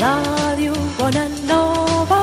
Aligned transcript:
Ràdio 0.00 0.72
Bonanova. 0.98 2.20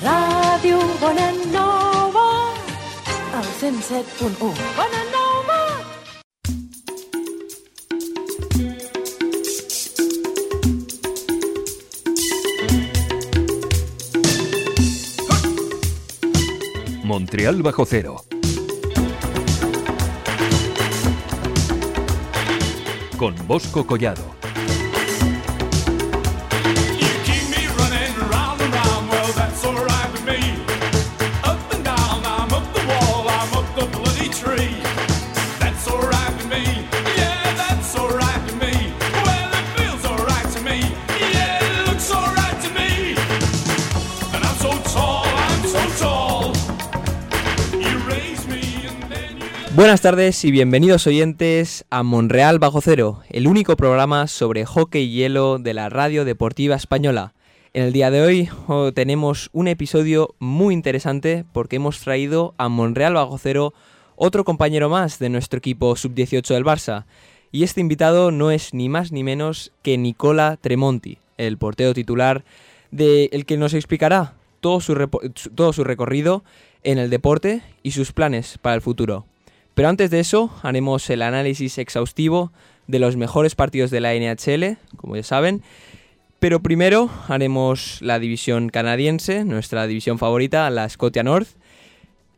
Ràdio 0.00 0.78
Bonanova. 1.00 2.26
El 3.34 3.48
107.1. 3.58 4.54
Bonanova. 4.78 5.58
Montreal 17.02 17.62
bajo 17.62 17.84
cero. 17.84 18.35
Con 23.26 23.34
Bosco 23.48 23.84
Collado. 23.84 24.35
Buenas 49.76 50.00
tardes 50.00 50.42
y 50.46 50.50
bienvenidos 50.50 51.06
oyentes 51.06 51.84
a 51.90 52.02
Monreal 52.02 52.58
Bajo 52.58 52.80
Cero, 52.80 53.20
el 53.28 53.46
único 53.46 53.76
programa 53.76 54.26
sobre 54.26 54.64
hockey 54.64 55.02
y 55.04 55.12
hielo 55.12 55.58
de 55.58 55.74
la 55.74 55.90
radio 55.90 56.24
deportiva 56.24 56.76
española. 56.76 57.34
En 57.74 57.82
el 57.84 57.92
día 57.92 58.10
de 58.10 58.22
hoy 58.22 58.48
oh, 58.68 58.92
tenemos 58.92 59.50
un 59.52 59.68
episodio 59.68 60.34
muy 60.38 60.72
interesante 60.72 61.44
porque 61.52 61.76
hemos 61.76 62.00
traído 62.00 62.54
a 62.56 62.70
Monreal 62.70 63.12
Bajo 63.14 63.36
Cero 63.36 63.74
otro 64.16 64.44
compañero 64.44 64.88
más 64.88 65.18
de 65.18 65.28
nuestro 65.28 65.58
equipo 65.58 65.94
sub-18 65.94 66.54
del 66.54 66.64
Barça. 66.64 67.04
Y 67.52 67.62
este 67.62 67.82
invitado 67.82 68.30
no 68.30 68.50
es 68.50 68.72
ni 68.72 68.88
más 68.88 69.12
ni 69.12 69.24
menos 69.24 69.72
que 69.82 69.98
Nicola 69.98 70.56
Tremonti, 70.58 71.18
el 71.36 71.58
portero 71.58 71.92
titular 71.92 72.44
de 72.90 73.28
el 73.32 73.44
que 73.44 73.58
nos 73.58 73.74
explicará 73.74 74.32
todo 74.60 74.80
su- 74.80 74.94
todo 75.54 75.74
su 75.74 75.84
recorrido 75.84 76.44
en 76.82 76.96
el 76.96 77.10
deporte 77.10 77.60
y 77.82 77.90
sus 77.90 78.12
planes 78.12 78.56
para 78.62 78.74
el 78.74 78.80
futuro. 78.80 79.26
Pero 79.76 79.90
antes 79.90 80.08
de 80.08 80.20
eso, 80.20 80.50
haremos 80.62 81.10
el 81.10 81.20
análisis 81.20 81.76
exhaustivo 81.76 82.50
de 82.86 82.98
los 82.98 83.16
mejores 83.16 83.54
partidos 83.54 83.90
de 83.90 84.00
la 84.00 84.14
NHL, 84.14 84.78
como 84.96 85.16
ya 85.16 85.22
saben. 85.22 85.62
Pero 86.38 86.62
primero 86.62 87.10
haremos 87.28 88.00
la 88.00 88.18
división 88.18 88.70
canadiense, 88.70 89.44
nuestra 89.44 89.86
división 89.86 90.18
favorita, 90.18 90.70
la 90.70 90.88
Scotia 90.88 91.22
North. 91.22 91.48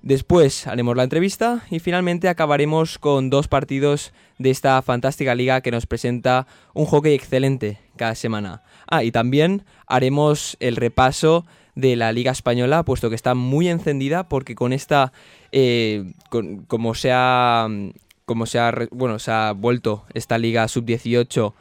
Después 0.03 0.67
haremos 0.67 0.97
la 0.97 1.05
entrevista 1.05 1.63
y 1.71 1.79
finalmente 1.79 2.29
acabaremos 2.29 2.99
con 2.99 3.31
dos 3.31 3.47
partidos 3.47 4.13
de 4.39 4.51
esta 4.51 4.83
fantástica 4.83 5.37
liga 5.37 5.61
que 5.61 5.71
nos 5.71 5.87
presenta 5.87 6.49
un 6.75 6.87
hockey 6.87 7.15
excelente 7.15 7.79
cada 7.95 8.17
semana. 8.17 8.63
Ah, 8.89 9.05
y 9.05 9.13
también 9.13 9.65
haremos 9.87 10.57
el 10.59 10.75
repaso 10.75 11.47
de 11.79 11.95
la 11.95 12.11
liga 12.11 12.33
española, 12.33 12.83
puesto 12.83 13.09
que 13.09 13.15
está 13.15 13.37
muy 13.37 13.69
encendida 13.69 14.29
porque 14.29 14.57
con 14.57 14.73
esta, 14.73 15.13
eh, 15.53 16.13
como 16.67 16.97
se 16.97 17.13
ha, 17.13 17.69
como 18.27 18.47
se 18.47 18.59
ha, 18.59 18.75
bueno, 18.91 19.21
se 19.21 19.31
ha 19.31 19.53
vuelto 19.53 20.05
esta 20.13 20.39
liga 20.39 20.67
sub-18 20.67 21.53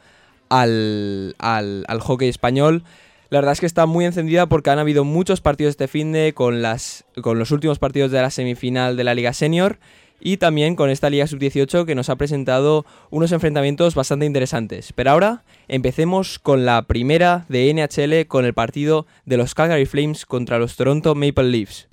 al, 0.48 1.36
al, 1.38 1.84
al 1.86 2.00
hockey 2.00 2.28
español. 2.28 2.82
La 3.30 3.38
verdad 3.38 3.52
es 3.52 3.60
que 3.60 3.66
está 3.66 3.86
muy 3.86 4.06
encendida 4.06 4.46
porque 4.46 4.70
han 4.70 4.80
habido 4.80 5.04
muchos 5.04 5.40
partidos 5.40 5.70
este 5.70 5.86
fin 5.86 6.10
de 6.10 6.34
con, 6.34 6.62
las, 6.62 7.04
con 7.22 7.38
los 7.38 7.52
últimos 7.52 7.78
partidos 7.78 8.10
de 8.10 8.20
la 8.20 8.30
semifinal 8.30 8.96
de 8.96 9.04
la 9.04 9.14
Liga 9.14 9.32
Senior 9.32 9.78
y 10.20 10.38
también 10.38 10.76
con 10.76 10.90
esta 10.90 11.10
Liga 11.10 11.26
Sub-18 11.26 11.84
que 11.84 11.94
nos 11.94 12.08
ha 12.08 12.16
presentado 12.16 12.84
unos 13.10 13.32
enfrentamientos 13.32 13.94
bastante 13.94 14.26
interesantes. 14.26 14.92
Pero 14.94 15.10
ahora 15.10 15.44
empecemos 15.68 16.38
con 16.38 16.64
la 16.64 16.82
primera 16.82 17.46
de 17.48 17.72
NHL 17.72 18.26
con 18.26 18.44
el 18.44 18.54
partido 18.54 19.06
de 19.26 19.36
los 19.36 19.54
Calgary 19.54 19.86
Flames 19.86 20.26
contra 20.26 20.58
los 20.58 20.76
Toronto 20.76 21.14
Maple 21.14 21.44
Leafs. 21.44 21.88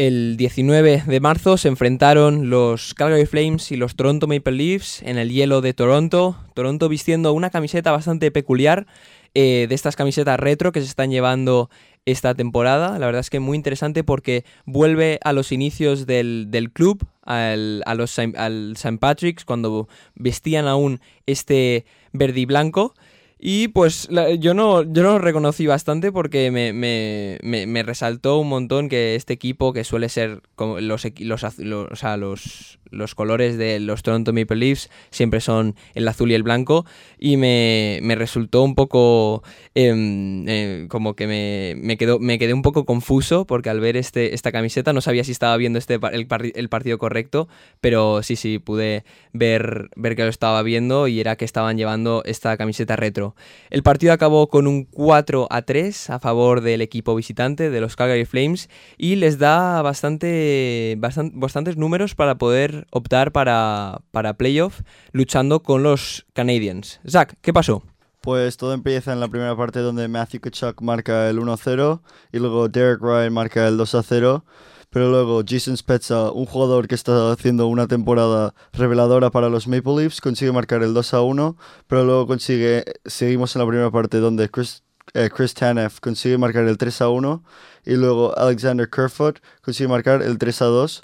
El 0.00 0.38
19 0.38 1.02
de 1.06 1.20
marzo 1.20 1.58
se 1.58 1.68
enfrentaron 1.68 2.48
los 2.48 2.94
Calgary 2.94 3.26
Flames 3.26 3.70
y 3.70 3.76
los 3.76 3.96
Toronto 3.96 4.26
Maple 4.26 4.52
Leafs 4.52 5.02
en 5.02 5.18
el 5.18 5.28
hielo 5.28 5.60
de 5.60 5.74
Toronto. 5.74 6.38
Toronto 6.54 6.88
vistiendo 6.88 7.34
una 7.34 7.50
camiseta 7.50 7.92
bastante 7.92 8.30
peculiar 8.30 8.86
eh, 9.34 9.66
de 9.68 9.74
estas 9.74 9.96
camisetas 9.96 10.40
retro 10.40 10.72
que 10.72 10.80
se 10.80 10.86
están 10.86 11.10
llevando 11.10 11.68
esta 12.06 12.34
temporada. 12.34 12.98
La 12.98 13.04
verdad 13.04 13.20
es 13.20 13.28
que 13.28 13.40
muy 13.40 13.58
interesante 13.58 14.02
porque 14.02 14.46
vuelve 14.64 15.18
a 15.22 15.34
los 15.34 15.52
inicios 15.52 16.06
del, 16.06 16.46
del 16.48 16.72
club, 16.72 17.06
al, 17.22 17.82
a 17.84 17.94
los, 17.94 18.18
al 18.18 18.72
St. 18.76 18.96
Patrick's, 18.96 19.44
cuando 19.44 19.86
vestían 20.14 20.66
aún 20.66 21.00
este 21.26 21.84
verde 22.14 22.40
y 22.40 22.46
blanco. 22.46 22.94
Y 23.42 23.68
pues 23.68 24.08
la- 24.10 24.34
yo 24.34 24.52
no 24.52 24.82
yo 24.82 25.02
lo 25.02 25.18
reconocí 25.18 25.66
bastante 25.66 26.12
porque 26.12 26.50
me, 26.50 26.74
me- 26.74 27.38
me- 27.66 27.82
resaltó 27.82 28.38
un 28.38 28.48
montón 28.50 28.90
que 28.90 29.14
este 29.14 29.32
equipo 29.32 29.72
que 29.72 29.82
suele 29.84 30.10
ser 30.10 30.42
como 30.56 30.78
los, 30.80 31.06
los, 31.20 31.44
az- 31.44 31.58
lo- 31.58 31.88
o 31.88 32.16
los, 32.18 32.78
los 32.90 33.14
colores 33.14 33.56
de 33.56 33.80
los 33.80 34.02
Toronto 34.02 34.34
Maple 34.34 34.56
Leafs 34.56 34.90
siempre 35.10 35.40
son 35.40 35.74
el 35.94 36.06
azul 36.06 36.30
y 36.30 36.34
el 36.34 36.42
blanco 36.42 36.84
y 37.18 37.38
me, 37.38 38.00
me 38.02 38.14
resultó 38.14 38.62
un 38.62 38.74
poco 38.74 39.42
em, 39.74 40.46
eh, 40.46 40.86
como 40.90 41.14
que 41.14 41.26
me, 41.26 41.74
me, 41.78 41.96
quedó, 41.96 42.18
me 42.18 42.38
quedé 42.38 42.52
un 42.52 42.62
poco 42.62 42.84
confuso 42.84 43.46
porque 43.46 43.70
al 43.70 43.80
ver 43.80 43.96
este, 43.96 44.34
esta 44.34 44.52
camiseta 44.52 44.92
no 44.92 45.00
sabía 45.00 45.24
si 45.24 45.32
estaba 45.32 45.56
viendo 45.56 45.78
este, 45.78 45.94
el, 46.12 46.26
el 46.54 46.68
partido 46.68 46.98
correcto 46.98 47.48
pero 47.80 48.22
sí, 48.22 48.36
sí, 48.36 48.58
pude 48.58 49.04
ver, 49.32 49.88
ver 49.96 50.14
que 50.16 50.24
lo 50.24 50.28
estaba 50.28 50.62
viendo 50.62 51.08
y 51.08 51.20
era 51.20 51.36
que 51.36 51.46
estaban 51.46 51.78
llevando 51.78 52.22
esta 52.26 52.56
camiseta 52.58 52.96
retro. 52.96 53.29
El 53.70 53.82
partido 53.82 54.12
acabó 54.12 54.48
con 54.48 54.66
un 54.66 54.84
4 54.84 55.46
a 55.50 55.62
3 55.62 56.10
a 56.10 56.18
favor 56.18 56.60
del 56.60 56.80
equipo 56.80 57.14
visitante 57.14 57.70
de 57.70 57.80
los 57.80 57.96
Calgary 57.96 58.24
Flames 58.24 58.68
y 58.98 59.16
les 59.16 59.38
da 59.38 59.82
bastante, 59.82 60.96
bastan- 60.98 61.32
bastantes 61.34 61.76
números 61.76 62.14
para 62.14 62.36
poder 62.36 62.86
optar 62.90 63.32
para, 63.32 64.00
para 64.10 64.34
playoff 64.34 64.80
luchando 65.12 65.62
con 65.62 65.82
los 65.82 66.26
Canadiens. 66.32 67.00
Zach, 67.08 67.34
¿qué 67.40 67.52
pasó? 67.52 67.82
Pues 68.20 68.58
todo 68.58 68.74
empieza 68.74 69.12
en 69.14 69.20
la 69.20 69.28
primera 69.28 69.56
parte 69.56 69.78
donde 69.80 70.06
Matthew 70.06 70.42
Kachuk 70.42 70.82
marca 70.82 71.30
el 71.30 71.38
1-0 71.38 72.00
y 72.32 72.38
luego 72.38 72.68
Derek 72.68 73.00
Ryan 73.00 73.32
marca 73.32 73.66
el 73.66 73.78
2-0. 73.78 74.42
Pero 74.90 75.08
luego 75.08 75.42
Jason 75.46 75.76
Spezza, 75.76 76.32
un 76.32 76.46
jugador 76.46 76.88
que 76.88 76.96
está 76.96 77.30
haciendo 77.30 77.68
una 77.68 77.86
temporada 77.86 78.54
reveladora 78.72 79.30
para 79.30 79.48
los 79.48 79.68
Maple 79.68 79.96
Leafs, 79.96 80.20
consigue 80.20 80.50
marcar 80.50 80.82
el 80.82 80.94
2-1. 80.94 81.56
Pero 81.86 82.04
luego 82.04 82.26
consigue, 82.26 82.84
seguimos 83.04 83.54
en 83.54 83.60
la 83.60 83.68
primera 83.68 83.90
parte 83.92 84.18
donde 84.18 84.48
Chris, 84.48 84.82
eh, 85.14 85.30
Chris 85.34 85.54
Tanev 85.54 86.00
consigue 86.00 86.38
marcar 86.38 86.64
el 86.64 86.76
3-1. 86.76 87.42
Y 87.86 87.94
luego 87.94 88.36
Alexander 88.36 88.90
Kerfoot 88.90 89.38
consigue 89.62 89.88
marcar 89.88 90.22
el 90.22 90.38
3-2. 90.38 91.02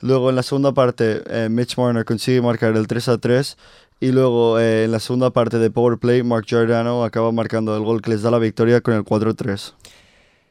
Luego 0.00 0.30
en 0.30 0.36
la 0.36 0.42
segunda 0.42 0.72
parte 0.72 1.22
eh, 1.26 1.48
Mitch 1.50 1.76
Marner 1.76 2.06
consigue 2.06 2.40
marcar 2.40 2.74
el 2.74 2.88
3-3. 2.88 3.56
Y 4.00 4.12
luego 4.12 4.58
eh, 4.58 4.84
en 4.84 4.92
la 4.92 5.00
segunda 5.00 5.30
parte 5.30 5.58
de 5.58 5.70
Power 5.70 5.98
Play, 5.98 6.22
Mark 6.22 6.46
Giordano 6.46 7.04
acaba 7.04 7.32
marcando 7.32 7.76
el 7.76 7.82
gol 7.82 8.00
que 8.00 8.10
les 8.10 8.22
da 8.22 8.30
la 8.30 8.38
victoria 8.38 8.80
con 8.80 8.94
el 8.94 9.04
4-3. 9.04 9.74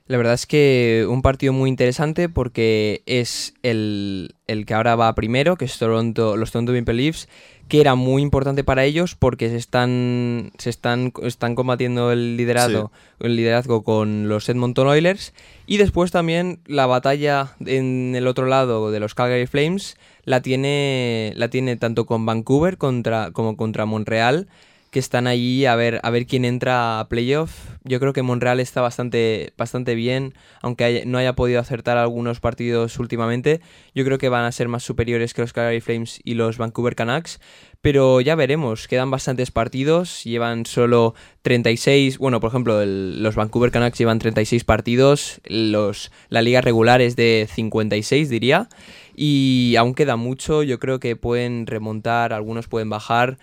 La 0.08 0.18
verdad 0.18 0.36
es 0.36 0.46
que 0.46 1.08
un 1.10 1.24
partido 1.24 1.52
muy 1.52 1.68
interesante 1.68 2.30
porque 2.30 3.02
es 3.08 3.56
el, 3.64 4.36
el 4.46 4.68
que 4.68 4.76
ahora 4.76 4.96
va 4.96 5.16
primero, 5.16 5.56
que 5.56 5.66
es 5.66 5.80
Toronto, 5.80 6.38
los 6.38 6.52
Toronto 6.52 6.74
Maple 6.74 6.94
Leafs, 6.94 7.28
que 7.68 7.82
era 7.82 7.96
muy 7.96 8.22
importante 8.22 8.64
para 8.64 8.84
ellos 8.84 9.16
porque 9.16 9.50
se 9.50 9.56
están, 9.56 10.52
se 10.60 10.70
están, 10.70 11.12
están 11.24 11.56
combatiendo 11.56 12.12
el 12.12 12.38
liderazgo, 12.38 12.92
el 13.20 13.36
liderazgo 13.36 13.84
con 13.84 14.30
los 14.30 14.48
Edmonton 14.48 14.88
Oilers. 14.88 15.34
Y 15.66 15.78
después 15.78 16.12
también 16.12 16.60
la 16.68 16.86
batalla 16.86 17.56
en 17.66 18.14
el 18.16 18.28
otro 18.28 18.46
lado 18.46 18.92
de 18.92 19.00
los 19.00 19.16
Calgary 19.16 19.48
Flames 19.48 19.98
la 20.24 20.44
tiene, 20.44 21.34
la 21.36 21.50
tiene 21.50 21.78
tanto 21.78 22.06
con 22.06 22.28
Vancouver 22.28 22.78
contra, 22.78 23.32
como 23.32 23.58
contra 23.58 23.88
Montreal 23.88 24.48
que 24.96 25.00
están 25.00 25.28
allí 25.28 25.66
a 25.66 25.76
ver, 25.76 26.00
a 26.04 26.10
ver 26.10 26.26
quién 26.26 26.46
entra 26.46 27.02
a 27.02 27.10
playoff. 27.10 27.52
Yo 27.84 28.00
creo 28.00 28.14
que 28.14 28.22
Monreal 28.22 28.62
está 28.62 28.80
bastante, 28.80 29.52
bastante 29.58 29.94
bien, 29.94 30.36
aunque 30.62 31.04
no 31.06 31.18
haya 31.18 31.34
podido 31.34 31.60
acertar 31.60 31.98
algunos 31.98 32.40
partidos 32.40 32.98
últimamente. 32.98 33.60
Yo 33.94 34.06
creo 34.06 34.20
que 34.20 34.30
van 34.30 34.46
a 34.46 34.54
ser 34.54 34.70
más 34.70 34.84
superiores 34.84 35.34
que 35.34 35.42
los 35.42 35.52
Calgary 35.52 35.82
Flames 35.82 36.22
y 36.24 36.36
los 36.36 36.58
Vancouver 36.58 36.96
Canucks. 36.96 37.42
Pero 37.82 38.22
ya 38.22 38.36
veremos, 38.36 38.88
quedan 38.88 39.12
bastantes 39.12 39.52
partidos, 39.52 40.24
llevan 40.24 40.66
solo 40.66 41.14
36, 41.42 42.18
bueno, 42.18 42.40
por 42.40 42.52
ejemplo, 42.52 42.86
los 42.86 43.36
Vancouver 43.36 43.72
Canucks 43.72 44.00
llevan 44.00 44.20
36 44.20 44.64
partidos, 44.64 45.42
los, 45.44 46.10
la 46.30 46.42
liga 46.42 46.62
regular 46.62 47.02
es 47.02 47.18
de 47.18 47.50
56, 47.54 48.30
diría, 48.30 48.70
y 49.14 49.76
aún 49.78 49.94
queda 49.94 50.16
mucho, 50.16 50.64
yo 50.64 50.80
creo 50.80 51.02
que 51.02 51.18
pueden 51.18 51.68
remontar, 51.68 52.32
algunos 52.32 52.68
pueden 52.68 52.90
bajar, 52.90 53.38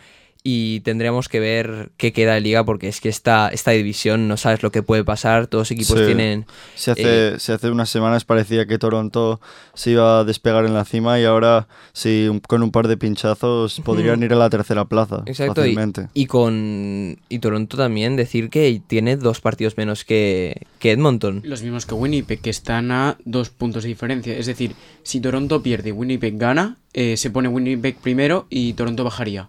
y 0.45 0.81
tendremos 0.81 1.29
que 1.29 1.39
ver 1.39 1.93
qué 1.97 2.13
queda 2.13 2.35
de 2.35 2.41
liga, 2.41 2.65
porque 2.65 2.89
es 2.89 3.01
que 3.01 3.09
esta, 3.09 3.49
esta 3.49 3.71
división 3.71 4.27
no 4.27 4.37
sabes 4.37 4.63
lo 4.65 4.73
que 4.73 4.83
puede 4.83 5.05
pasar, 5.05 5.47
todos 5.47 5.63
los 5.63 5.71
equipos 5.71 5.99
Sí. 5.99 6.07
tienen... 6.07 6.47
Si 6.75 6.91
hace, 6.91 7.03
Eh, 7.35 7.35
si 7.39 7.53
hace 7.53 7.71
unas 7.71 7.89
semanas 7.91 8.25
parecía 8.25 8.67
que 8.67 8.79
Toronto 8.79 9.41
se 9.75 9.93
iba 9.93 10.19
a 10.21 10.25
despegar 10.25 10.65
en 10.67 10.75
la 10.75 10.85
cima 10.85 11.21
y 11.21 11.25
ahora 11.25 11.69
sí, 11.93 12.27
un- 12.29 12.41
con 12.41 12.63
un 12.65 12.73
par 12.73 12.89
de 12.89 12.97
pinchazos 12.97 13.81
podrían 13.85 14.23
ir 14.23 14.33
a 14.33 14.37
la 14.37 14.51
tercera 14.51 14.85
plaza 14.87 15.23
Exacto, 15.27 15.61
y, 15.65 15.75
fácilmente. 15.75 16.09
y 16.13 16.27
con 16.27 17.19
y 17.29 17.39
Toronto 17.39 17.77
también 17.77 18.17
decir 18.17 18.51
que 18.51 18.83
tiene 18.87 19.17
dos 19.17 19.41
partidos 19.41 19.77
menos 19.77 20.05
que, 20.05 20.63
que 20.81 20.91
Edmonton. 20.91 21.41
Los 21.45 21.63
mismos 21.63 21.87
que 21.87 21.95
Winnipeg, 21.95 22.41
que 22.41 22.51
están 22.51 22.91
a 22.91 23.17
dos 23.25 23.51
puntos 23.51 23.85
de 23.85 23.91
diferencia. 23.91 24.37
Es 24.37 24.47
decir, 24.47 24.75
si 25.05 25.21
Toronto 25.21 25.63
pierde 25.63 25.91
y 25.91 25.93
Winnipeg 25.93 26.37
gana, 26.37 26.79
eh, 26.95 27.17
se 27.17 27.31
pone 27.31 27.49
Winnipeg 27.49 27.97
primero 27.97 28.47
y 28.51 28.73
Toronto 28.73 29.05
bajaría. 29.05 29.49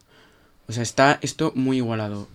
O 0.67 0.71
sea, 0.71 0.83
está 0.83 1.19
esto 1.21 1.51
muy 1.55 1.77
igualado. 1.77 2.27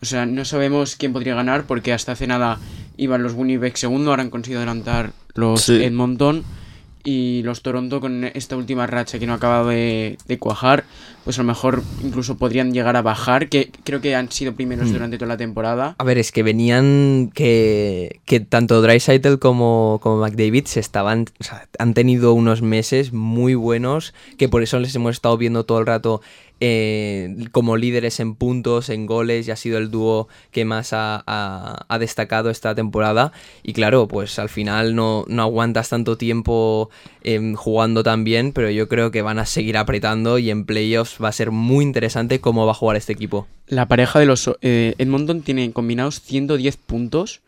O 0.00 0.04
sea, 0.04 0.26
no 0.26 0.44
sabemos 0.44 0.96
quién 0.96 1.12
podría 1.12 1.34
ganar 1.34 1.64
porque 1.64 1.92
hasta 1.92 2.12
hace 2.12 2.26
nada 2.26 2.58
iban 2.96 3.22
los 3.22 3.34
Winnipeg 3.34 3.76
segundo, 3.76 4.10
ahora 4.10 4.22
han 4.22 4.30
conseguido 4.30 4.58
adelantar 4.60 5.12
los 5.34 5.62
Sí. 5.62 5.82
Edmonton 5.82 6.42
y 7.04 7.42
los 7.44 7.62
Toronto 7.62 8.00
con 8.00 8.24
esta 8.24 8.56
última 8.56 8.86
racha 8.86 9.18
que 9.18 9.26
no 9.26 9.34
acaba 9.34 9.64
de, 9.68 10.18
de 10.26 10.38
cuajar, 10.38 10.84
pues 11.24 11.38
a 11.38 11.42
lo 11.42 11.46
mejor 11.48 11.82
incluso 12.02 12.36
podrían 12.36 12.72
llegar 12.72 12.96
a 12.96 13.02
bajar, 13.02 13.48
que 13.48 13.70
creo 13.84 14.00
que 14.00 14.14
han 14.16 14.30
sido 14.30 14.54
primeros 14.54 14.88
Mm. 14.88 14.92
durante 14.92 15.18
toda 15.18 15.28
la 15.28 15.36
temporada. 15.36 15.94
A 15.98 16.04
ver, 16.04 16.18
es 16.18 16.32
que 16.32 16.42
venían 16.42 17.30
que, 17.34 18.20
que 18.24 18.40
tanto 18.40 18.82
Dreisaitl 18.82 19.36
como, 19.38 20.00
como 20.02 20.18
McDavid 20.18 20.66
se 20.66 20.80
estaban, 20.80 21.26
o 21.40 21.44
sea, 21.44 21.68
han 21.78 21.94
tenido 21.94 22.32
unos 22.34 22.62
meses 22.62 23.12
muy 23.12 23.54
buenos 23.54 24.14
que 24.38 24.48
por 24.48 24.62
eso 24.62 24.78
les 24.80 24.94
hemos 24.94 25.12
estado 25.14 25.36
viendo 25.38 25.64
todo 25.64 25.78
el 25.78 25.86
rato 25.86 26.20
eh, 26.64 27.34
como 27.50 27.76
líderes 27.76 28.20
en 28.20 28.36
puntos, 28.36 28.88
en 28.88 29.06
goles 29.06 29.48
y 29.48 29.50
ha 29.50 29.56
sido 29.56 29.78
el 29.78 29.90
dúo 29.90 30.28
que 30.52 30.64
más 30.64 30.92
ha, 30.92 31.22
ha- 31.26 31.84
ha 31.88 31.98
destacado 31.98 32.50
esta 32.50 32.72
temporada 32.76 33.32
y 33.64 33.72
claro, 33.72 34.06
pues 34.06 34.38
al 34.38 34.48
final 34.48 34.94
no, 34.94 35.24
no 35.26 35.42
aguantas 35.42 35.88
tanto 35.88 36.16
tiempo 36.16 36.88
em, 37.24 37.54
jugando 37.56 38.04
tan 38.04 38.22
bien, 38.22 38.52
pero 38.52 38.70
yo 38.70 38.86
creo 38.88 39.10
que 39.10 39.22
van 39.22 39.40
a 39.40 39.46
seguir 39.46 39.76
apretando 39.76 40.38
y 40.38 40.50
en 40.50 40.64
playoffs 40.64 41.11
va 41.22 41.28
a 41.28 41.32
ser 41.32 41.50
muy 41.50 41.84
interesante 41.84 42.40
cómo 42.40 42.66
va 42.66 42.72
a 42.72 42.76
jugar 42.76 42.96
este 42.96 43.12
equipo. 43.12 43.46
La 43.66 43.88
pareja 43.88 44.18
de 44.18 44.26
los 44.26 44.50
eh, 44.60 44.94
Edmonton 44.98 45.42
tiene 45.42 45.72
combinados 45.72 46.20
110 46.20 46.76
puntos, 46.76 47.40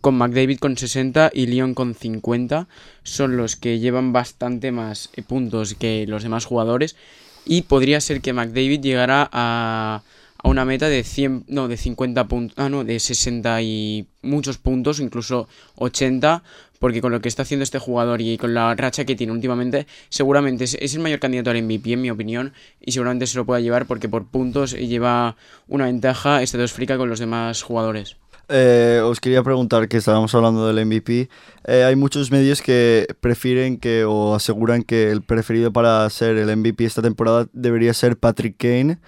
con 0.00 0.16
McDavid 0.16 0.58
con 0.58 0.76
60 0.76 1.30
y 1.34 1.46
Leon 1.46 1.74
con 1.74 1.94
50. 1.94 2.68
Son 3.02 3.36
los 3.36 3.56
que 3.56 3.78
llevan 3.78 4.12
bastante 4.12 4.72
más 4.72 5.10
eh, 5.14 5.22
puntos 5.22 5.74
que 5.74 6.06
los 6.06 6.22
demás 6.22 6.44
jugadores. 6.44 6.96
Y 7.44 7.62
podría 7.62 8.00
ser 8.00 8.20
que 8.20 8.32
McDavid 8.32 8.80
llegara 8.80 9.28
a, 9.32 10.02
a 10.38 10.48
una 10.48 10.64
meta 10.64 10.88
de 10.88 11.04
100, 11.04 11.44
no, 11.48 11.68
de 11.68 11.76
50 11.76 12.28
puntos, 12.28 12.58
ah, 12.58 12.68
no, 12.68 12.84
de 12.84 13.00
60 13.00 13.62
y 13.62 14.06
muchos 14.22 14.58
puntos, 14.58 15.00
incluso 15.00 15.48
80. 15.76 16.42
Porque 16.80 17.00
con 17.00 17.12
lo 17.12 17.20
que 17.20 17.28
está 17.28 17.42
haciendo 17.42 17.62
este 17.62 17.78
jugador 17.78 18.20
y 18.20 18.36
con 18.38 18.52
la 18.52 18.74
racha 18.74 19.04
que 19.04 19.14
tiene 19.14 19.32
últimamente, 19.32 19.86
seguramente 20.08 20.64
es, 20.64 20.94
el 20.94 21.00
mayor 21.00 21.20
candidato 21.20 21.50
al 21.50 21.62
MVP, 21.62 21.92
en 21.92 22.00
mi 22.00 22.10
opinión. 22.10 22.52
Y 22.80 22.90
seguramente 22.90 23.28
se 23.28 23.38
lo 23.38 23.46
pueda 23.46 23.60
llevar 23.60 23.86
porque 23.86 24.08
por 24.08 24.26
puntos 24.26 24.72
lleva 24.72 25.36
una 25.68 25.84
ventaja 25.84 26.42
estratosférica 26.42 26.98
con 26.98 27.08
los 27.08 27.20
demás 27.20 27.62
jugadores. 27.62 28.16
Eh, 28.52 29.00
os 29.04 29.20
quería 29.20 29.44
preguntar, 29.44 29.86
que 29.86 29.98
estábamos 29.98 30.34
hablando 30.34 30.66
del 30.66 30.84
MVP, 30.84 31.28
eh, 31.68 31.84
hay 31.84 31.94
muchos 31.94 32.32
medios 32.32 32.60
que 32.62 33.06
prefieren 33.20 33.78
que 33.78 34.04
o 34.04 34.34
aseguran 34.34 34.82
que 34.82 35.12
el 35.12 35.22
preferido 35.22 35.72
para 35.72 36.10
ser 36.10 36.36
el 36.36 36.56
MVP 36.56 36.84
esta 36.84 37.00
temporada 37.00 37.46
debería 37.52 37.94
ser 37.94 38.16
Patrick 38.16 38.56
Kane, 38.56 38.98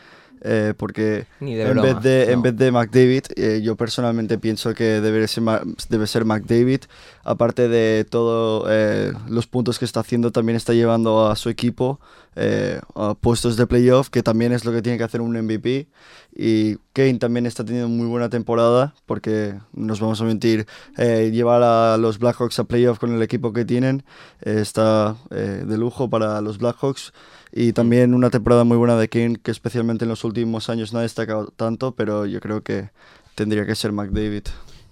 eh, 0.42 0.74
porque 0.76 1.26
Ni 1.40 1.54
de 1.54 1.62
en, 1.62 1.70
broma, 1.70 1.82
vez 1.82 2.02
de, 2.02 2.24
en 2.24 2.36
no. 2.36 2.42
vez 2.42 2.56
de 2.56 2.72
McDavid, 2.72 3.24
eh, 3.36 3.60
yo 3.62 3.76
personalmente 3.76 4.38
pienso 4.38 4.74
que 4.74 5.00
debe 5.00 5.26
ser, 5.28 5.44
debe 5.88 6.06
ser 6.06 6.24
McDavid, 6.24 6.80
aparte 7.24 7.68
de 7.68 8.04
todos 8.08 8.68
los 9.28 9.46
puntos 9.46 9.78
que 9.78 9.84
está 9.84 10.00
haciendo, 10.00 10.32
también 10.32 10.56
está 10.56 10.72
llevando 10.72 11.28
a 11.28 11.36
su 11.36 11.48
equipo 11.48 12.00
eh, 12.34 12.80
a 12.94 13.14
puestos 13.14 13.56
de 13.56 13.66
playoff, 13.66 14.08
que 14.08 14.22
también 14.22 14.52
es 14.52 14.64
lo 14.64 14.72
que 14.72 14.82
tiene 14.82 14.98
que 14.98 15.04
hacer 15.04 15.20
un 15.20 15.38
MVP. 15.38 15.86
Y 16.34 16.76
Kane 16.94 17.18
también 17.18 17.44
está 17.46 17.64
teniendo 17.64 17.88
muy 17.88 18.06
buena 18.06 18.30
temporada, 18.30 18.94
porque 19.06 19.54
nos 19.72 20.00
vamos 20.00 20.20
a 20.20 20.24
mentir, 20.24 20.66
eh, 20.96 21.30
llevar 21.32 21.62
a 21.62 21.96
los 21.98 22.18
Blackhawks 22.18 22.58
a 22.58 22.64
playoff 22.64 22.98
con 22.98 23.14
el 23.14 23.22
equipo 23.22 23.52
que 23.52 23.64
tienen 23.64 24.04
eh, 24.40 24.58
está 24.60 25.16
eh, 25.30 25.64
de 25.66 25.78
lujo 25.78 26.08
para 26.08 26.40
los 26.40 26.58
Blackhawks. 26.58 27.12
Y 27.52 27.74
también 27.74 28.14
una 28.14 28.30
temporada 28.30 28.64
muy 28.64 28.78
buena 28.78 28.96
de 28.96 29.08
Kane, 29.08 29.36
que 29.42 29.50
especialmente 29.50 30.04
en 30.04 30.08
los 30.08 30.24
últimos 30.24 30.70
años 30.70 30.92
no 30.92 31.00
ha 31.00 31.02
destacado 31.02 31.48
tanto, 31.48 31.94
pero 31.94 32.24
yo 32.24 32.40
creo 32.40 32.62
que 32.62 32.90
tendría 33.34 33.66
que 33.66 33.74
ser 33.74 33.92
McDavid. 33.92 34.44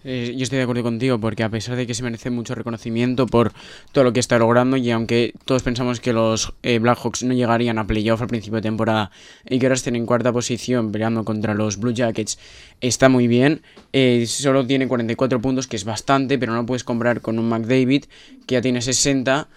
Eh, 0.03 0.35
yo 0.35 0.45
estoy 0.45 0.57
de 0.57 0.63
acuerdo 0.63 0.83
contigo 0.83 1.19
porque 1.21 1.43
a 1.43 1.51
pesar 1.51 1.77
de 1.77 1.87
que 1.87 1.93
se 1.93 2.03
merece 2.03 2.31
mucho 2.31 2.55
reconocimiento 2.55 3.27
por 3.27 3.53
todo 3.93 4.05
lo 4.05 4.13
que 4.15 4.21
está 4.21 4.39
logrando 4.39 4.79
y 4.79 4.91
aunque 4.91 5.35
todos 5.45 5.63
pensamos 5.63 6.01
que 6.01 6.15
los 6.15 6.55
eh, 6.63 6.79
Blackhawks 6.79 7.23
no 7.25 7.35
llegarían 7.35 7.79
a 7.79 7.87
playoff 7.87 8.23
al 8.23 8.29
principio 8.29 8.57
de 8.57 8.63
temporada 8.63 9.11
y 9.49 9.59
que 9.59 9.67
ahora 9.67 9.75
estén 9.75 9.97
en 9.97 10.07
cuarta 10.07 10.33
posición 10.33 10.91
peleando 10.91 11.25
contra 11.25 11.55
los 11.55 11.79
Blue 11.79 11.93
Jackets, 11.93 12.39
está 12.81 13.11
muy 13.11 13.29
bien. 13.29 13.61
Eh, 13.93 14.25
solo 14.27 14.67
tiene 14.67 14.89
44 14.89 15.41
puntos, 15.41 15.67
que 15.67 15.77
es 15.77 15.85
bastante, 15.85 16.39
pero 16.39 16.55
no 16.55 16.65
puedes 16.65 16.85
comprar 16.85 17.21
con 17.21 17.39
un 17.39 17.49
McDavid 17.49 18.05
que 18.47 18.55
ya 18.55 18.63
tiene 18.63 18.81
60 18.81 19.49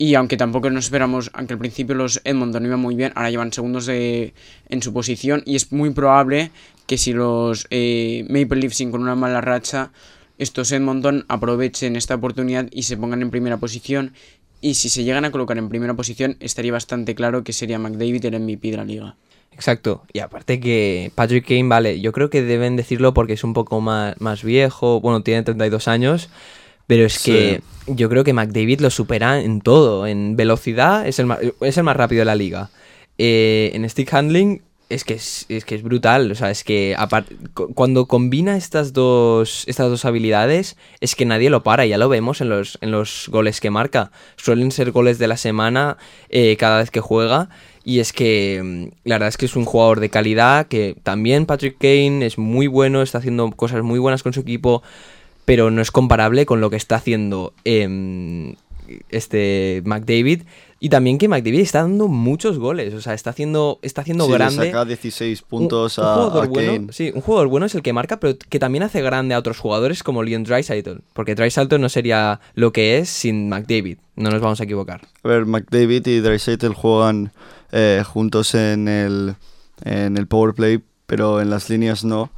y 0.00 0.14
aunque 0.14 0.38
tampoco 0.38 0.70
nos 0.70 0.86
esperamos, 0.86 1.30
aunque 1.34 1.52
al 1.52 1.58
principio 1.58 1.94
los 1.94 2.22
Edmonton 2.24 2.64
iban 2.64 2.80
muy 2.80 2.94
bien, 2.94 3.12
ahora 3.14 3.28
llevan 3.30 3.52
segundos 3.52 3.84
de- 3.84 4.32
en 4.70 4.82
su 4.82 4.94
posición 4.94 5.42
y 5.44 5.56
es 5.56 5.72
muy 5.72 5.90
probable 5.90 6.50
que 6.86 6.96
si 6.96 7.12
los 7.12 7.66
eh, 7.68 8.24
Maple 8.30 8.60
Leafs 8.62 8.76
siguen 8.78 8.92
con 8.92 9.02
una 9.02 9.14
mala 9.14 9.42
racha, 9.42 9.90
estos 10.38 10.72
Edmonton 10.72 11.26
aprovechen 11.28 11.96
esta 11.96 12.14
oportunidad 12.14 12.66
y 12.72 12.84
se 12.84 12.96
pongan 12.96 13.20
en 13.20 13.30
primera 13.30 13.58
posición. 13.58 14.14
Y 14.62 14.72
si 14.72 14.88
se 14.88 15.04
llegan 15.04 15.26
a 15.26 15.30
colocar 15.32 15.58
en 15.58 15.68
primera 15.68 15.92
posición, 15.92 16.38
estaría 16.40 16.72
bastante 16.72 17.14
claro 17.14 17.44
que 17.44 17.52
sería 17.52 17.78
McDavid 17.78 18.24
el 18.24 18.40
MVP 18.40 18.70
de 18.70 18.76
la 18.78 18.84
liga. 18.86 19.16
Exacto. 19.52 20.04
Y 20.14 20.20
aparte 20.20 20.60
que 20.60 21.12
Patrick 21.14 21.46
Kane, 21.46 21.68
vale, 21.68 22.00
yo 22.00 22.12
creo 22.12 22.30
que 22.30 22.40
deben 22.42 22.74
decirlo 22.76 23.12
porque 23.12 23.34
es 23.34 23.44
un 23.44 23.52
poco 23.52 23.82
más, 23.82 24.18
más 24.18 24.42
viejo, 24.42 25.00
bueno, 25.02 25.22
tiene 25.22 25.42
32 25.42 25.88
años, 25.88 26.30
pero 26.86 27.04
es 27.04 27.18
que 27.18 27.60
yo 27.96 28.08
creo 28.08 28.24
que 28.24 28.32
McDavid 28.32 28.80
lo 28.80 28.90
supera 28.90 29.40
en 29.40 29.60
todo. 29.60 30.06
En 30.06 30.36
velocidad 30.36 31.06
es 31.06 31.18
el 31.18 31.26
más, 31.26 31.38
es 31.60 31.76
el 31.76 31.84
más 31.84 31.96
rápido 31.96 32.20
de 32.20 32.26
la 32.26 32.34
liga. 32.34 32.70
Eh, 33.18 33.70
en 33.74 33.88
stick 33.88 34.12
handling 34.12 34.62
es 34.90 35.04
que 35.04 35.14
es, 35.14 35.46
es 35.48 35.64
que 35.64 35.76
es 35.76 35.82
brutal. 35.82 36.30
O 36.30 36.34
sea, 36.34 36.50
es 36.50 36.64
que 36.64 36.96
cuando 37.74 38.06
combina 38.06 38.56
estas 38.56 38.92
dos, 38.92 39.64
estas 39.66 39.88
dos 39.88 40.04
habilidades, 40.04 40.76
es 41.00 41.14
que 41.14 41.24
nadie 41.24 41.48
lo 41.48 41.62
para. 41.62 41.86
Ya 41.86 41.96
lo 41.96 42.08
vemos 42.08 42.40
en 42.40 42.48
los, 42.48 42.76
en 42.80 42.90
los 42.90 43.28
goles 43.30 43.60
que 43.60 43.70
marca. 43.70 44.10
Suelen 44.36 44.72
ser 44.72 44.90
goles 44.90 45.18
de 45.18 45.28
la 45.28 45.36
semana 45.36 45.96
eh, 46.28 46.56
cada 46.58 46.78
vez 46.78 46.90
que 46.90 47.00
juega. 47.00 47.48
Y 47.84 48.00
es 48.00 48.12
que 48.12 48.60
mm, 48.62 49.08
la 49.08 49.14
verdad 49.14 49.28
es 49.28 49.36
que 49.36 49.46
es 49.46 49.56
un 49.56 49.64
jugador 49.64 50.00
de 50.00 50.10
calidad. 50.10 50.66
Que 50.66 50.96
también 51.02 51.46
Patrick 51.46 51.78
Kane 51.78 52.26
es 52.26 52.36
muy 52.36 52.66
bueno, 52.66 53.00
está 53.00 53.18
haciendo 53.18 53.50
cosas 53.52 53.82
muy 53.82 54.00
buenas 54.00 54.24
con 54.24 54.32
su 54.32 54.40
equipo. 54.40 54.82
Pero 55.44 55.70
no 55.70 55.82
es 55.82 55.90
comparable 55.90 56.46
con 56.46 56.60
lo 56.60 56.70
que 56.70 56.76
está 56.76 56.96
haciendo 56.96 57.52
em, 57.64 58.54
este 59.08 59.82
McDavid. 59.84 60.42
Y 60.82 60.88
también 60.88 61.18
que 61.18 61.28
McDavid 61.28 61.60
está 61.60 61.82
dando 61.82 62.08
muchos 62.08 62.58
goles. 62.58 62.94
O 62.94 63.02
sea, 63.02 63.12
está 63.12 63.30
haciendo, 63.30 63.78
está 63.82 64.00
haciendo 64.00 64.24
Sí, 64.24 64.30
le 64.30 64.36
grande. 64.38 64.66
saca 64.66 64.84
16 64.86 65.42
Un- 65.42 65.48
puntos 65.48 65.98
un 65.98 66.04
a, 66.04 66.14
jugador 66.14 66.44
a 66.44 66.48
bueno, 66.48 66.72
Kane. 66.72 66.92
Sí, 66.92 67.12
un 67.14 67.20
jugador 67.20 67.48
bueno 67.48 67.66
es 67.66 67.74
el 67.74 67.82
que 67.82 67.92
marca, 67.92 68.18
pero 68.18 68.38
que 68.48 68.58
también 68.58 68.82
hace 68.84 69.02
grande 69.02 69.34
a 69.34 69.38
otros 69.38 69.58
jugadores 69.58 70.02
como 70.02 70.22
Leon 70.22 70.44
Draisaitl. 70.44 71.00
Porque 71.12 71.34
Draisaitl 71.34 71.78
no 71.78 71.88
sería 71.90 72.40
lo 72.54 72.72
que 72.72 72.98
es 72.98 73.10
sin 73.10 73.48
McDavid. 73.50 73.98
No 74.16 74.30
nos 74.30 74.40
vamos 74.40 74.60
a 74.60 74.64
equivocar. 74.64 75.02
A 75.22 75.28
ver, 75.28 75.44
McDavid 75.44 76.06
y 76.06 76.20
Dreisaitl 76.20 76.72
juegan 76.72 77.32
eh, 77.72 78.02
juntos 78.06 78.54
en 78.54 78.88
el, 78.88 79.34
en 79.84 80.16
el 80.16 80.26
power 80.28 80.54
play, 80.54 80.80
pero 81.06 81.42
en 81.42 81.50
las 81.50 81.68
líneas 81.68 82.04
no. 82.04 82.30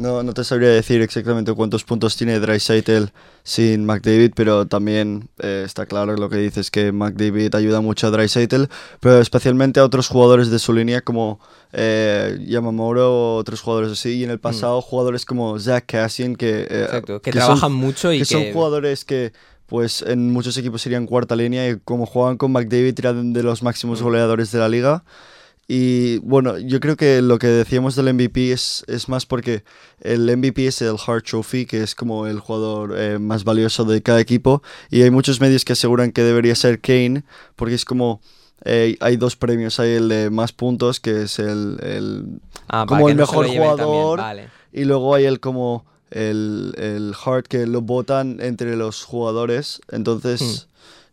No, 0.00 0.22
no 0.22 0.32
te 0.32 0.44
sabría 0.44 0.70
decir 0.70 1.02
exactamente 1.02 1.52
cuántos 1.52 1.84
puntos 1.84 2.16
tiene 2.16 2.40
Dreisaitl 2.40 3.04
sin 3.42 3.84
McDavid, 3.84 4.32
pero 4.34 4.66
también 4.66 5.28
eh, 5.40 5.62
está 5.66 5.84
claro 5.84 6.16
lo 6.16 6.30
que 6.30 6.36
dices, 6.38 6.70
que 6.70 6.90
McDavid 6.90 7.54
ayuda 7.54 7.82
mucho 7.82 8.06
a 8.06 8.10
Dreisaitl, 8.10 8.64
pero 9.00 9.20
especialmente 9.20 9.78
a 9.78 9.84
otros 9.84 10.08
jugadores 10.08 10.50
de 10.50 10.58
su 10.58 10.72
línea 10.72 11.02
como 11.02 11.38
eh, 11.74 12.38
Yamamoto 12.48 13.12
o 13.12 13.36
otros 13.36 13.60
jugadores 13.60 13.92
así, 13.92 14.12
y 14.14 14.24
en 14.24 14.30
el 14.30 14.40
pasado 14.40 14.80
jugadores 14.80 15.26
como 15.26 15.58
Zach 15.58 15.84
Cassian, 15.86 16.34
que, 16.34 16.60
eh, 16.62 16.84
Exacto. 16.84 17.20
Que, 17.20 17.30
son- 17.32 17.38
trabajan 17.38 17.72
mucho 17.72 18.10
y 18.10 18.20
que 18.20 18.24
que. 18.24 18.34
son 18.34 18.52
jugadores 18.54 19.04
que 19.04 19.32
pues 19.66 20.02
en 20.02 20.32
muchos 20.32 20.56
equipos 20.56 20.80
serían 20.82 21.06
cuarta 21.06 21.36
línea 21.36 21.68
y 21.68 21.78
como 21.78 22.06
juegan 22.06 22.38
con 22.38 22.52
McDavid 22.52 22.98
eran 22.98 23.32
de 23.34 23.42
los 23.42 23.62
máximos 23.62 24.02
goleadores 24.02 24.50
de 24.50 24.58
la 24.58 24.68
liga 24.68 25.04
Y 25.72 26.18
bueno, 26.18 26.58
yo 26.58 26.80
creo 26.80 26.96
que 26.96 27.22
lo 27.22 27.38
que 27.38 27.46
decíamos 27.46 27.94
del 27.94 28.12
MVP 28.12 28.50
es, 28.50 28.82
es 28.88 29.08
más 29.08 29.24
porque 29.24 29.62
el 30.00 30.22
MVP 30.36 30.66
es 30.66 30.82
el 30.82 30.96
Hart 31.06 31.24
Trophy, 31.26 31.64
que 31.64 31.84
es 31.84 31.94
como 31.94 32.26
el 32.26 32.40
jugador 32.40 32.94
eh, 32.98 33.20
más 33.20 33.44
valioso 33.44 33.84
de 33.84 34.02
cada 34.02 34.18
equipo. 34.18 34.64
Y 34.90 35.02
hay 35.02 35.10
muchos 35.12 35.40
medios 35.40 35.64
que 35.64 35.74
aseguran 35.74 36.10
que 36.10 36.22
debería 36.24 36.56
ser 36.56 36.80
Kane, 36.80 37.22
porque 37.54 37.74
es 37.76 37.84
como. 37.84 38.20
eh, 38.64 38.96
hay 38.98 39.16
dos 39.16 39.36
premios, 39.36 39.78
hay 39.78 39.90
el 39.92 40.08
de 40.08 40.28
más 40.30 40.50
puntos, 40.52 40.98
que 40.98 41.22
es 41.22 41.38
el, 41.38 41.78
el- 41.82 42.40
Ah, 42.68 42.84
como 42.88 43.08
el 43.08 43.16
no 43.16 43.22
mejor 43.22 43.46
jugador, 43.46 44.18
vale. 44.18 44.48
y 44.72 44.84
luego 44.84 45.14
hay 45.14 45.24
el 45.26 45.38
como 45.38 45.86
el, 46.10 46.74
el 46.78 47.14
Hart 47.24 47.46
que 47.46 47.66
lo 47.68 47.80
votan 47.80 48.38
entre 48.40 48.74
los 48.76 49.04
jugadores. 49.04 49.80
Entonces, 49.92 50.66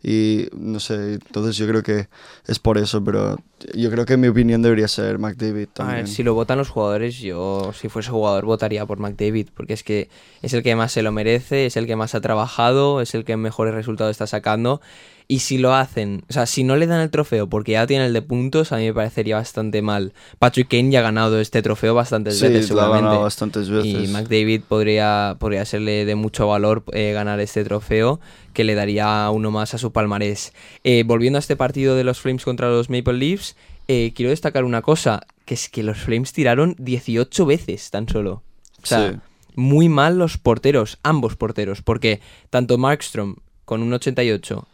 y 0.03 0.47
no 0.55 0.79
sé, 0.79 1.13
entonces 1.15 1.57
yo 1.57 1.67
creo 1.67 1.83
que 1.83 2.07
es 2.47 2.59
por 2.59 2.77
eso, 2.77 3.03
pero 3.03 3.37
yo 3.73 3.89
creo 3.89 4.05
que 4.05 4.15
mi 4.17 4.27
opinión 4.27 4.61
debería 4.61 4.87
ser 4.87 5.17
McDavid 5.17 5.67
A 5.69 5.73
también. 5.73 5.97
ver, 5.97 6.07
si 6.07 6.23
lo 6.23 6.33
votan 6.35 6.57
los 6.59 6.69
jugadores, 6.69 7.17
yo 7.19 7.71
si 7.73 7.89
fuese 7.89 8.11
jugador 8.11 8.45
votaría 8.45 8.85
por 8.85 8.99
McDavid, 8.99 9.47
porque 9.55 9.73
es 9.73 9.83
que 9.83 10.09
es 10.41 10.53
el 10.53 10.63
que 10.63 10.75
más 10.75 10.91
se 10.91 11.01
lo 11.01 11.11
merece, 11.11 11.65
es 11.65 11.75
el 11.77 11.87
que 11.87 11.95
más 11.95 12.13
ha 12.15 12.21
trabajado, 12.21 13.01
es 13.01 13.15
el 13.15 13.25
que 13.25 13.35
mejores 13.37 13.73
resultados 13.73 14.11
está 14.11 14.27
sacando. 14.27 14.81
Y 15.29 15.39
si 15.39 15.57
lo 15.57 15.73
hacen, 15.75 16.23
o 16.29 16.31
sea, 16.33 16.45
si 16.45 16.63
no 16.63 16.77
le 16.77 16.87
dan 16.87 17.01
el 17.01 17.09
trofeo 17.09 17.47
porque 17.49 17.73
ya 17.73 17.85
tiene 17.85 18.05
el 18.05 18.13
de 18.13 18.21
puntos, 18.21 18.71
a 18.71 18.77
mí 18.77 18.85
me 18.85 18.93
parecería 18.93 19.35
bastante 19.35 19.81
mal. 19.81 20.13
Patrick 20.39 20.69
Kane 20.69 20.89
ya 20.89 20.99
ha 20.99 21.01
ganado 21.01 21.41
este 21.41 21.61
trofeo 21.61 21.93
bastantes 21.93 22.39
Sí, 22.39 22.47
veces, 22.47 22.69
lo 22.71 22.79
ha 22.79 22.83
ganado 22.83 22.97
seguramente. 22.99 23.23
bastantes 23.23 23.67
Y 23.67 23.71
veces. 23.93 24.09
McDavid 24.09 24.61
podría, 24.61 25.35
podría 25.37 25.65
serle 25.65 26.05
de 26.05 26.15
mucho 26.15 26.47
valor 26.47 26.85
eh, 26.93 27.11
ganar 27.11 27.41
este 27.41 27.65
trofeo, 27.65 28.21
que 28.57 28.63
le 28.63 28.73
daría 28.73 29.29
uno 29.29 29.51
más 29.51 29.75
a 29.75 29.77
su 29.77 29.91
palmarés. 29.91 30.51
Eh, 30.83 31.03
volviendo 31.05 31.37
a 31.37 31.41
este 31.41 31.55
partido 31.55 31.95
de 31.95 32.03
los 32.03 32.19
Flames 32.19 32.43
contra 32.43 32.69
los 32.71 32.89
Maple 32.89 33.13
Leafs, 33.13 33.55
eh, 33.87 34.13
quiero 34.15 34.31
destacar 34.31 34.63
una 34.63 34.81
cosa, 34.81 35.21
que 35.45 35.53
es 35.53 35.69
que 35.69 35.83
los 35.83 35.99
Flames 35.99 36.33
tiraron 36.33 36.75
18 36.79 37.45
veces 37.45 37.91
tan 37.91 38.09
solo. 38.09 38.41
O 38.81 38.85
sea, 38.87 39.11
Sí. 39.11 39.17
muy 39.53 39.89
mal 39.89 40.17
los 40.17 40.39
porteros, 40.39 40.97
ambos 41.03 41.35
porteros, 41.35 41.83
porque 41.83 42.19
tanto 42.49 42.79
Markstrom 42.79 43.35
con 43.63 43.83
un 43.83 43.93
88 43.93 44.67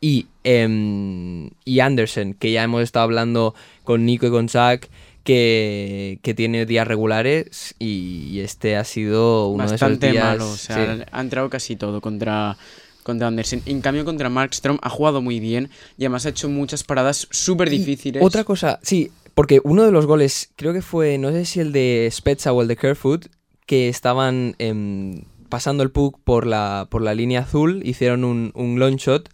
y, 0.00 0.26
em, 0.44 1.50
y 1.64 1.80
Anderson, 1.80 2.34
que 2.34 2.52
ya 2.52 2.62
hemos 2.62 2.82
estado 2.84 3.02
hablando 3.02 3.56
con 3.82 4.06
Nico 4.06 4.28
y 4.28 4.30
con 4.30 4.48
Zach, 4.48 4.88
que, 5.24 6.18
que 6.22 6.34
tiene 6.34 6.66
días 6.66 6.86
regulares 6.86 7.74
y, 7.80 8.28
y 8.30 8.40
este 8.40 8.76
ha 8.76 8.84
sido 8.84 9.48
uno 9.48 9.64
Bastante 9.64 10.06
de 10.06 10.12
esos 10.12 10.22
días. 10.22 10.24
malo, 10.38 10.50
o 10.50 10.56
sea, 10.56 10.96
sí. 10.96 11.02
ha 11.10 11.20
entrado 11.20 11.48
casi 11.50 11.76
todo 11.76 12.00
contra, 12.02 12.56
contra 13.04 13.28
Andersen. 13.28 13.62
En 13.66 13.80
cambio, 13.80 14.04
contra 14.04 14.28
Markstrom 14.28 14.78
ha 14.82 14.90
jugado 14.90 15.22
muy 15.22 15.38
bien 15.38 15.70
y 15.96 16.04
además 16.04 16.26
ha 16.26 16.30
hecho 16.30 16.48
muchas 16.48 16.82
paradas 16.82 17.28
súper 17.30 17.70
difíciles. 17.70 18.20
Otra 18.20 18.42
cosa, 18.42 18.80
sí, 18.82 19.12
porque 19.34 19.60
uno 19.62 19.84
de 19.84 19.92
los 19.92 20.06
goles, 20.06 20.50
creo 20.56 20.72
que 20.72 20.82
fue, 20.82 21.18
no 21.18 21.30
sé 21.30 21.44
si 21.44 21.60
el 21.60 21.70
de 21.70 22.08
Spezza 22.10 22.52
o 22.52 22.62
el 22.62 22.68
de 22.68 22.76
Kerfoot, 22.76 23.26
que 23.66 23.88
estaban 23.88 24.56
em, 24.58 25.22
pasando 25.48 25.82
el 25.82 25.90
puck 25.90 26.18
por 26.24 26.46
la, 26.46 26.88
por 26.90 27.02
la 27.02 27.14
línea 27.14 27.40
azul, 27.40 27.82
hicieron 27.84 28.24
un, 28.24 28.50
un 28.54 28.78
long 28.78 28.96
shot. 28.96 29.28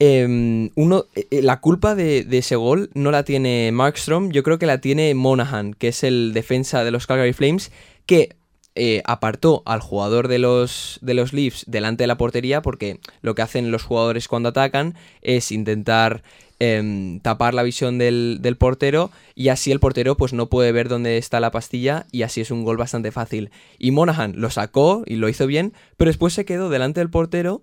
Em, 0.00 0.70
uno, 0.76 1.06
eh, 1.14 1.26
eh, 1.30 1.42
la 1.42 1.60
culpa 1.60 1.94
de, 1.94 2.22
de 2.24 2.38
ese 2.38 2.54
gol 2.56 2.90
no 2.94 3.10
la 3.10 3.24
tiene 3.24 3.70
Markstrom, 3.72 4.30
yo 4.30 4.42
creo 4.42 4.58
que 4.58 4.66
la 4.66 4.80
tiene 4.80 5.14
Monahan, 5.14 5.74
que 5.74 5.88
es 5.88 6.04
el 6.04 6.32
defensa 6.32 6.84
de 6.84 6.92
los 6.92 7.06
Calgary 7.06 7.32
Flames, 7.32 7.72
que 8.06 8.36
eh, 8.78 9.02
apartó 9.04 9.62
al 9.66 9.80
jugador 9.80 10.28
de 10.28 10.38
los, 10.38 10.98
de 11.02 11.14
los 11.14 11.32
Leafs 11.32 11.64
delante 11.66 12.04
de 12.04 12.06
la 12.06 12.16
portería, 12.16 12.62
porque 12.62 13.00
lo 13.20 13.34
que 13.34 13.42
hacen 13.42 13.70
los 13.70 13.82
jugadores 13.82 14.28
cuando 14.28 14.50
atacan 14.50 14.94
es 15.20 15.52
intentar 15.52 16.22
em, 16.60 17.20
tapar 17.20 17.54
la 17.54 17.62
visión 17.62 17.98
del, 17.98 18.38
del 18.40 18.56
portero 18.56 19.10
y 19.34 19.48
así 19.48 19.72
el 19.72 19.80
portero 19.80 20.16
pues 20.16 20.32
no 20.32 20.46
puede 20.46 20.72
ver 20.72 20.88
dónde 20.88 21.18
está 21.18 21.40
la 21.40 21.50
pastilla 21.50 22.06
y 22.12 22.22
así 22.22 22.40
es 22.40 22.50
un 22.50 22.64
gol 22.64 22.76
bastante 22.76 23.12
fácil. 23.12 23.50
Y 23.78 23.90
Monahan 23.90 24.34
lo 24.36 24.50
sacó 24.50 25.02
y 25.06 25.16
lo 25.16 25.28
hizo 25.28 25.46
bien, 25.46 25.72
pero 25.96 26.10
después 26.10 26.32
se 26.32 26.44
quedó 26.44 26.70
delante 26.70 27.00
del 27.00 27.10
portero 27.10 27.62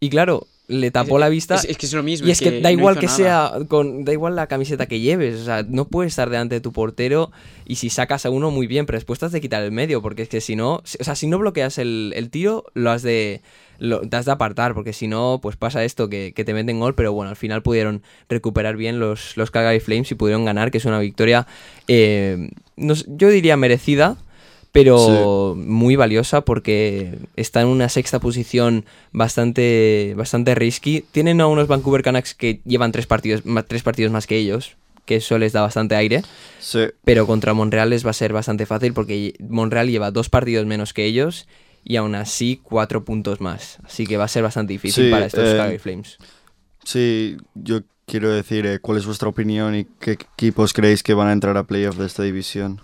y 0.00 0.10
claro, 0.10 0.46
le 0.68 0.90
tapó 0.90 1.16
Es- 1.16 1.20
la 1.20 1.28
vista. 1.30 1.54
Es, 1.56 1.64
es 1.64 1.76
que 1.78 1.86
es 1.86 1.92
lo 1.94 2.02
mismo. 2.02 2.28
Y 2.28 2.30
es 2.30 2.40
que, 2.40 2.60
da 2.60 2.70
igual 2.70 2.98
que 2.98 3.06
nada. 3.06 3.16
sea 3.16 3.52
con 3.68 4.04
da 4.04 4.12
igual 4.12 4.36
la 4.36 4.46
camiseta 4.46 4.86
que 4.86 5.00
lleves, 5.00 5.40
o 5.40 5.44
sea, 5.44 5.64
no 5.66 5.86
puedes 5.88 6.12
estar 6.12 6.28
delante 6.30 6.54
de 6.56 6.60
tu 6.60 6.72
portero 6.72 7.30
y 7.66 7.76
si 7.76 7.90
sacas 7.90 8.24
a 8.26 8.30
uno 8.30 8.50
muy 8.50 8.66
bien, 8.66 8.86
pero 8.86 8.96
después 8.98 9.18
te 9.18 9.26
has 9.26 9.32
de 9.32 9.40
quitar 9.40 9.62
el 9.62 9.72
medio, 9.72 10.00
porque 10.02 10.22
es 10.22 10.28
que 10.28 10.40
si 10.40 10.56
no, 10.56 10.76
o 10.76 10.82
sea, 10.84 11.14
si 11.14 11.26
no 11.26 11.38
bloqueas 11.38 11.78
el, 11.78 12.12
el 12.14 12.30
tiro, 12.30 12.64
lo 12.74 12.90
has 12.90 13.02
de 13.02 13.40
lo, 13.78 14.00
te 14.00 14.16
has 14.16 14.24
de 14.26 14.32
apartar, 14.32 14.74
porque 14.74 14.92
si 14.92 15.06
no, 15.06 15.38
pues 15.40 15.56
pasa 15.56 15.84
esto 15.84 16.08
que, 16.10 16.32
que 16.34 16.44
te 16.44 16.52
meten 16.52 16.80
gol, 16.80 16.94
pero 16.94 17.12
bueno, 17.12 17.30
al 17.30 17.36
final 17.36 17.62
pudieron 17.62 18.02
recuperar 18.28 18.76
bien 18.76 18.98
los, 18.98 19.36
los 19.36 19.50
Calgary 19.52 19.78
Flames 19.80 20.10
y 20.10 20.16
pudieron 20.16 20.44
ganar, 20.44 20.70
que 20.70 20.78
es 20.78 20.84
una 20.84 20.98
victoria, 20.98 21.46
eh, 21.86 22.50
no 22.76 22.94
yo 23.06 23.28
diría 23.30 23.56
merecida, 23.56 24.16
pero 24.84 25.54
muy 25.56 25.96
valiosa 25.96 26.42
porque 26.42 27.18
está 27.36 27.60
en 27.62 27.68
una 27.68 27.88
sexta 27.88 28.18
posición 28.20 28.84
bastante, 29.12 30.14
bastante 30.16 30.54
risky. 30.54 31.04
Tienen 31.12 31.40
a 31.40 31.46
unos 31.46 31.68
Vancouver 31.68 32.02
Canucks 32.02 32.34
que 32.34 32.60
llevan 32.64 32.92
tres 32.92 33.06
partidos, 33.06 33.42
tres 33.66 33.82
partidos 33.82 34.12
más 34.12 34.26
que 34.26 34.36
ellos, 34.36 34.76
que 35.04 35.16
eso 35.16 35.38
les 35.38 35.52
da 35.52 35.62
bastante 35.62 35.94
aire, 35.96 36.22
Sí. 36.60 36.80
pero 37.04 37.26
contra 37.26 37.54
Monreal 37.54 37.90
les 37.90 38.04
va 38.06 38.10
a 38.10 38.14
ser 38.14 38.32
bastante 38.32 38.66
fácil 38.66 38.92
porque 38.92 39.34
Monreal 39.40 39.88
lleva 39.88 40.10
dos 40.10 40.28
partidos 40.28 40.66
menos 40.66 40.92
que 40.92 41.04
ellos 41.04 41.48
y 41.84 41.96
aún 41.96 42.14
así 42.14 42.60
cuatro 42.62 43.04
puntos 43.04 43.40
más. 43.40 43.78
Así 43.84 44.06
que 44.06 44.16
va 44.16 44.24
a 44.24 44.28
ser 44.28 44.42
bastante 44.42 44.72
difícil 44.74 45.06
Sí, 45.06 45.10
para 45.10 45.26
estos 45.26 45.44
eh, 45.44 45.78
Flames. 45.78 46.18
Sí, 46.84 47.36
yo 47.54 47.80
quiero 48.06 48.30
decir 48.30 48.66
eh, 48.66 48.78
cuál 48.80 48.98
es 48.98 49.06
vuestra 49.06 49.28
opinión 49.28 49.74
y 49.74 49.86
qué 50.00 50.12
equipos 50.12 50.72
creéis 50.72 51.02
que 51.02 51.14
van 51.14 51.28
a 51.28 51.32
entrar 51.32 51.56
a 51.56 51.64
playoff 51.64 51.96
de 51.96 52.06
esta 52.06 52.22
división. 52.22 52.80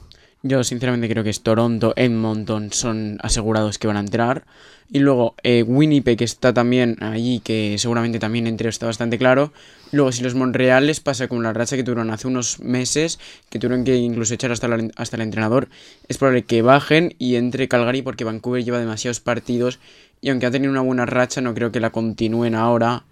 Yo 0.47 0.63
sinceramente 0.63 1.09
creo 1.09 1.25
que 1.25 1.31
es 1.31 1.41
Toronto, 1.41 1.95
Edmonton 1.97 2.71
son 2.71 3.17
asegurados 3.23 3.79
que 3.79 3.87
van 3.87 3.97
a 3.97 4.01
entrar. 4.01 4.45
Y 4.91 4.99
luego 4.99 5.37
eh, 5.43 5.63
Winnipeg 5.63 6.23
está 6.23 6.53
también 6.53 7.03
allí, 7.03 7.41
que 7.41 7.77
seguramente 7.79 8.19
también 8.19 8.47
entre 8.47 8.69
está 8.69 8.85
bastante 8.85 9.17
claro. 9.17 9.55
Luego 9.91 10.13
si 10.13 10.23
los 10.23 10.35
Monreales 10.35 11.01
pasa 11.01 11.29
con 11.29 11.43
la 11.43 11.55
racha 11.55 11.77
que 11.77 11.83
tuvieron 11.83 12.11
hace 12.11 12.29
unos 12.29 12.61
meses, 12.61 13.19
que 13.49 13.59
tuvieron 13.59 13.85
que 13.85 13.97
incluso 13.97 14.35
echar 14.35 14.53
hasta, 14.53 14.69
hasta 14.97 15.17
el 15.17 15.23
entrenador, 15.23 15.71
es 16.09 16.19
probable 16.19 16.43
que 16.43 16.61
bajen 16.61 17.15
y 17.19 17.37
entre 17.37 17.67
Calgary 17.67 18.03
porque 18.03 18.25
Vancouver 18.25 18.63
lleva 18.63 18.79
demasiados 18.79 19.21
partidos 19.21 19.79
y 20.21 20.29
aunque 20.29 20.45
ha 20.45 20.51
tenido 20.51 20.71
una 20.71 20.83
buena 20.83 21.07
racha 21.07 21.41
no 21.41 21.55
creo 21.55 21.73
que 21.73 21.81
la 21.81 21.89
continúen 21.89 22.55
ahora 22.55 23.05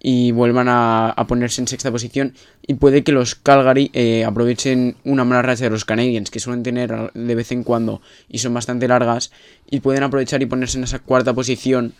y 0.00 0.30
vuelvan 0.32 0.68
a, 0.68 1.14
ponerse 1.26 1.60
en 1.60 1.68
sexta 1.68 1.90
posición 1.90 2.34
y 2.66 2.74
puede 2.74 3.02
que 3.02 3.12
los 3.12 3.34
Calgary 3.34 3.90
eh, 3.92 4.24
aprovechen 4.24 4.96
una 5.04 5.24
mala 5.24 5.42
racha 5.42 5.64
de 5.64 5.70
los 5.70 5.84
Canadiens 5.84 6.30
que 6.30 6.40
suelen 6.40 6.62
tener 6.62 7.12
de 7.12 7.34
vez 7.34 7.50
en 7.52 7.64
cuando 7.64 8.00
y 8.28 8.38
son 8.38 8.54
bastante 8.54 8.86
largas 8.86 9.32
y 9.70 9.80
pueden 9.80 10.02
aprovechar 10.02 10.42
y 10.42 10.46
ponerse 10.46 10.78
en 10.78 10.84
esa 10.84 10.98
cuarta 10.98 11.34
posición 11.34 11.92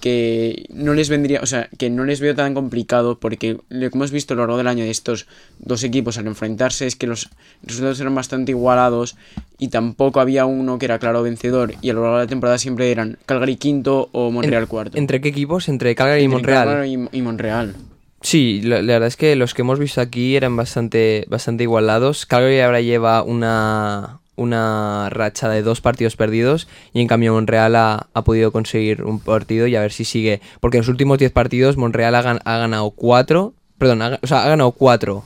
que 0.00 0.66
no 0.70 0.94
les 0.94 1.08
vendría, 1.08 1.40
o 1.40 1.46
sea, 1.46 1.68
que 1.78 1.90
no 1.90 2.04
les 2.04 2.20
veo 2.20 2.34
tan 2.34 2.54
complicado 2.54 3.18
porque 3.18 3.58
lo 3.68 3.90
que 3.90 3.96
hemos 3.96 4.10
visto 4.10 4.34
a 4.34 4.36
lo 4.36 4.42
largo 4.42 4.58
del 4.58 4.68
año 4.68 4.84
de 4.84 4.90
estos 4.90 5.26
dos 5.58 5.82
equipos 5.82 6.18
al 6.18 6.26
enfrentarse 6.26 6.86
es 6.86 6.94
que 6.94 7.06
los 7.06 7.30
resultados 7.62 7.98
eran 8.00 8.14
bastante 8.14 8.52
igualados 8.52 9.16
y 9.58 9.68
tampoco 9.68 10.20
había 10.20 10.44
uno 10.44 10.78
que 10.78 10.84
era 10.84 10.98
claro 10.98 11.22
vencedor 11.22 11.74
y 11.80 11.90
a 11.90 11.94
lo 11.94 12.02
largo 12.02 12.18
de 12.18 12.24
la 12.24 12.28
temporada 12.28 12.58
siempre 12.58 12.90
eran 12.90 13.18
Calgary 13.26 13.56
quinto 13.56 14.08
o 14.12 14.30
Montreal 14.30 14.68
cuarto. 14.68 14.96
¿Entre 14.98 15.20
qué 15.20 15.30
equipos? 15.30 15.68
Entre 15.68 15.94
Calgary 15.94 16.22
y 16.22 16.28
Montreal. 16.28 16.68
Calgary 16.68 17.08
y, 17.12 17.18
y 17.18 17.22
Montreal. 17.22 17.74
Sí, 18.20 18.60
la, 18.62 18.82
la 18.82 18.94
verdad 18.94 19.08
es 19.08 19.16
que 19.16 19.34
los 19.36 19.54
que 19.54 19.62
hemos 19.62 19.78
visto 19.78 20.00
aquí 20.00 20.36
eran 20.36 20.56
bastante, 20.56 21.24
bastante 21.28 21.64
igualados. 21.64 22.26
Calgary 22.26 22.60
ahora 22.60 22.80
lleva 22.80 23.22
una, 23.22 24.20
una 24.36 25.08
racha 25.10 25.48
de 25.48 25.62
dos 25.62 25.80
partidos 25.80 26.16
perdidos 26.16 26.68
y 26.92 27.00
en 27.00 27.08
cambio 27.08 27.32
Monreal 27.32 27.74
ha, 27.76 28.06
ha 28.12 28.24
podido 28.24 28.52
conseguir 28.52 29.02
un 29.02 29.18
partido 29.18 29.66
y 29.66 29.76
a 29.76 29.80
ver 29.80 29.92
si 29.92 30.04
sigue. 30.04 30.40
Porque 30.60 30.76
en 30.76 30.82
los 30.82 30.88
últimos 30.88 31.18
10 31.18 31.32
partidos 31.32 31.76
Monreal 31.76 32.14
ha, 32.14 32.20
ha 32.20 32.58
ganado 32.58 32.90
4, 32.90 33.54
perdón, 33.78 34.02
ha, 34.02 34.18
ganado 34.20 34.72
4 34.72 35.24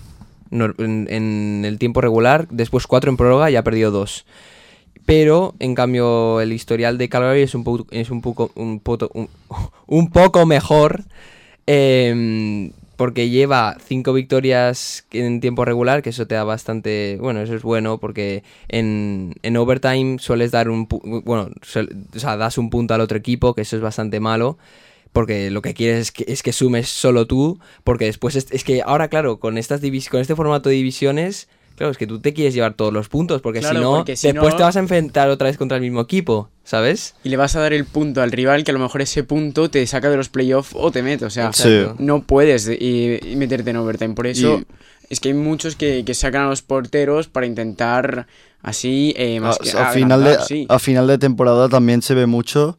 en, 0.50 1.62
el 1.64 1.78
tiempo 1.78 2.00
regular, 2.00 2.46
después 2.50 2.86
4 2.86 3.10
en 3.10 3.16
prórroga 3.16 3.50
y 3.50 3.56
ha 3.56 3.64
perdido 3.64 3.90
2. 3.90 4.26
Pero, 5.06 5.54
en 5.58 5.74
cambio, 5.74 6.40
el 6.40 6.52
historial 6.52 6.96
de 6.98 7.08
Calgary 7.08 7.42
es 7.42 7.54
un, 7.54 7.64
poco 7.64 7.86
es 7.90 8.10
un, 8.10 8.20
poco, 8.20 8.52
un, 8.54 8.80
un, 9.14 9.28
un 9.86 10.10
poco 10.10 10.46
mejor. 10.46 11.04
em, 11.66 12.72
porque 13.00 13.30
lleva 13.30 13.78
cinco 13.83 14.12
victorias 14.12 15.07
en 15.11 15.40
tiempo 15.40 15.64
regular, 15.64 16.02
que 16.02 16.11
eso 16.11 16.26
te 16.26 16.35
da 16.35 16.45
bastante... 16.45 17.16
Bueno, 17.19 17.40
eso 17.40 17.54
es 17.54 17.62
bueno 17.62 17.97
porque 17.97 18.42
en, 18.69 19.37
en 19.42 19.57
overtime 19.57 20.19
sueles 20.19 20.50
dar 20.50 20.69
un... 20.69 20.87
Bueno, 21.25 21.49
o 21.62 22.19
sea, 22.19 22.37
das 22.37 22.59
un 22.59 22.69
punto 22.69 22.92
al 22.92 23.00
otro 23.00 23.16
equipo, 23.16 23.54
que 23.54 23.62
eso 23.62 23.76
es 23.76 23.80
bastante 23.80 24.21
malo. 24.21 24.59
Porque 25.14 25.50
lo 25.50 25.62
que 25.62 25.73
quieres 25.73 25.99
es 25.99 26.12
que, 26.12 26.26
es 26.28 26.42
que 26.42 26.52
sumes 26.52 26.90
solo 26.90 27.26
tú. 27.26 27.59
Porque 27.85 28.04
después 28.04 28.37
es, 28.37 28.49
es 28.50 28.64
que 28.64 28.83
ahora, 28.85 29.09
claro, 29.09 29.40
con, 29.40 29.57
estas 29.57 29.80
con 29.80 30.21
este 30.21 30.37
formato 30.37 30.69
de 30.69 30.75
divisiones... 30.75 31.49
Claro, 31.80 31.92
es 31.92 31.96
que 31.96 32.06
tú 32.06 32.20
te 32.20 32.34
quieres 32.34 32.52
llevar 32.52 32.75
todos 32.75 32.92
los 32.92 33.08
puntos, 33.08 33.40
porque 33.40 33.60
Claro, 33.60 33.78
si 33.78 33.82
no, 33.82 33.96
porque 33.96 34.14
si 34.14 34.26
después 34.30 34.52
no- 34.52 34.56
te 34.58 34.62
vas 34.64 34.76
a 34.76 34.80
enfrentar 34.80 35.30
otra 35.30 35.46
vez 35.49 35.56
contra 35.56 35.78
el 35.78 35.82
mismo 35.82 36.02
equipo, 36.02 36.50
¿sabes? 36.62 37.14
Y 37.25 37.30
le 37.30 37.38
vas 37.38 37.56
a 37.56 37.60
dar 37.60 37.72
el 37.72 37.87
punto 37.87 38.20
al 38.20 38.30
rival 38.32 38.64
que 38.64 38.70
a 38.70 38.75
lo 38.75 38.80
mejor 38.80 39.00
ese 39.00 39.25
punto 39.25 39.70
te 39.70 39.87
saca 39.87 40.10
de 40.10 40.18
los 40.18 40.28
playoffs 40.28 40.72
o 40.75 40.90
te 40.90 41.02
mete. 41.02 41.25
O 41.25 41.30
sea, 41.30 41.54
Sí. 41.54 41.87
no 41.96 42.22
puedes 42.22 42.68
y, 42.68 43.18
y 43.22 43.34
meterte 43.37 43.70
en 43.70 43.76
overtime. 43.78 44.14
Por 44.14 44.26
eso 44.26 44.60
es 45.08 45.20
que 45.20 45.28
hay 45.30 45.34
muchos 45.34 45.75
que, 45.75 46.04
que 46.04 46.12
sacan 46.12 46.42
a 46.42 46.49
los 46.50 46.60
porteros 46.60 47.28
para 47.28 47.46
intentar 47.46 48.26
así 48.60 49.14
eh, 49.16 49.38
A, 49.38 49.40
más 49.40 49.58
que 49.58 49.70
a 49.70 49.87
final 49.87 50.20
de, 50.20 50.26
adelantar, 50.26 50.46
sí. 50.49 50.66
a 50.68 50.78
final 50.78 51.06
de 51.06 51.16
temporada 51.16 51.70
también 51.70 52.02
se 52.02 52.12
ve 52.14 52.26
mucho 52.26 52.78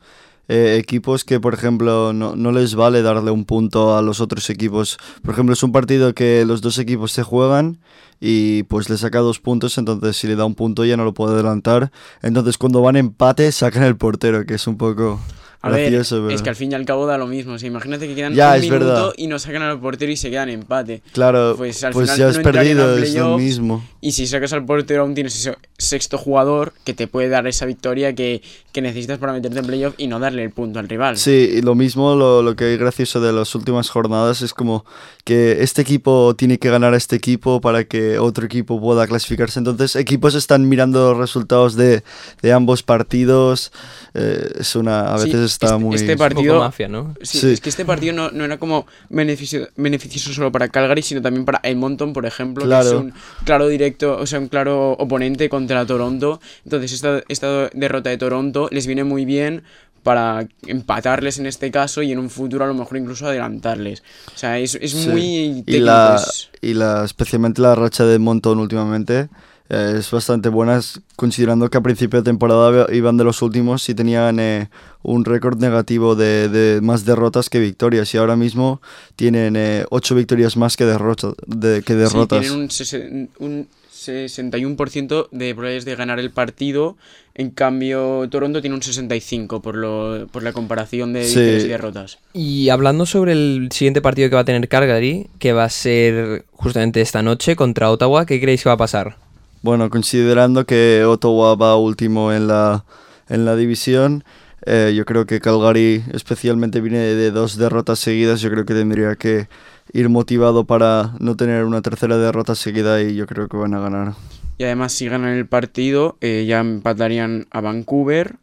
eh, 0.51 0.75
equipos 0.77 1.23
que, 1.23 1.39
por 1.39 1.53
ejemplo, 1.53 2.11
no, 2.11 2.35
no 2.35 2.51
les 2.51 2.75
vale 2.75 3.01
darle 3.01 3.31
un 3.31 3.45
punto 3.45 3.95
a 3.95 4.01
los 4.01 4.19
otros 4.19 4.49
equipos. 4.49 4.97
Por 5.21 5.33
ejemplo, 5.33 5.53
es 5.53 5.63
un 5.63 5.71
partido 5.71 6.13
que 6.13 6.43
los 6.43 6.59
dos 6.59 6.77
equipos 6.77 7.13
se 7.13 7.23
juegan 7.23 7.79
y 8.19 8.63
pues 8.63 8.89
le 8.89 8.97
saca 8.97 9.19
dos 9.19 9.39
puntos, 9.39 9.77
entonces 9.77 10.17
si 10.17 10.27
le 10.27 10.35
da 10.35 10.43
un 10.43 10.55
punto 10.55 10.83
ya 10.83 10.97
no 10.97 11.05
lo 11.05 11.13
puede 11.13 11.35
adelantar. 11.35 11.89
Entonces 12.21 12.57
cuando 12.57 12.81
van 12.81 12.97
empate 12.97 13.49
sacan 13.53 13.83
el 13.83 13.95
portero, 13.95 14.45
que 14.45 14.55
es 14.55 14.67
un 14.67 14.77
poco 14.77 15.21
A 15.63 15.69
ver, 15.69 15.91
gracioso. 15.91 16.27
es 16.29 16.33
pero- 16.33 16.43
que 16.43 16.49
al 16.49 16.55
fin 16.55 16.71
y 16.71 16.75
al 16.75 16.85
cabo 16.85 17.05
da 17.05 17.17
lo 17.17 17.27
mismo. 17.27 17.53
O 17.53 17.59
sea, 17.59 17.67
imagínate 17.67 18.07
que 18.07 18.15
quedan 18.15 18.33
Ya, 18.33 18.49
un 18.49 18.55
es 18.55 18.61
minuto 18.63 18.85
verdad. 18.85 19.13
y 19.17 19.27
nos 19.27 19.43
sacan 19.43 19.61
al 19.61 19.79
portero 19.79 20.11
y 20.11 20.17
se 20.17 20.29
quedan 20.31 20.49
empate. 20.49 21.01
Claro, 21.13 21.53
pues 21.57 21.79
pues, 21.79 21.83
al 21.83 21.93
final 21.93 22.17
ya 22.17 22.23
no 22.25 22.29
has 22.31 22.37
a 22.37 22.41
perdido, 22.41 22.97
es 22.97 23.13
lo 23.15 23.37
mismo. 23.37 23.85
Y 24.01 24.13
si 24.13 24.25
sacas 24.25 24.53
al 24.53 24.65
portero 24.65 25.03
aún 25.03 25.13
tienes 25.13 25.35
ese 25.35 25.55
sexto 25.77 26.17
jugador 26.17 26.73
que 26.83 26.93
te 26.95 27.05
puede 27.07 27.29
dar 27.29 27.45
esa 27.47 27.65
victoria 27.67 28.15
que, 28.15 28.41
que 28.71 28.81
necesitas 28.81 29.19
para 29.19 29.33
meterte 29.33 29.59
en 29.59 29.65
playoff 29.67 29.93
y 29.97 30.07
no 30.07 30.17
darle 30.19 30.43
el 30.43 30.49
punto 30.49 30.79
al 30.79 30.89
rival. 30.89 31.17
Sí, 31.17 31.51
y 31.57 31.61
lo 31.61 31.75
mismo, 31.75 32.15
lo, 32.15 32.41
lo 32.41 32.55
que 32.55 32.63
hay 32.65 32.77
gracioso 32.77 33.21
de 33.21 33.31
las 33.31 33.53
últimas 33.53 33.89
jornadas 33.91 34.41
es 34.41 34.55
como 34.55 34.83
que 35.23 35.61
este 35.61 35.83
equipo 35.83 36.35
tiene 36.35 36.57
que 36.57 36.71
ganar 36.71 36.95
a 36.95 36.97
este 36.97 37.15
equipo 37.15 37.61
para 37.61 37.83
que 37.83 38.17
otro 38.17 38.45
equipo 38.47 38.81
pueda 38.81 39.05
clasificarse. 39.05 39.59
Entonces, 39.59 39.95
equipos 39.95 40.33
están 40.33 40.67
mirando 40.67 41.09
los 41.11 41.17
resultados 41.19 41.75
de, 41.75 42.03
de 42.41 42.51
ambos 42.53 42.81
partidos. 42.81 43.71
eh, 44.15 44.51
es 44.59 44.75
una, 44.75 45.13
a 45.13 45.19
Sí, 45.19 45.25
veces 45.31 45.50
está 45.51 45.67
este- 45.67 45.77
muy... 45.79 45.95
este 45.95 46.17
partido- 46.17 46.59
mafia, 46.59 46.87
¿no? 46.87 47.13
Sí, 47.21 47.39
Sí. 47.39 47.51
es 47.51 47.61
que 47.61 47.69
este 47.69 47.85
partido 47.85 48.13
no, 48.13 48.31
no 48.31 48.43
era 48.45 48.57
como 48.57 48.85
beneficio, 49.09 49.67
beneficioso 49.77 50.33
solo 50.33 50.51
para 50.51 50.67
Calgary, 50.69 51.01
sino 51.01 51.21
también 51.21 51.45
para 51.45 51.59
Edmonton, 51.63 52.13
por 52.13 52.25
ejemplo, 52.25 52.63
que 52.63 52.67
Claro. 52.67 52.87
es 52.89 52.93
un 52.95 53.13
claro 53.45 53.67
directo, 53.67 54.17
o 54.17 54.25
sea, 54.25 54.39
un 54.39 54.47
claro 54.47 54.91
oponente 54.93 55.49
contra 55.49 55.85
Toronto. 55.85 56.39
Entonces, 56.65 56.93
esta, 56.93 57.21
esta 57.27 57.69
derrota 57.73 58.09
de 58.09 58.17
Toronto 58.17 58.67
les 58.71 58.87
viene 58.87 59.03
muy 59.03 59.25
bien 59.25 59.63
para 60.03 60.47
empatarles 60.65 61.37
en 61.37 61.45
este 61.45 61.69
caso 61.69 62.01
y 62.01 62.11
en 62.11 62.17
un 62.17 62.31
futuro 62.31 62.65
a 62.65 62.67
lo 62.67 62.73
mejor 62.73 62.97
incluso 62.97 63.27
adelantarles. 63.27 64.01
O 64.33 64.37
sea, 64.37 64.57
es, 64.57 64.73
es 64.81 64.91
Sí. 64.93 65.07
muy 65.09 65.21
y 65.23 65.61
técnico. 65.61 65.85
la, 65.85 66.15
es- 66.15 66.49
y 66.59 66.73
la 66.73 67.05
especialmente 67.05 67.61
la 67.61 67.75
racha 67.75 68.03
de 68.05 68.17
Monton 68.17 68.57
últimamente 68.59 69.29
eh, 69.69 69.95
es 69.99 70.11
bastante 70.11 70.49
buena 70.49 70.79
considerando 71.15 71.69
que 71.69 71.77
a 71.77 71.81
principio 71.81 72.19
de 72.21 72.25
temporada 72.25 72.87
iban 72.93 73.17
de 73.17 73.23
los 73.23 73.41
últimos 73.41 73.87
y 73.89 73.93
tenían 73.95 74.39
eh, 74.39 74.69
un 75.03 75.23
récord 75.25 75.59
negativo 75.59 76.15
de, 76.15 76.49
de 76.49 76.81
más 76.81 77.05
derrotas 77.05 77.49
que 77.49 77.59
victorias 77.59 78.13
y 78.13 78.17
ahora 78.17 78.35
mismo 78.35 78.81
tienen 79.15 79.55
eh, 79.55 79.85
ocho 79.89 80.15
victorias 80.15 80.57
más 80.57 80.75
que, 80.77 80.85
derrota, 80.85 81.33
de, 81.47 81.81
que 81.83 81.93
Sí, 81.93 81.99
derrotas. 81.99 82.41
tienen 82.41 82.59
un, 82.59 83.29
un 83.39 83.67
61% 83.93 85.27
de 85.31 85.53
probabilidades 85.53 85.85
de 85.85 85.95
ganar 85.95 86.19
el 86.19 86.31
partido. 86.31 86.97
En 87.33 87.49
cambio, 87.49 88.27
Toronto 88.29 88.59
tiene 88.61 88.75
un 88.75 88.81
65% 88.81 89.61
por, 89.61 89.75
lo, 89.75 90.27
por 90.31 90.43
la 90.43 90.51
comparación 90.53 91.13
de 91.13 91.23
Sí. 91.23 91.35
victorias 91.39 91.63
y 91.63 91.67
derrotas. 91.67 92.17
Y 92.33 92.69
hablando 92.69 93.05
sobre 93.05 93.31
el 93.33 93.69
siguiente 93.71 94.01
partido 94.01 94.29
que 94.29 94.35
va 94.35 94.41
a 94.41 94.45
tener 94.45 94.67
Calgary, 94.67 95.27
que 95.39 95.53
va 95.53 95.63
a 95.65 95.69
ser 95.69 96.45
justamente 96.51 96.99
esta 97.01 97.21
noche 97.21 97.55
contra 97.55 97.89
Ottawa, 97.89 98.25
¿qué 98.25 98.41
creéis 98.41 98.63
que 98.63 98.69
va 98.69 98.73
a 98.73 98.77
pasar? 98.77 99.17
Bueno, 99.61 99.89
considerando 99.89 100.65
que 100.65 101.03
Ottawa 101.05 101.55
va 101.55 101.75
último 101.75 102.33
en 102.33 102.47
la, 102.47 102.83
en 103.29 103.45
la 103.45 103.55
división, 103.55 104.23
eh, 104.65 104.93
yo 104.95 105.05
creo 105.05 105.25
que 105.25 105.39
Calgary 105.39 106.03
especialmente 106.13 106.81
viene 106.81 106.99
de 106.99 107.31
dos 107.31 107.57
derrotas 107.57 107.99
seguidas, 107.99 108.41
yo 108.41 108.49
creo 108.49 108.65
que 108.65 108.73
tendría 108.73 109.15
que 109.15 109.47
ir 109.93 110.09
motivado 110.09 110.65
para 110.65 111.13
no 111.19 111.35
tener 111.35 111.65
una 111.65 111.81
tercera 111.81 112.17
derrota 112.17 112.55
seguida 112.55 113.01
y 113.01 113.15
yo 113.15 113.27
creo 113.27 113.47
que 113.47 113.57
van 113.57 113.73
a 113.73 113.79
ganar. 113.79 114.13
Y 114.57 114.63
además, 114.63 114.93
si 114.93 115.07
ganan 115.07 115.33
el 115.33 115.47
partido, 115.47 116.17
eh, 116.21 116.45
ya 116.47 116.59
empatarían 116.59 117.47
a 117.49 117.61
Vancouver, 117.61 118.35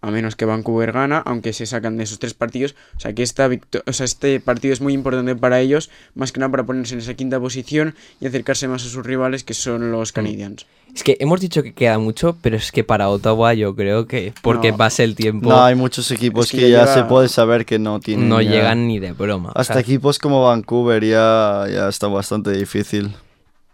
a 0.00 0.10
menos 0.10 0.36
que 0.36 0.44
Vancouver 0.44 0.92
gana, 0.92 1.18
aunque 1.26 1.52
se 1.52 1.66
sacan 1.66 1.96
de 1.96 2.04
esos 2.04 2.18
tres 2.18 2.32
partidos. 2.34 2.74
O 2.96 3.00
sea 3.00 3.12
que 3.14 3.22
esta 3.22 3.48
o 3.86 3.92
sea, 3.92 4.04
este 4.04 4.38
partido 4.40 4.72
es 4.72 4.80
muy 4.80 4.92
importante 4.92 5.34
para 5.34 5.60
ellos, 5.60 5.90
más 6.14 6.30
que 6.32 6.40
nada 6.40 6.50
para 6.50 6.64
ponerse 6.66 6.94
en 6.94 7.00
esa 7.00 7.14
quinta 7.14 7.40
posición 7.40 7.94
y 8.20 8.26
acercarse 8.26 8.68
más 8.68 8.84
a 8.84 8.88
sus 8.88 9.04
rivales, 9.04 9.42
que 9.44 9.54
son 9.54 9.90
los 9.90 10.12
Canadiens. 10.12 10.66
Es 10.94 11.02
que 11.02 11.16
hemos 11.20 11.40
dicho 11.40 11.62
que 11.62 11.74
queda 11.74 11.98
mucho, 11.98 12.36
pero 12.40 12.56
es 12.56 12.72
que 12.72 12.82
para 12.82 13.08
Ottawa 13.10 13.52
yo 13.54 13.74
creo 13.76 14.06
que, 14.06 14.32
porque 14.42 14.70
No. 14.70 14.78
pase 14.78 15.04
el 15.04 15.14
tiempo, 15.16 15.50
No, 15.50 15.62
hay 15.62 15.74
muchos 15.74 16.10
equipos 16.10 16.46
Es 16.46 16.52
que 16.52 16.58
que, 16.58 16.70
ya 16.70 16.86
se 16.86 17.04
puede 17.04 17.28
saber 17.28 17.66
que 17.66 17.78
no 17.78 18.00
tienen... 18.00 18.28
no 18.28 18.40
ya- 18.40 18.50
llegan 18.50 18.86
ni 18.88 18.98
de 18.98 19.12
broma. 19.12 19.50
o 19.50 19.58
Hasta 19.58 19.74
sea, 19.74 19.82
equipos 19.82 20.18
como 20.18 20.44
Vancouver 20.44 21.04
ya, 21.04 21.66
ya 21.70 21.88
está 21.88 22.06
bastante 22.06 22.52
difícil. 22.52 23.10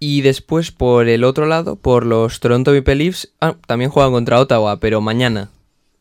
Y 0.01 0.23
después, 0.23 0.73
por 0.73 1.09
el 1.09 1.23
otro 1.23 1.47
lado, 1.47 1.77
por 1.77 2.05
los 2.05 2.41
Toronto 2.41 2.73
Maple 2.75 2.97
Leafs, 2.97 3.29
ah, 3.41 3.55
también 3.67 3.91
juegan 3.91 4.13
contra 4.13 4.41
Ottawa, 4.41 4.81
pero 4.81 5.01
mañana. 5.01 5.51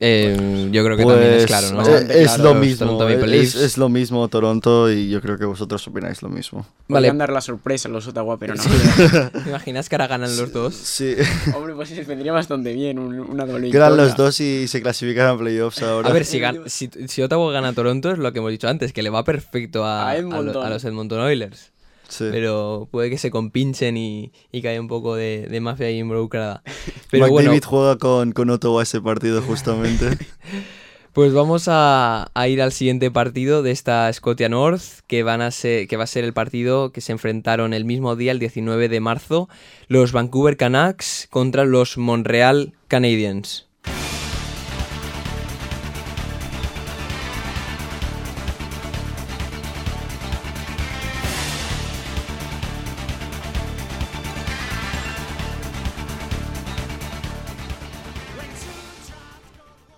Eh, 0.05 0.67
yo 0.69 0.83
creo 0.83 0.97
que 0.97 1.05
también 1.05 1.31
es 1.31 1.35
Pues, 1.37 1.45
claro, 1.45 1.71
¿no? 1.71 1.75
eh, 1.87 1.91
Bastante 1.91 2.21
es 2.23 2.27
claro, 2.33 2.43
lo 2.43 2.55
mismo, 2.59 2.77
Toronto 2.85 3.03
Maple 3.09 3.39
es, 3.39 3.77
lo 3.77 3.87
mismo 3.89 4.27
Toronto 4.27 4.91
y 4.91 5.09
yo 5.09 5.21
creo 5.21 5.37
que 5.37 5.45
vosotros 5.45 5.87
opináis 5.87 6.21
lo 6.21 6.27
mismo. 6.27 6.65
Vale. 6.89 7.07
Podrían 7.07 7.17
dar 7.19 7.31
la 7.31 7.39
sorpresa 7.39 7.87
a 7.87 7.91
los 7.91 8.05
Ottawa, 8.07 8.37
pero 8.37 8.55
no. 8.55 8.63
¿Te 9.43 9.49
imaginas 9.49 9.87
que 9.87 9.95
ahora 9.95 10.07
ganan 10.07 10.35
los 10.35 10.51
dos? 10.51 10.75
Sí, 10.75 11.15
Hombre, 11.55 11.73
pues 11.73 11.91
les 11.91 12.05
vendría 12.05 12.33
bastante 12.33 12.73
bien 12.73 12.99
un- 12.99 13.19
una 13.21 13.45
doble 13.45 13.71
quedan 13.71 13.95
los 13.95 14.17
dos 14.17 14.39
y 14.41 14.67
se 14.67 14.81
clasifican 14.81 15.27
a 15.27 15.37
playoffs 15.37 15.81
ahora. 15.81 16.09
A 16.09 16.11
ver, 16.13 16.25
si, 16.25 16.39
gan- 16.39 16.63
si, 16.67 16.89
si 17.07 17.21
Ottawa 17.21 17.51
gana 17.53 17.69
a 17.69 17.73
Toronto 17.73 18.11
es 18.11 18.17
lo 18.17 18.33
que 18.33 18.39
hemos 18.39 18.51
dicho 18.51 18.67
antes, 18.67 18.91
que 18.91 19.03
le 19.03 19.09
va 19.09 19.23
perfecto 19.23 19.85
a, 19.85 20.03
A 20.07 20.09
a 20.11 20.13
lo- 20.15 20.19
Edmonton. 20.19 20.65
a 20.65 20.69
los 20.69 20.83
Edmonton 20.83 21.19
Oilers. 21.21 21.71
Sí. 22.13 22.25
Pero 22.29 22.87
puede 22.91 23.09
que 23.09 23.17
se 23.17 23.31
compinchen 23.31 23.97
y, 23.97 24.31
y 24.51 24.61
que 24.61 24.69
haya 24.69 24.79
un 24.79 24.87
poco 24.87 25.15
de, 25.15 25.47
de 25.49 25.59
mafia 25.61 25.87
ahí 25.87 25.97
involucrada. 25.97 26.61
Pero 27.11 27.27
bueno, 27.29 27.51
juega 27.65 27.97
con, 27.97 28.33
con 28.33 28.51
Ottawa 28.51 28.83
ese 28.83 29.01
partido 29.01 29.41
justamente. 29.41 30.17
pues 31.13 31.33
vamos 31.33 31.67
a, 31.67 32.29
a 32.35 32.47
ir 32.47 32.61
al 32.61 32.71
siguiente 32.71 33.09
partido 33.09 33.63
de 33.63 33.71
esta 33.71 34.13
Scotia 34.13 34.47
North, 34.47 35.01
que, 35.07 35.23
van 35.23 35.41
a 35.41 35.49
ser, 35.49 35.87
que 35.87 35.97
va 35.97 36.03
a 36.03 36.07
ser 36.07 36.23
el 36.23 36.33
partido 36.33 36.91
que 36.91 37.01
se 37.01 37.13
enfrentaron 37.13 37.73
el 37.73 37.83
mismo 37.83 38.15
día, 38.15 38.31
el 38.31 38.39
19 38.39 38.89
de 38.89 38.99
marzo, 38.99 39.49
los 39.87 40.11
Vancouver 40.11 40.55
Canucks 40.55 41.27
contra 41.31 41.65
los 41.65 41.97
Montreal 41.97 42.73
Canadiens. 42.87 43.72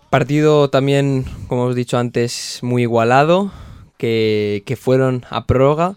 Partido 0.10 0.70
también, 0.70 1.26
como 1.48 1.64
hemos 1.64 1.76
dicho 1.76 1.98
antes, 1.98 2.60
muy 2.62 2.84
igualado, 2.84 3.52
que, 3.98 4.64
que 4.66 4.76
fueron 4.76 5.26
a 5.30 5.46
prórroga 5.46 5.96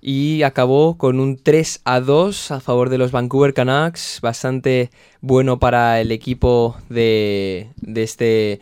y 0.00 0.42
acabó 0.42 0.96
con 0.98 1.18
un 1.18 1.36
3 1.36 1.80
a 1.84 2.00
2 2.00 2.50
a 2.52 2.60
favor 2.60 2.90
de 2.90 2.98
los 2.98 3.10
Vancouver 3.12 3.54
Canucks, 3.54 4.20
bastante 4.20 4.90
bueno 5.20 5.58
para 5.58 6.00
el 6.00 6.12
equipo 6.12 6.76
de, 6.88 7.70
de 7.76 8.02
este 8.02 8.60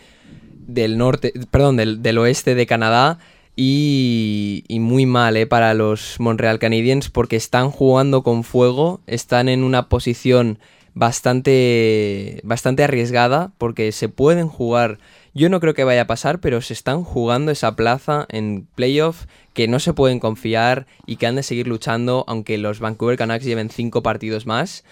del 0.67 0.97
norte, 0.97 1.35
perdón, 1.51 1.77
del, 1.77 2.03
del 2.03 2.17
oeste 2.17 2.55
de 2.55 2.67
Canadá 2.67 3.19
y, 3.57 4.65
y 4.69 4.81
muy 4.81 5.05
mal 5.05 5.37
eh, 5.37 5.47
para 5.47 5.75
los 5.75 6.19
Montreal 6.19 6.59
Canadiens 6.59 7.11
porque 7.11 7.37
están 7.37 7.71
jugando 7.71 8.23
con 8.23 8.45
fuego, 8.45 9.01
están 9.07 9.49
en 9.49 9.63
una 9.65 9.89
posición 9.89 10.59
bastante, 10.95 12.41
bastante 12.45 12.85
arriesgada 12.85 13.53
porque 13.59 13.93
se 13.93 14.09
pueden 14.09 14.49
jugar. 14.49 14.99
Yo 15.35 15.49
no 15.49 15.61
creo 15.61 15.75
que 15.75 15.85
vaya 15.85 16.03
a 16.03 16.07
pasar, 16.07 16.41
pero 16.41 16.61
se 16.61 16.73
están 16.73 17.03
jugando 17.03 17.51
esa 17.51 17.75
plaza 17.75 18.27
en 18.31 18.67
playoff 18.75 19.27
que 19.53 19.69
no 19.69 19.81
se 19.81 19.93
pueden 19.93 20.21
confiar 20.21 20.87
y 21.07 21.17
que 21.17 21.27
han 21.27 21.35
de 21.37 21.43
seguir 21.43 21.67
luchando, 21.67 22.25
aunque 22.29 22.57
los 22.59 22.81
Vancouver 22.81 23.19
Canucks 23.19 23.45
lleven 23.45 23.71
cinco 23.71 24.03
partidos 24.03 24.47
más. 24.47 24.85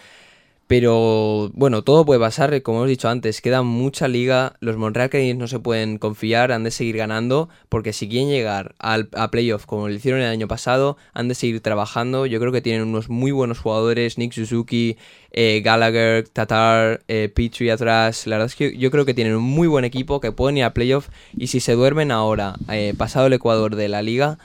Pero 0.72 1.50
bueno, 1.52 1.84
todo 1.84 2.06
puede 2.06 2.18
pasar, 2.18 2.62
como 2.62 2.78
hemos 2.78 2.88
dicho 2.88 3.10
antes, 3.10 3.42
queda 3.42 3.60
mucha 3.60 4.08
liga, 4.08 4.56
los 4.60 4.78
Montreal 4.78 5.10
Canadiens 5.10 5.38
no 5.38 5.46
se 5.46 5.58
pueden 5.58 5.98
confiar, 5.98 6.50
han 6.50 6.64
de 6.64 6.70
seguir 6.70 6.96
ganando, 6.96 7.50
porque 7.68 7.92
si 7.92 8.08
quieren 8.08 8.30
llegar 8.30 8.74
al, 8.78 9.10
a 9.14 9.30
playoff 9.30 9.66
como 9.66 9.86
lo 9.86 9.92
hicieron 9.92 10.22
el 10.22 10.30
año 10.30 10.48
pasado, 10.48 10.96
han 11.12 11.28
de 11.28 11.34
seguir 11.34 11.60
trabajando, 11.60 12.24
yo 12.24 12.40
creo 12.40 12.52
que 12.52 12.62
tienen 12.62 12.88
unos 12.88 13.10
muy 13.10 13.32
buenos 13.32 13.58
jugadores, 13.58 14.16
Nick 14.16 14.32
Suzuki, 14.32 14.96
eh, 15.32 15.60
Gallagher, 15.62 16.26
Tatar, 16.26 17.02
eh, 17.06 17.28
Petrie 17.28 17.70
atrás, 17.70 18.26
la 18.26 18.36
verdad 18.36 18.46
es 18.46 18.56
que 18.56 18.74
yo 18.74 18.90
creo 18.90 19.04
que 19.04 19.12
tienen 19.12 19.36
un 19.36 19.44
muy 19.44 19.68
buen 19.68 19.84
equipo 19.84 20.22
que 20.22 20.32
pueden 20.32 20.56
ir 20.56 20.64
a 20.64 20.72
playoff 20.72 21.10
y 21.36 21.48
si 21.48 21.60
se 21.60 21.74
duermen 21.74 22.10
ahora, 22.10 22.54
eh, 22.70 22.94
pasado 22.96 23.26
el 23.26 23.34
Ecuador 23.34 23.76
de 23.76 23.90
la 23.90 24.00
liga, 24.00 24.38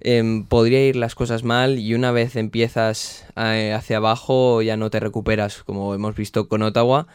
em, 0.00 0.44
podría 0.44 0.86
ir 0.86 0.96
las 0.96 1.14
cosas 1.14 1.42
mal 1.44 1.78
y 1.78 1.94
una 1.94 2.12
vez 2.12 2.36
empiezas 2.36 3.26
eh, 3.36 3.72
hacia 3.74 3.98
abajo 3.98 4.62
ya 4.62 4.76
no 4.76 4.90
te 4.90 5.00
recuperas, 5.00 5.62
como 5.64 5.94
hemos 5.94 6.14
visto 6.16 6.48
con 6.48 6.62
Ottawa. 6.62 7.06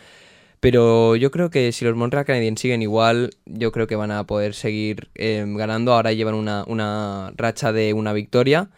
Pero 0.60 1.16
yo 1.16 1.32
creo 1.32 1.50
que 1.50 1.72
si 1.72 1.86
los 1.86 1.96
Montreal 1.96 2.26
Canadiens 2.26 2.60
siguen 2.62 2.84
igual, 2.84 3.32
yo 3.46 3.72
creo 3.72 3.88
que 3.88 3.96
van 3.96 4.12
a 4.12 4.26
poder 4.28 4.54
seguir 4.54 5.10
em, 5.16 5.56
ganando. 5.58 5.94
Ahora 5.94 6.14
llevan 6.14 6.36
una, 6.36 7.34
racha 7.36 7.72
de 7.74 7.94
una 7.94 8.14
victoria. 8.14 8.70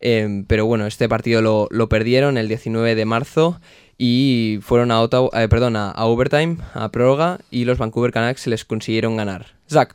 Em, 0.00 0.44
pero 0.46 0.64
bueno, 0.66 0.86
este 0.86 1.08
partido 1.08 1.42
lo, 1.42 1.68
lo 1.70 1.88
perdieron 1.88 2.38
el 2.38 2.48
19 2.48 2.94
de 2.94 3.04
marzo 3.04 3.60
y 3.98 4.58
fueron 4.62 4.90
a, 4.90 5.02
Ottawa- 5.02 5.30
eh, 5.42 5.48
perdón, 5.48 5.76
a, 5.76 5.90
a 5.90 6.06
overtime, 6.06 6.58
a 6.74 6.90
prórroga, 6.90 7.38
y 7.50 7.64
los 7.64 7.78
Vancouver 7.78 8.12
Canucks 8.12 8.42
se 8.42 8.50
les 8.50 8.64
consiguieron 8.64 9.16
ganar. 9.16 9.56
Zach, 9.70 9.94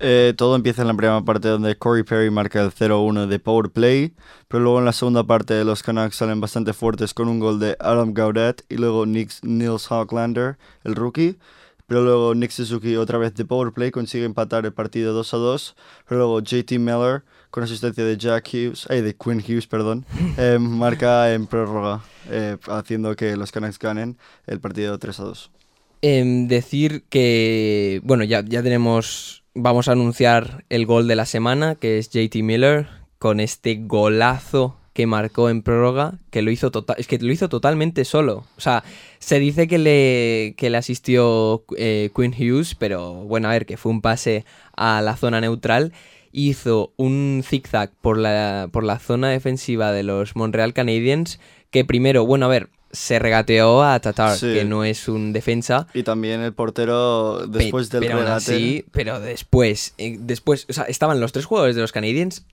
Eh, 0.00 0.34
todo 0.36 0.56
empieza 0.56 0.82
en 0.82 0.88
la 0.88 0.94
primera 0.94 1.20
parte 1.22 1.48
donde 1.48 1.76
Corey 1.76 2.02
Perry 2.02 2.30
marca 2.30 2.60
el 2.60 2.70
0-1 2.72 3.26
de 3.26 3.38
power 3.38 3.70
play, 3.70 4.14
pero 4.48 4.62
luego 4.62 4.78
en 4.78 4.84
la 4.84 4.92
segunda 4.92 5.24
parte 5.24 5.62
los 5.64 5.82
Canucks 5.82 6.16
salen 6.16 6.40
bastante 6.40 6.72
fuertes 6.72 7.14
con 7.14 7.28
un 7.28 7.38
gol 7.38 7.60
de 7.60 7.76
Adam 7.78 8.12
Gaudet 8.12 8.64
y 8.68 8.76
luego 8.76 9.06
Nix, 9.06 9.44
Nils 9.44 9.90
Hoglander, 9.90 10.58
el 10.84 10.94
rookie. 10.96 11.38
Pero 11.86 12.04
luego 12.04 12.34
Nick 12.34 12.52
Suzuki 12.52 12.96
otra 12.96 13.18
vez 13.18 13.34
de 13.34 13.44
power 13.44 13.72
play 13.72 13.90
consigue 13.90 14.24
empatar 14.24 14.64
el 14.64 14.72
partido 14.72 15.20
2-2. 15.22 15.74
Pero 16.08 16.18
luego 16.20 16.40
JT 16.40 16.78
Miller 16.78 17.22
con 17.52 17.62
asistencia 17.62 18.02
de 18.02 18.16
Jack 18.16 18.48
Hughes, 18.50 18.86
ay, 18.88 19.02
de 19.02 19.14
Quinn 19.14 19.44
Hughes, 19.46 19.66
perdón, 19.66 20.06
eh, 20.38 20.58
marca 20.58 21.34
en 21.34 21.46
prórroga, 21.46 22.02
eh, 22.30 22.56
haciendo 22.66 23.14
que 23.14 23.36
los 23.36 23.52
Canucks 23.52 23.78
ganen 23.78 24.16
el 24.46 24.58
partido 24.58 24.98
3-2. 24.98 25.50
em, 26.00 26.48
decir 26.48 27.04
que, 27.10 28.00
bueno, 28.04 28.24
ya, 28.24 28.42
ya 28.42 28.62
tenemos, 28.62 29.41
vamos 29.54 29.88
a 29.88 29.92
anunciar 29.92 30.64
el 30.68 30.86
gol 30.86 31.08
de 31.08 31.16
la 31.16 31.26
semana, 31.26 31.74
que 31.74 31.98
es 31.98 32.10
JT 32.10 32.42
Miller, 32.42 32.88
con 33.18 33.40
este 33.40 33.76
golazo 33.76 34.76
que 34.92 35.06
marcó 35.06 35.48
en 35.48 35.62
prórroga, 35.62 36.18
que 36.30 36.42
lo 36.42 36.50
hizo 36.50 36.70
total, 36.70 36.96
es 36.98 37.06
que 37.06 37.18
lo 37.18 37.32
hizo 37.32 37.48
totalmente 37.48 38.04
solo. 38.04 38.44
O 38.56 38.60
sea, 38.60 38.84
se 39.18 39.38
dice 39.38 39.66
que 39.66 39.78
le, 39.78 40.54
que 40.56 40.70
le 40.70 40.76
asistió 40.76 41.64
eh, 41.76 42.10
Quinn 42.14 42.34
Hughes, 42.34 42.74
pero 42.74 43.14
bueno, 43.14 43.48
a 43.48 43.52
ver, 43.52 43.64
que 43.64 43.76
fue 43.76 43.92
un 43.92 44.02
pase 44.02 44.44
a 44.76 45.00
la 45.00 45.16
zona 45.16 45.40
neutral. 45.40 45.92
Hizo 46.30 46.92
un 46.96 47.42
zigzag 47.44 47.92
por 48.00 48.18
la, 48.18 48.68
por 48.70 48.84
la 48.84 48.98
zona 48.98 49.30
defensiva 49.30 49.92
de 49.92 50.02
los 50.02 50.36
Montreal 50.36 50.74
Canadiens, 50.74 51.40
que 51.70 51.84
primero, 51.84 52.26
bueno, 52.26 52.46
a 52.46 52.48
ver, 52.48 52.68
se 52.92 53.18
regateó 53.18 53.82
a 53.82 53.98
Tatar, 54.00 54.36
Sí. 54.36 54.52
que 54.52 54.64
no 54.64 54.84
es 54.84 55.08
un 55.08 55.32
defensa. 55.32 55.86
Y 55.94 56.02
también 56.02 56.40
el 56.42 56.52
portero, 56.52 57.40
pe- 57.50 57.58
después 57.58 57.88
del 57.90 58.00
pero 58.04 58.18
regate... 58.18 58.34
así, 58.54 58.84
pero 58.92 59.18
después, 59.18 59.94
eh, 59.98 60.18
después, 60.20 60.66
o 60.68 60.72
sea, 60.74 60.84
estaban 60.84 61.18
los 61.18 61.32
tres 61.32 61.46
jugadores 61.46 61.74
de 61.74 61.80
los 61.82 61.90
Canadiens, 61.92 62.44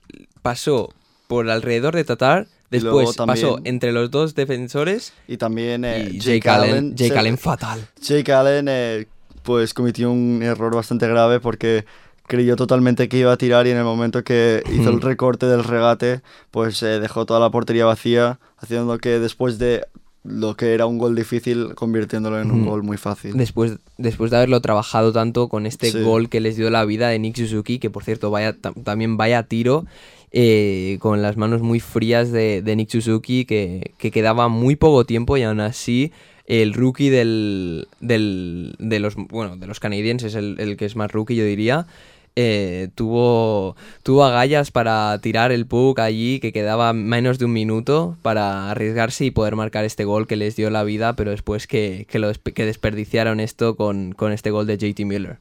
pasó 0.42 0.92
por 1.28 1.48
alrededor 1.50 1.94
de 1.94 2.04
Tatar, 2.04 2.46
después 2.70 3.14
pasó 3.16 3.60
entre 3.64 3.92
los 3.92 4.10
dos 4.10 4.34
defensores 4.34 5.12
Y 5.28 5.36
también 5.36 5.84
eh, 5.84 6.08
y 6.12 6.18
Jake, 6.20 6.48
Allen, 6.48 6.96
Jake 6.96 7.12
se- 7.12 7.18
Allen 7.18 7.38
fatal. 7.38 7.86
Jake 8.00 8.32
Allen 8.32 8.66
eh, 8.68 9.06
pues 9.42 9.74
cometió 9.74 10.10
un 10.10 10.42
error 10.42 10.74
bastante 10.74 11.06
grave 11.06 11.38
porque 11.40 11.84
creyó 12.26 12.54
totalmente 12.56 13.08
que 13.08 13.18
iba 13.18 13.32
a 13.32 13.36
tirar 13.36 13.66
y 13.66 13.70
en 13.70 13.76
el 13.76 13.84
momento 13.84 14.22
que 14.22 14.62
hizo 14.72 14.90
el 14.90 15.00
recorte 15.00 15.46
del 15.46 15.64
regate 15.64 16.20
pues 16.52 16.80
eh, 16.82 17.00
dejó 17.00 17.26
toda 17.26 17.40
la 17.40 17.50
portería 17.50 17.84
vacía 17.86 18.38
haciendo 18.58 18.98
que 18.98 19.18
después 19.18 19.58
de 19.58 19.84
lo 20.22 20.54
que 20.56 20.74
era 20.74 20.84
un 20.86 20.98
gol 20.98 21.14
difícil 21.16 21.74
convirtiéndolo 21.74 22.40
en 22.40 22.50
un 22.50 22.60
Ujú. 22.62 22.70
gol 22.70 22.82
muy 22.82 22.96
fácil. 22.98 23.36
Después, 23.36 23.78
después 23.96 24.30
de 24.30 24.36
haberlo 24.36 24.60
trabajado 24.60 25.12
tanto 25.12 25.48
con 25.48 25.64
este 25.66 25.90
Sí. 25.92 26.02
gol 26.02 26.28
que 26.28 26.40
les 26.40 26.56
dio 26.56 26.68
la 26.70 26.84
vida 26.84 27.08
de 27.08 27.18
Nick 27.18 27.36
Suzuki, 27.36 27.78
que 27.78 27.88
por 27.90 28.04
cierto 28.04 28.30
vaya 28.30 28.54
tam- 28.56 28.82
también 28.84 29.16
vaya 29.16 29.44
tiro, 29.44 29.86
eh, 30.32 30.98
con 31.00 31.22
las 31.22 31.36
manos 31.36 31.62
muy 31.62 31.80
frías 31.80 32.30
de, 32.32 32.60
de 32.62 32.76
Nick 32.76 32.90
Suzuki, 32.90 33.44
que, 33.46 33.92
que 33.98 34.10
quedaba 34.10 34.48
muy 34.48 34.76
poco 34.76 35.04
tiempo 35.04 35.36
y 35.36 35.42
aún 35.42 35.60
así 35.60 36.12
el 36.46 36.74
rookie 36.74 37.08
del, 37.10 37.88
del- 38.00 38.74
de 38.78 38.98
los 39.00 39.14
bueno 39.16 39.56
de 39.56 39.66
los 39.66 39.80
Canadiens 39.80 40.22
es 40.24 40.34
el, 40.34 40.56
el 40.60 40.76
que 40.76 40.84
es 40.84 40.96
más 40.96 41.10
rookie 41.10 41.34
yo 41.36 41.44
diría. 41.44 41.86
Eh, 42.36 42.88
tuvo, 42.94 43.76
tuvo 44.02 44.24
agallas 44.24 44.70
para 44.70 45.18
tirar 45.20 45.52
el 45.52 45.66
puck 45.66 45.98
allí 45.98 46.40
que 46.40 46.52
quedaba 46.52 46.92
menos 46.92 47.38
de 47.38 47.44
un 47.44 47.52
minuto 47.52 48.16
para 48.22 48.70
arriesgarse 48.70 49.24
y 49.24 49.30
poder 49.30 49.56
marcar 49.56 49.84
este 49.84 50.04
gol 50.04 50.26
que 50.26 50.36
les 50.36 50.56
dio 50.56 50.70
la 50.70 50.84
vida, 50.84 51.16
pero 51.16 51.30
después 51.32 51.66
que, 51.66 52.06
que, 52.08 52.18
lo 52.18 52.32
que 52.32 52.66
desperdiciaron 52.66 53.40
esto 53.40 53.76
con, 53.76 54.12
con 54.12 54.32
este 54.32 54.50
gol 54.50 54.66
de 54.66 54.78
JT 54.78 55.04
Miller. 55.04 55.38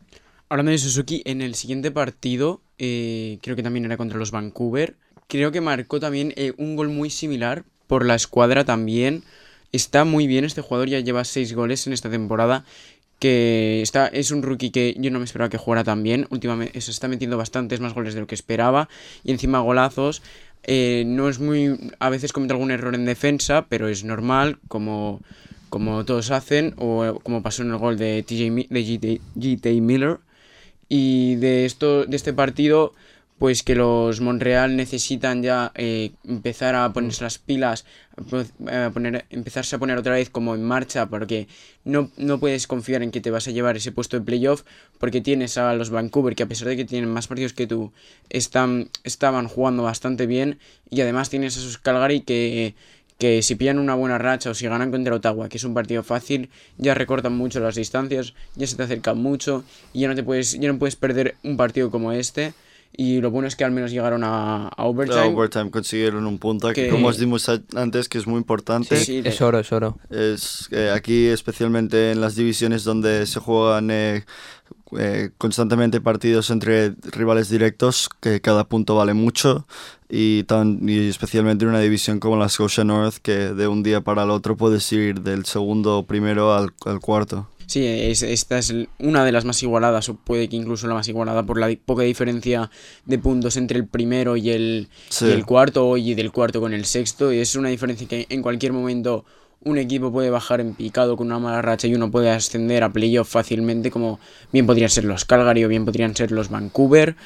Hablando 0.49 0.71
de 0.71 0.79
Suzuki, 0.79 1.21
en 1.25 1.41
el 1.41 1.53
siguiente 1.53 1.91
partido, 1.91 2.61
eh, 2.79 3.37
creo 3.43 3.55
que 3.55 3.61
también 3.61 3.85
era 3.85 3.97
contra 3.97 4.17
los 4.17 4.31
Vancouver, 4.31 4.95
creo 5.27 5.51
que 5.51 5.61
marcó 5.61 5.99
también 5.99 6.33
eh, 6.37 6.53
un 6.57 6.75
gol 6.75 6.89
muy 6.89 7.11
similar 7.11 7.63
por 7.85 8.03
la 8.03 8.15
escuadra 8.15 8.65
también. 8.65 9.23
Está 9.71 10.05
muy 10.05 10.25
bien 10.25 10.45
este 10.45 10.61
jugador, 10.61 10.89
ya 10.89 10.99
lleva 10.99 11.23
seis 11.23 11.53
goles 11.53 11.85
en 11.85 11.93
esta 11.93 12.09
temporada, 12.09 12.65
que 13.19 13.81
está, 13.81 14.07
es 14.07 14.31
un 14.31 14.41
rookie 14.41 14.71
que 14.71 14.95
yo 14.97 15.11
no 15.11 15.19
me 15.19 15.25
esperaba 15.25 15.49
que 15.49 15.57
jugara 15.57 15.83
tan 15.83 16.01
bien. 16.03 16.25
Últimamente 16.29 16.79
se 16.81 16.91
está 16.91 17.07
metiendo 17.07 17.37
bastantes 17.37 17.79
más 17.79 17.93
goles 17.93 18.13
de 18.13 18.21
lo 18.21 18.27
que 18.27 18.35
esperaba 18.35 18.89
y 19.23 19.31
encima 19.31 19.59
golazos. 19.59 20.21
Eh, 20.63 21.03
no 21.05 21.29
es 21.29 21.39
muy... 21.39 21.91
A 21.99 22.09
veces 22.09 22.33
comete 22.33 22.53
algún 22.53 22.71
error 22.71 22.95
en 22.95 23.05
defensa, 23.05 23.65
pero 23.69 23.87
es 23.87 24.03
normal, 24.03 24.59
como, 24.67 25.21
como 25.69 26.05
todos 26.05 26.31
hacen, 26.31 26.73
o 26.77 27.19
como 27.23 27.43
pasó 27.43 27.63
en 27.63 27.71
el 27.71 27.77
gol 27.77 27.97
de, 27.97 28.23
TJ, 28.23 28.67
de 28.69 28.83
GT, 28.83 29.21
GT 29.35 29.81
Miller. 29.81 30.19
Y 30.87 31.35
de, 31.35 31.65
esto, 31.65 32.05
de 32.05 32.15
este 32.15 32.33
partido, 32.33 32.93
pues 33.37 33.63
que 33.63 33.75
los 33.75 34.21
Montreal 34.21 34.75
necesitan 34.75 35.43
ya 35.43 35.71
eh, 35.75 36.11
empezar 36.27 36.75
a 36.75 36.91
ponerse 36.91 37.23
las 37.23 37.37
pilas, 37.37 37.85
a 38.67 38.89
poner, 38.91 39.25
empezarse 39.29 39.75
a 39.75 39.79
poner 39.79 39.97
otra 39.97 40.13
vez 40.13 40.29
como 40.29 40.55
en 40.55 40.63
marcha, 40.63 41.07
porque 41.07 41.47
no, 41.83 42.11
no 42.17 42.39
puedes 42.39 42.67
confiar 42.67 43.03
en 43.03 43.11
que 43.11 43.21
te 43.21 43.31
vas 43.31 43.47
a 43.47 43.51
llevar 43.51 43.77
ese 43.77 43.91
puesto 43.91 44.17
de 44.17 44.25
playoff, 44.25 44.63
porque 44.99 45.21
tienes 45.21 45.57
a 45.57 45.73
los 45.73 45.89
Vancouver, 45.89 46.35
que 46.35 46.43
a 46.43 46.47
pesar 46.47 46.67
de 46.67 46.77
que 46.77 46.85
tienen 46.85 47.09
más 47.09 47.27
partidos 47.27 47.53
que 47.53 47.67
tú, 47.67 47.91
están, 48.29 48.89
estaban 49.03 49.47
jugando 49.47 49.83
bastante 49.83 50.27
bien, 50.27 50.59
y 50.89 51.01
además 51.01 51.29
tienes 51.29 51.57
a 51.57 51.61
sus 51.61 51.77
Calgary 51.77 52.21
que 52.21 52.75
que 53.19 53.41
si 53.41 53.55
pillan 53.55 53.79
una 53.79 53.95
buena 53.95 54.17
racha 54.17 54.49
o 54.49 54.53
si 54.53 54.65
ganan 54.65 54.91
contra 54.91 55.13
Ottawa, 55.13 55.49
que 55.49 55.57
es 55.57 55.63
un 55.65 55.73
partido 55.73 56.03
fácil, 56.03 56.49
ya 56.77 56.93
recortan 56.93 57.35
mucho 57.35 57.59
las 57.59 57.75
distancias, 57.75 58.33
ya 58.55 58.65
se 58.65 58.77
te 58.77 58.83
acercan 58.83 59.17
mucho 59.21 59.65
y 59.91 59.99
ya 59.99 60.07
no 60.07 60.15
te 60.15 60.23
puedes, 60.23 60.57
ya 60.57 60.71
no 60.71 60.79
puedes 60.79 60.95
perder 60.95 61.35
un 61.43 61.57
partido 61.57 61.91
como 61.91 62.13
este. 62.13 62.53
Y 62.95 63.21
lo 63.21 63.31
bueno 63.31 63.47
es 63.47 63.55
que 63.55 63.63
al 63.63 63.71
menos 63.71 63.91
llegaron 63.91 64.23
a, 64.25 64.67
a 64.67 64.83
overtime. 64.85 65.17
La 65.21 65.25
overtime 65.27 65.71
consiguieron 65.71 66.25
un 66.27 66.37
punto 66.37 66.67
que, 66.69 66.73
Que- 66.73 66.89
como 66.89 67.07
os 67.07 67.17
dimos 67.17 67.47
a- 67.47 67.61
antes 67.75 68.09
que 68.09 68.17
es 68.17 68.27
muy 68.27 68.37
importante. 68.37 68.97
Sí, 68.97 69.05
sí, 69.05 69.21
de- 69.21 69.29
Es 69.29 69.41
oro, 69.41 69.59
es 69.59 69.71
oro. 69.71 69.97
Es 70.09 70.67
eh, 70.71 70.91
aquí 70.93 71.27
especialmente 71.27 72.11
en 72.11 72.19
las 72.19 72.35
divisiones 72.35 72.83
donde 72.83 73.25
se 73.25 73.39
juegan 73.39 73.89
eh, 73.89 74.25
eh, 74.97 75.29
constantemente 75.37 76.01
partidos 76.01 76.49
entre 76.49 76.93
rivales 77.11 77.47
directos, 77.49 78.09
que 78.19 78.41
cada 78.41 78.65
punto 78.67 78.95
vale 78.95 79.13
mucho, 79.13 79.65
y, 80.09 80.43
tan, 80.43 80.79
y 80.89 81.07
especialmente 81.07 81.63
en 81.63 81.69
una 81.69 81.79
división 81.79 82.19
como 82.19 82.37
la 82.37 82.49
Scotia 82.49 82.83
North, 82.83 83.17
que 83.21 83.53
de 83.53 83.67
un 83.67 83.83
día 83.83 84.01
para 84.01 84.23
el 84.23 84.31
otro 84.31 84.57
puedes 84.57 84.91
ir 84.91 85.21
del 85.21 85.45
segundo 85.45 86.03
primero 86.03 86.53
al, 86.53 86.73
al 86.85 86.99
cuarto. 86.99 87.47
Sí, 87.69 87.85
es- 87.85 88.23
esta 88.23 88.57
es 88.57 88.73
una 88.97 89.23
de 89.23 89.31
las 89.31 89.45
más 89.45 89.61
igualadas, 89.61 90.09
o 90.09 90.15
puede 90.15 90.49
que 90.49 90.55
incluso 90.55 90.87
la 90.87 90.95
más 90.95 91.07
igualada, 91.07 91.43
por 91.43 91.59
la 91.59 91.69
poca 91.85 92.01
diferencia 92.01 92.71
de 93.05 93.19
puntos 93.19 93.57
entre 93.57 93.77
el 93.77 93.85
primero 93.85 94.35
y 94.37 94.49
el, 94.49 94.87
Sí. 95.09 95.25
y 95.27 95.29
el 95.33 95.45
cuarto, 95.45 95.95
y 95.95 96.15
del 96.15 96.31
cuarto 96.31 96.61
con 96.61 96.73
el 96.73 96.85
sexto. 96.85 97.31
Y 97.31 97.37
es 97.37 97.55
una 97.55 97.69
diferencia 97.69 98.07
que 98.07 98.25
en 98.27 98.41
cualquier 98.41 98.73
momento 98.73 99.23
un 99.63 99.77
equipo 99.77 100.11
puede 100.11 100.31
bajar 100.31 100.61
en 100.61 100.73
picado 100.73 101.15
con 101.15 101.27
una 101.27 101.37
mala 101.37 101.61
racha 101.61 101.85
y 101.85 101.93
uno 101.93 102.09
puede 102.09 102.31
ascender 102.31 102.83
a 102.83 102.91
playoff 102.91 103.29
fácilmente, 103.29 103.91
como 103.91 104.19
bien 104.51 104.65
podrían 104.65 104.89
ser 104.89 105.03
los 105.03 105.25
Calgary 105.25 105.63
o 105.63 105.67
bien 105.67 105.85
podrían 105.85 106.15
ser 106.15 106.31
los 106.31 106.49
Vancouver. 106.49 107.17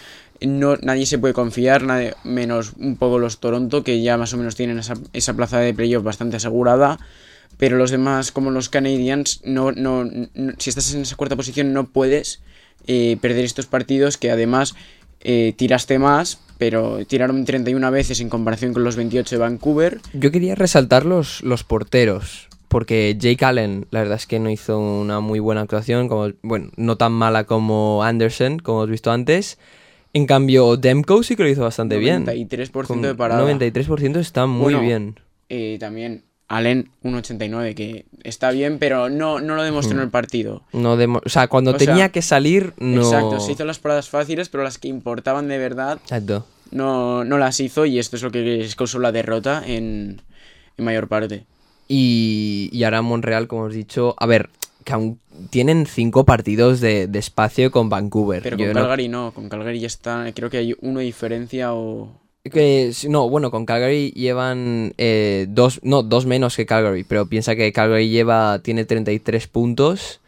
No, 0.41 0.75
nadie 0.82 1.06
se 1.06 1.19
puede 1.19 1.34
confiar, 1.34 1.84
nadie- 1.84 2.15
menos 2.25 2.73
un 2.77 2.97
poco 2.97 3.17
los 3.17 3.38
Toronto, 3.39 3.82
que 3.86 4.01
ya 4.01 4.17
más 4.17 4.34
o 4.34 4.38
menos 4.38 4.56
tienen 4.56 4.77
esa, 4.77 4.95
esa 5.13 5.34
plaza 5.36 5.60
de 5.60 5.73
playoff 5.73 6.03
bastante 6.03 6.36
asegurada. 6.36 6.99
Pero 7.58 7.78
los 7.78 7.92
demás, 7.92 8.32
como 8.32 8.52
los 8.52 8.70
Canadiens, 8.70 9.42
no, 9.46 9.72
no, 9.72 10.04
no- 10.06 10.54
si 10.58 10.70
estás 10.70 10.94
en 10.94 11.02
esa 11.04 11.16
cuarta 11.16 11.36
posición 11.36 11.74
no 11.74 11.86
puedes 11.88 12.42
eh, 12.88 13.18
perder 13.22 13.46
estos 13.46 13.66
partidos 13.68 14.18
que 14.18 14.32
además 14.32 14.76
eh, 15.22 15.54
tiraste 15.56 16.00
más, 16.00 16.39
pero 16.58 17.06
tiraron 17.06 17.46
31 17.46 17.92
veces 17.92 18.20
en 18.20 18.30
comparación 18.30 18.74
con 18.74 18.84
los 18.84 18.96
28 18.96 19.36
de 19.36 19.39
Vancouver. 19.39 20.00
Yo 20.13 20.32
quería 20.32 20.56
resaltar 20.56 21.06
los, 21.06 21.42
los 21.44 21.63
porteros, 21.63 22.50
porque 22.68 23.16
Jake 23.18 23.46
Allen, 23.46 23.88
la 23.92 24.00
verdad 24.02 24.18
es 24.18 24.28
que 24.28 24.39
no 24.39 24.50
hizo 24.50 24.80
una 24.80 25.20
muy 25.22 25.39
buena 25.39 25.62
actuación, 25.62 26.10
como, 26.10 26.34
bueno, 26.42 26.72
no 26.76 26.98
tan 26.98 27.13
mala 27.13 27.46
como 27.46 28.04
Anderson, 28.04 28.60
como 28.60 28.80
hemos 28.80 28.89
visto 28.89 29.12
antes. 29.12 29.58
En 30.12 30.26
cambio, 30.28 30.76
Demko 30.78 31.24
sí 31.24 31.36
que 31.36 31.44
lo 31.44 31.50
hizo 31.50 31.62
bastante 31.62 31.98
bien. 31.98 32.26
93% 32.26 32.88
Con 32.88 33.02
de 33.02 33.16
parada. 33.16 33.42
93% 33.42 34.20
está 34.20 34.46
muy 34.46 34.74
Bueno, 34.74 34.82
bien. 34.82 35.20
Eh, 35.50 35.78
también 35.80 36.24
Allen, 36.47 36.89
1.89, 37.03 37.73
que 37.73 38.06
está 38.23 38.51
bien, 38.51 38.77
pero 38.79 39.10
no, 39.10 39.39
no 39.39 39.56
lo 39.56 39.63
demostró 39.63 39.97
en 39.97 40.03
el 40.03 40.10
partido. 40.10 40.62
No 40.73 40.97
demo- 40.97 41.21
o 41.25 41.29
sea, 41.29 41.47
cuando 41.47 41.71
O 41.71 41.79
sea, 41.79 41.88
tenía 41.88 42.10
que 42.10 42.21
salir, 42.21 42.73
no... 42.77 43.01
Exacto, 43.01 43.39
se 43.39 43.53
hizo 43.53 43.65
las 43.65 43.79
paradas 43.79 44.10
fáciles, 44.10 44.49
pero 44.49 44.63
las 44.63 44.77
que 44.77 44.88
importaban 44.88 45.47
de 45.47 45.58
verdad 45.58 45.97
Exacto. 46.03 46.45
no, 46.71 47.23
no 47.23 47.38
las 47.38 47.60
hizo 47.60 47.86
y 47.86 47.97
esto 47.97 48.15
es 48.17 48.23
lo 48.23 48.32
que 48.32 48.41
les 48.41 48.75
causó 48.75 48.99
la 48.99 49.12
derrota 49.12 49.63
en, 49.65 50.21
en 50.77 50.86
mayor 50.86 51.08
parte. 51.08 51.45
Y, 51.88 52.69
y 52.71 52.84
ahora 52.84 53.01
Monreal, 53.01 53.47
como 53.47 53.63
os 53.63 53.73
he 53.73 53.77
dicho, 53.77 54.15
a 54.17 54.25
ver, 54.25 54.49
que 54.84 54.93
aún 54.93 55.19
tienen 55.49 55.86
cinco 55.86 56.23
partidos 56.25 56.82
de, 56.82 57.08
de 57.08 57.19
espacio 57.19 57.71
con 57.71 57.89
Vancouver. 57.89 58.41
Pero 58.43 58.58
Yo 58.58 58.65
con 58.65 58.73
no- 58.75 58.79
Calgary 58.82 59.08
no, 59.10 59.32
con 59.34 59.49
Calgary 59.49 59.79
ya 59.79 59.88
está, 59.88 60.25
creo 60.36 60.49
que 60.49 60.58
hay 60.58 60.75
una 60.82 60.99
diferencia 61.01 61.73
o... 61.73 62.12
Que, 62.51 62.91
no, 63.08 63.29
bueno, 63.29 63.51
con 63.51 63.65
Calgary 63.65 64.12
llevan 64.12 64.93
eh, 64.97 65.45
dos, 65.47 65.79
no, 65.82 66.03
dos 66.03 66.25
menos 66.25 66.58
que 66.58 66.65
Calgary, 66.65 67.06
pero 67.06 67.27
piensa 67.27 67.56
que 67.56 67.71
Calgary 67.71 68.10
lleva, 68.10 68.60
tiene 68.60 68.84
33 68.84 69.47
puntos, 69.47 70.19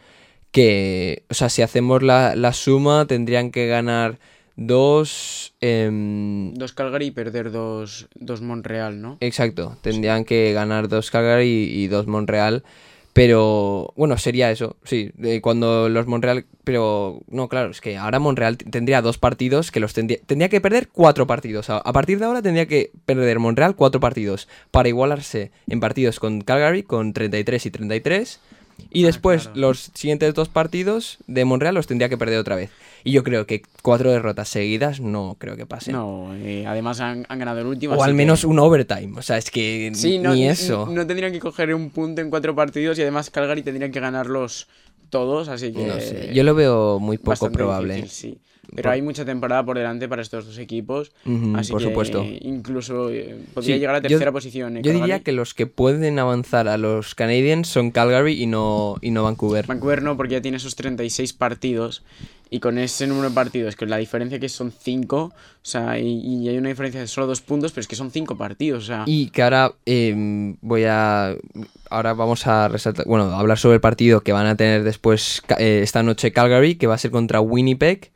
que, 0.52 1.24
o 1.30 1.34
sea, 1.34 1.50
si 1.50 1.62
hacemos 1.62 2.04
la, 2.04 2.38
la 2.38 2.54
suma 2.54 3.06
tendrían 3.06 3.52
que 3.52 3.68
ganar 3.68 4.18
dos, 4.56 5.56
em, 5.60 6.54
Dos 6.54 6.72
Calgary 6.72 7.08
y 7.08 7.12
perder 7.12 7.52
dos, 7.52 8.08
dos 8.16 8.40
Montreal, 8.40 9.02
¿no? 9.02 9.18
exacto, 9.20 9.78
tendrían 9.82 10.24
que 10.24 10.54
ganar 10.54 10.88
dos 10.88 11.12
Calgary 11.12 11.70
y, 11.70 11.84
y 11.84 11.88
dos 11.88 12.08
Montreal, 12.08 12.64
pero, 13.16 13.94
bueno, 13.96 14.18
sería 14.18 14.52
eso, 14.52 14.76
sí, 14.84 15.10
cuando 15.40 15.88
los 15.88 16.06
Montreal, 16.06 16.44
pero, 16.66 17.22
no, 17.30 17.48
claro, 17.48 17.72
es 17.72 17.80
que 17.80 17.96
ahora 17.96 18.20
Montreal 18.20 18.58
t- 18.58 18.66
tendría 18.70 19.02
dos 19.02 19.18
partidos 19.18 19.72
que 19.72 19.80
los 19.80 19.94
tendría, 19.94 20.18
tendría 20.26 20.50
que 20.50 20.60
perder 20.60 20.90
cuatro 20.90 21.26
partidos, 21.26 21.70
a, 21.70 21.82
partir 21.94 22.20
de 22.20 22.26
ahora 22.26 22.42
tendría 22.42 22.66
que 22.66 22.92
perder 23.06 23.40
Montreal 23.40 23.78
cuatro 23.78 24.02
partidos 24.02 24.50
para 24.70 24.90
igualarse 24.90 25.52
en 25.70 25.80
partidos 25.80 26.20
con 26.20 26.42
Calgary 26.42 26.84
con 26.84 27.14
33 27.14 27.66
y 27.66 27.72
33. 27.72 28.40
Y 28.92 29.04
Ah, 29.04 29.08
después 29.08 29.44
claro. 29.44 29.60
los 29.60 29.92
siguientes 29.94 30.34
dos 30.34 30.50
partidos 30.50 31.18
de 31.28 31.44
Montreal 31.46 31.76
los 31.76 31.88
tendría 31.88 32.10
que 32.10 32.18
perder 32.18 32.40
otra 32.40 32.56
vez. 32.56 32.70
Y 33.04 33.12
yo 33.12 33.24
creo 33.24 33.46
que 33.46 33.62
cuatro 33.84 34.12
derrotas 34.12 34.50
seguidas 34.50 35.00
no 35.00 35.36
creo 35.40 35.56
que 35.56 35.66
pase. 35.66 35.92
No, 35.92 36.34
eh, 36.36 36.66
además 36.68 37.00
han, 37.02 37.26
han 37.30 37.40
ganado 37.40 37.60
el 37.60 37.68
último. 37.68 37.94
o 37.96 38.04
al 38.04 38.12
que- 38.12 38.16
menos 38.16 38.44
un 38.44 38.58
overtime. 38.60 39.14
O 39.18 39.22
sea, 39.22 39.38
es 39.38 39.52
que 39.52 39.92
Sí, 39.94 40.18
no, 40.18 40.34
ni 40.34 40.48
eso. 40.48 40.88
No 40.92 41.06
tendrían 41.06 41.32
que 41.32 41.40
coger 41.40 41.74
un 41.76 41.90
punto 41.92 42.22
en 42.22 42.30
cuatro 42.30 42.56
partidos 42.56 42.98
y 42.98 43.02
además 43.04 43.30
Calgary 43.30 43.62
tendrían 43.62 43.92
que 43.92 44.00
ganarlos 44.00 44.68
todos, 45.10 45.50
así 45.50 45.72
que... 45.72 45.86
No 45.86 46.00
sé, 46.00 46.32
yo 46.34 46.44
lo 46.44 46.56
veo 46.56 47.00
muy 47.00 47.18
poco 47.20 47.52
probable. 47.52 47.96
difícil, 47.96 48.34
sí. 48.34 48.42
Pero 48.74 48.84
Por- 48.84 48.92
hay 48.94 49.02
mucha 49.02 49.26
temporada 49.26 49.64
por 49.66 49.78
delante 49.78 50.08
para 50.08 50.22
estos 50.22 50.46
dos 50.46 50.58
equipos, 50.58 51.12
así 51.56 51.72
por 51.72 51.82
que 51.82 51.88
supuesto. 51.88 52.24
incluso 52.42 53.10
eh, 53.10 53.36
podría 53.54 53.76
Sí, 53.76 53.80
llegar 53.80 53.96
a 53.96 54.00
yo- 54.00 54.10
tercera 54.10 54.32
posición. 54.32 54.78
eh, 54.78 54.82
Yo 54.84 54.92
diría 54.94 55.20
que 55.22 55.32
los 55.32 55.54
que 55.54 55.68
pueden 55.68 56.18
avanzar 56.20 56.68
a 56.68 56.78
los 56.78 57.16
Canadiens 57.16 57.68
son 57.68 57.92
Calgary 57.92 58.42
y 58.42 58.48
no, 58.48 58.96
y 59.02 59.12
no 59.12 59.24
Vancouver. 59.24 59.66
Vancouver 59.68 60.02
no, 60.04 60.18
porque 60.18 60.34
ya 60.34 60.42
tiene 60.42 60.58
esos 60.58 60.76
36 60.76 61.34
partidos 61.34 62.04
y 62.52 62.60
con 62.60 62.78
ese 62.78 63.08
número 63.08 63.30
de 63.30 63.36
partidos, 63.36 63.76
con 63.76 63.90
la 63.90 63.98
diferencia 63.98 64.40
que 64.40 64.50
son 64.50 64.72
5, 64.72 65.18
o 65.34 65.34
sea, 65.64 65.98
y, 66.00 66.20
y 66.20 66.48
hay 66.48 66.58
una 66.60 66.70
diferencia 66.70 67.02
de 67.02 67.08
solo 67.08 67.26
dos 67.26 67.42
puntos, 67.42 67.72
pero 67.72 67.82
es 67.82 67.88
que 67.88 67.96
son 67.96 68.12
5 68.12 68.38
partidos, 68.38 68.84
o 68.84 68.88
sea... 68.88 69.04
Y 69.08 69.30
que 69.32 69.42
ahora 69.42 69.74
eh, 69.88 70.56
voy 70.62 70.84
a. 70.86 71.36
Ahora 71.90 72.14
vamos 72.14 72.46
a 72.48 72.68
resaltar. 72.68 73.06
Bueno, 73.08 73.26
a 73.26 73.40
hablar 73.40 73.58
sobre 73.58 73.76
el 73.76 73.82
partido 73.82 74.22
que 74.22 74.32
van 74.32 74.46
a 74.48 74.56
tener 74.56 74.84
después 74.84 75.42
eh, 75.58 75.80
esta 75.84 76.04
noche 76.04 76.32
Calgary, 76.32 76.76
que 76.76 76.88
va 76.88 76.96
a 76.96 76.98
ser 77.00 77.10
contra 77.12 77.42
Winnipeg, 77.42 78.12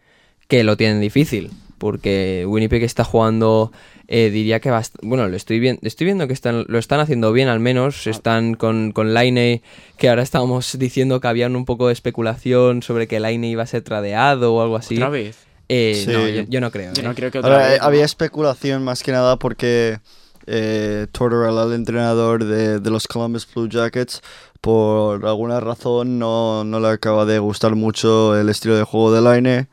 que 0.49 0.65
lo 0.65 0.75
tienen 0.75 0.99
difícil. 0.99 1.51
Porque 1.77 2.43
Winnipeg 2.45 2.83
está 2.83 3.05
jugando. 3.05 3.71
eh, 4.11 4.29
diría 4.31 4.59
que 4.59 4.69
bast- 4.71 4.97
Bueno, 5.01 5.27
lo 5.29 5.37
estoy, 5.37 5.59
bien, 5.59 5.79
estoy 5.83 6.05
viendo 6.05 6.27
que 6.27 6.33
están, 6.33 6.65
lo 6.67 6.77
están 6.79 6.99
haciendo 6.99 7.31
bien 7.31 7.47
al 7.47 7.59
menos. 7.61 8.05
Están 8.07 8.55
con, 8.55 8.91
con 8.91 9.13
Laine, 9.13 9.61
que 9.97 10.09
ahora 10.09 10.23
estábamos 10.23 10.75
diciendo 10.79 11.21
que 11.21 11.27
había 11.29 11.47
un 11.47 11.63
poco 11.63 11.87
de 11.87 11.93
especulación 11.93 12.81
sobre 12.83 13.07
que 13.07 13.19
Laine 13.21 13.47
iba 13.49 13.63
a 13.63 13.67
ser 13.67 13.81
tradeado 13.83 14.53
o 14.55 14.61
algo 14.61 14.75
así. 14.75 14.95
¿Otra 14.97 15.09
vez? 15.09 15.37
Eh, 15.69 16.03
Sí. 16.05 16.11
No, 16.11 16.27
yo, 16.27 16.41
yo 16.49 16.59
no 16.59 16.71
creo. 16.71 16.91
Yo 16.93 17.01
eh. 17.01 17.05
no 17.05 17.13
creo 17.15 17.29
que 17.31 17.37
otra 17.39 17.53
Ahora, 17.53 17.69
vez. 17.69 17.79
¿no? 17.79 17.85
había 17.85 18.03
especulación 18.03 18.83
más 18.83 19.03
que 19.03 19.11
nada 19.13 19.37
porque 19.37 19.99
eh, 20.47 21.05
Tortorella, 21.11 21.63
el 21.63 21.73
entrenador 21.73 22.43
de, 22.43 22.79
de 22.79 22.89
los 22.89 23.07
Columbus 23.07 23.47
Blue 23.53 23.69
Jackets, 23.69 24.21
por 24.59 25.25
alguna 25.25 25.59
razón 25.59 26.17
no, 26.19 26.63
no 26.63 26.79
le 26.79 26.87
acaba 26.89 27.25
de 27.25 27.37
gustar 27.39 27.75
mucho 27.75 28.35
el 28.37 28.49
estilo 28.49 28.75
de 28.75 28.83
juego 28.83 29.13
de 29.13 29.21
Line. 29.35 29.67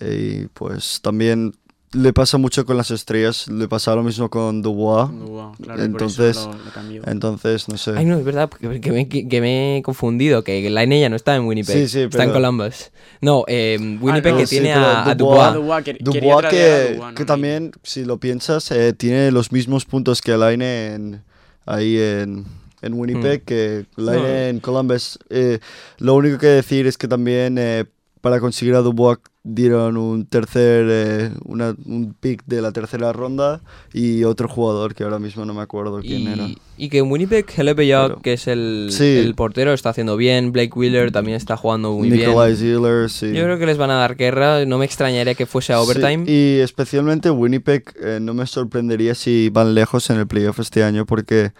Y 0.00 0.46
pues 0.48 1.00
también 1.02 1.52
le 1.94 2.14
pasa 2.14 2.38
mucho 2.38 2.64
con 2.64 2.78
las 2.78 2.90
estrellas, 2.90 3.48
le 3.48 3.68
pasa 3.68 3.94
lo 3.94 4.02
mismo 4.02 4.30
con 4.30 4.62
Dubois. 4.62 5.10
Wow, 5.10 5.52
claro, 5.62 5.82
Entonces- 5.82 6.38
por 6.38 6.54
eso 6.56 6.58
lo- 6.80 7.00
lo. 7.00 7.08
Entonces, 7.12 7.68
no 7.68 7.76
sé. 7.76 7.92
Ay, 7.96 8.06
no, 8.06 8.16
es 8.16 8.24
verdad, 8.24 8.48
que, 8.48 8.80
que 8.80 8.90
me, 8.92 9.08
que 9.08 9.40
me 9.42 9.76
he 9.76 9.82
confundido, 9.82 10.42
que 10.42 10.70
Line 10.70 11.00
ya 11.00 11.10
no 11.10 11.16
está 11.16 11.36
en 11.36 11.42
Winnipeg, 11.44 11.76
Sí, 11.76 11.88
sí, 11.88 11.98
está 12.00 12.24
en 12.24 12.30
pero- 12.30 12.40
Columbus. 12.40 12.90
No, 13.20 13.44
eh, 13.46 13.76
Winnipeg 14.00 14.32
no, 14.32 14.38
que 14.38 14.46
sí, 14.46 14.56
tiene 14.60 14.72
pero 14.72 14.86
a, 14.86 15.04
Dubois- 15.14 15.16
Dubois. 15.16 15.54
Dubois, 15.54 15.84
que- 15.84 15.96
Dubois 16.00 16.46
que, 16.48 16.92
Dubois, 16.94 17.10
¿no? 17.10 17.14
que 17.14 17.24
también, 17.26 17.72
si 17.82 18.04
lo 18.06 18.16
piensas, 18.18 18.70
eh, 18.70 18.94
tiene 18.94 19.30
los 19.30 19.52
mismos 19.52 19.84
puntos 19.84 20.22
que 20.22 20.34
Line 20.38 20.94
en, 20.94 21.22
ahí 21.66 21.98
en, 21.98 22.46
en 22.80 22.94
Winnipeg, 22.94 23.42
Hmm. 23.42 23.44
que 23.44 23.86
Line 23.96 24.16
No. 24.16 24.26
en 24.28 24.60
Columbus. 24.60 25.18
Eh, 25.28 25.58
lo 25.98 26.14
único 26.14 26.38
que 26.38 26.46
decir 26.46 26.86
es 26.86 26.96
que 26.96 27.06
también 27.06 27.58
eh, 27.58 27.84
para 28.22 28.40
conseguir 28.40 28.74
a 28.76 28.80
Dubois 28.80 29.18
dieron 29.44 29.96
un 29.96 30.24
tercer, 30.26 30.86
eh, 30.88 31.30
una- 31.44 31.74
un 31.84 32.14
pick 32.18 32.44
de 32.46 32.62
la 32.62 32.70
tercera 32.70 33.12
ronda 33.12 33.60
y 33.92 34.22
otro 34.22 34.46
jugador 34.48 34.94
que 34.94 35.02
ahora 35.02 35.18
mismo 35.18 35.44
no 35.44 35.52
me 35.52 35.62
acuerdo 35.62 36.00
quién 36.00 36.28
era. 36.28 36.46
Y, 36.76 36.88
que 36.88 36.98
en 36.98 37.10
Winnipeg, 37.10 37.46
Helepe 37.56 37.82
Pero- 37.88 38.20
que 38.22 38.34
es 38.34 38.46
el, 38.46 38.88
Sí. 38.92 39.04
el 39.18 39.34
portero, 39.34 39.72
está 39.72 39.90
haciendo 39.90 40.16
bien. 40.16 40.52
Blake 40.52 40.72
Wheeler 40.74 41.10
también 41.10 41.36
está 41.36 41.56
jugando 41.56 41.92
muy 41.92 42.08
Nikolai 42.08 42.52
bien. 42.54 42.56
Zieler, 42.56 43.10
sí. 43.10 43.32
Yo 43.32 43.42
creo 43.42 43.58
que 43.58 43.66
les 43.66 43.78
van 43.78 43.90
a 43.90 43.94
dar 43.94 44.14
guerra. 44.16 44.64
No 44.64 44.78
me 44.78 44.84
extrañaría 44.84 45.34
que 45.34 45.46
fuese 45.46 45.72
a 45.72 45.78
Sí, 45.78 45.82
overtime. 45.90 46.24
y 46.30 46.60
especialmente 46.60 47.28
Winnipeg, 47.30 47.84
eh, 48.00 48.18
no 48.22 48.34
me 48.34 48.46
sorprendería 48.46 49.14
si 49.16 49.48
van 49.48 49.74
lejos 49.74 50.08
en 50.10 50.18
el 50.18 50.26
playoff 50.28 50.60
este 50.60 50.84
año 50.84 51.04
porque 51.04 51.50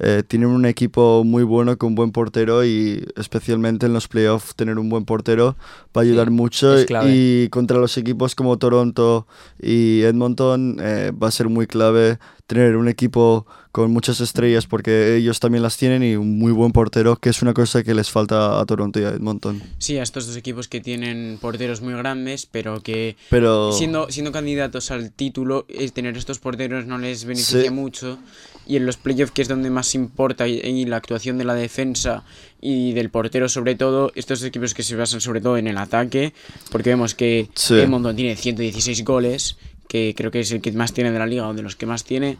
eh, 0.00 0.22
tienen 0.26 0.48
un 0.48 0.64
equipo 0.66 1.24
muy 1.24 1.42
bueno 1.42 1.76
con 1.76 1.94
buen 1.94 2.12
portero 2.12 2.64
y 2.64 3.06
especialmente 3.16 3.86
en 3.86 3.92
los 3.92 4.06
playoffs 4.08 4.54
tener 4.54 4.78
un 4.78 4.88
buen 4.88 5.04
portero 5.04 5.56
va 5.96 6.02
a 6.02 6.04
ayudar 6.04 6.28
Sí, 6.28 6.32
mucho 6.32 6.76
y 7.10 7.48
contra 7.48 7.78
los 7.78 7.96
equipos 7.98 8.34
como 8.34 8.58
Toronto 8.58 9.26
y 9.60 10.02
Edmonton 10.02 10.76
eh, 10.80 11.12
va 11.20 11.28
a 11.28 11.32
ser 11.32 11.48
muy 11.48 11.66
clave 11.66 12.18
tener 12.48 12.76
un 12.76 12.88
equipo 12.88 13.46
con 13.72 13.92
muchas 13.92 14.20
estrellas 14.20 14.66
porque 14.66 15.14
ellos 15.16 15.38
también 15.38 15.62
las 15.62 15.76
tienen 15.76 16.02
y 16.02 16.16
un 16.16 16.38
muy 16.38 16.50
buen 16.50 16.72
portero 16.72 17.14
que 17.16 17.28
es 17.28 17.42
una 17.42 17.52
cosa 17.54 17.84
que 17.84 17.94
les 17.94 18.10
falta 18.10 18.58
a 18.58 18.64
Toronto 18.66 18.98
y 18.98 19.04
a 19.04 19.10
Edmonton. 19.10 19.62
Sí, 19.78 19.98
a 19.98 20.02
estos 20.02 20.26
dos 20.26 20.34
equipos 20.36 20.66
que 20.66 20.80
tienen 20.80 21.38
porteros 21.40 21.82
muy 21.82 21.92
grandes, 21.94 22.46
pero 22.46 22.82
que 22.82 23.16
Pero 23.30 23.70
siendo, 23.72 24.10
siendo 24.10 24.32
candidatos 24.32 24.90
al 24.90 25.12
título, 25.12 25.66
es 25.68 25.92
tener 25.92 26.16
estos 26.16 26.38
porteros 26.40 26.86
no 26.86 26.98
les 26.98 27.24
beneficia 27.24 27.62
Sí. 27.64 27.70
mucho. 27.70 28.18
Y 28.66 28.76
en 28.76 28.84
los 28.86 28.96
playoffs, 28.96 29.32
que 29.32 29.40
es 29.42 29.48
donde 29.48 29.70
más 29.70 29.94
importa, 29.94 30.46
y, 30.48 30.54
y 30.60 30.84
la 30.86 30.96
actuación 30.96 31.38
de 31.38 31.44
la 31.44 31.54
defensa 31.54 32.24
y 32.60 32.92
del 32.92 33.08
portero 33.10 33.48
sobre 33.48 33.74
todo, 33.76 34.10
estos 34.14 34.42
equipos 34.42 34.74
que 34.74 34.82
se 34.82 34.96
basan 34.96 35.20
sobre 35.20 35.40
todo 35.40 35.56
en 35.58 35.66
el 35.68 35.78
ataque, 35.78 36.32
porque 36.70 36.90
vemos 36.90 37.14
que 37.14 37.48
Sí. 37.54 37.74
Edmonton 37.74 38.16
tiene 38.16 38.36
116 38.36 39.04
goles, 39.04 39.56
que 39.88 40.14
creo 40.16 40.30
que 40.30 40.40
es 40.40 40.52
el 40.52 40.60
que 40.60 40.70
más 40.72 40.92
tiene 40.92 41.10
de 41.10 41.18
la 41.18 41.26
liga, 41.26 41.48
o 41.48 41.54
de 41.54 41.62
los 41.62 41.74
que 41.74 41.86
más 41.86 42.04
tiene, 42.04 42.38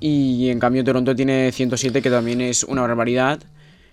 y 0.00 0.50
en 0.50 0.60
cambio 0.60 0.84
Toronto 0.84 1.16
tiene 1.16 1.50
107, 1.50 2.02
que 2.02 2.10
también 2.10 2.40
es 2.40 2.64
una 2.64 2.82
barbaridad. 2.82 3.40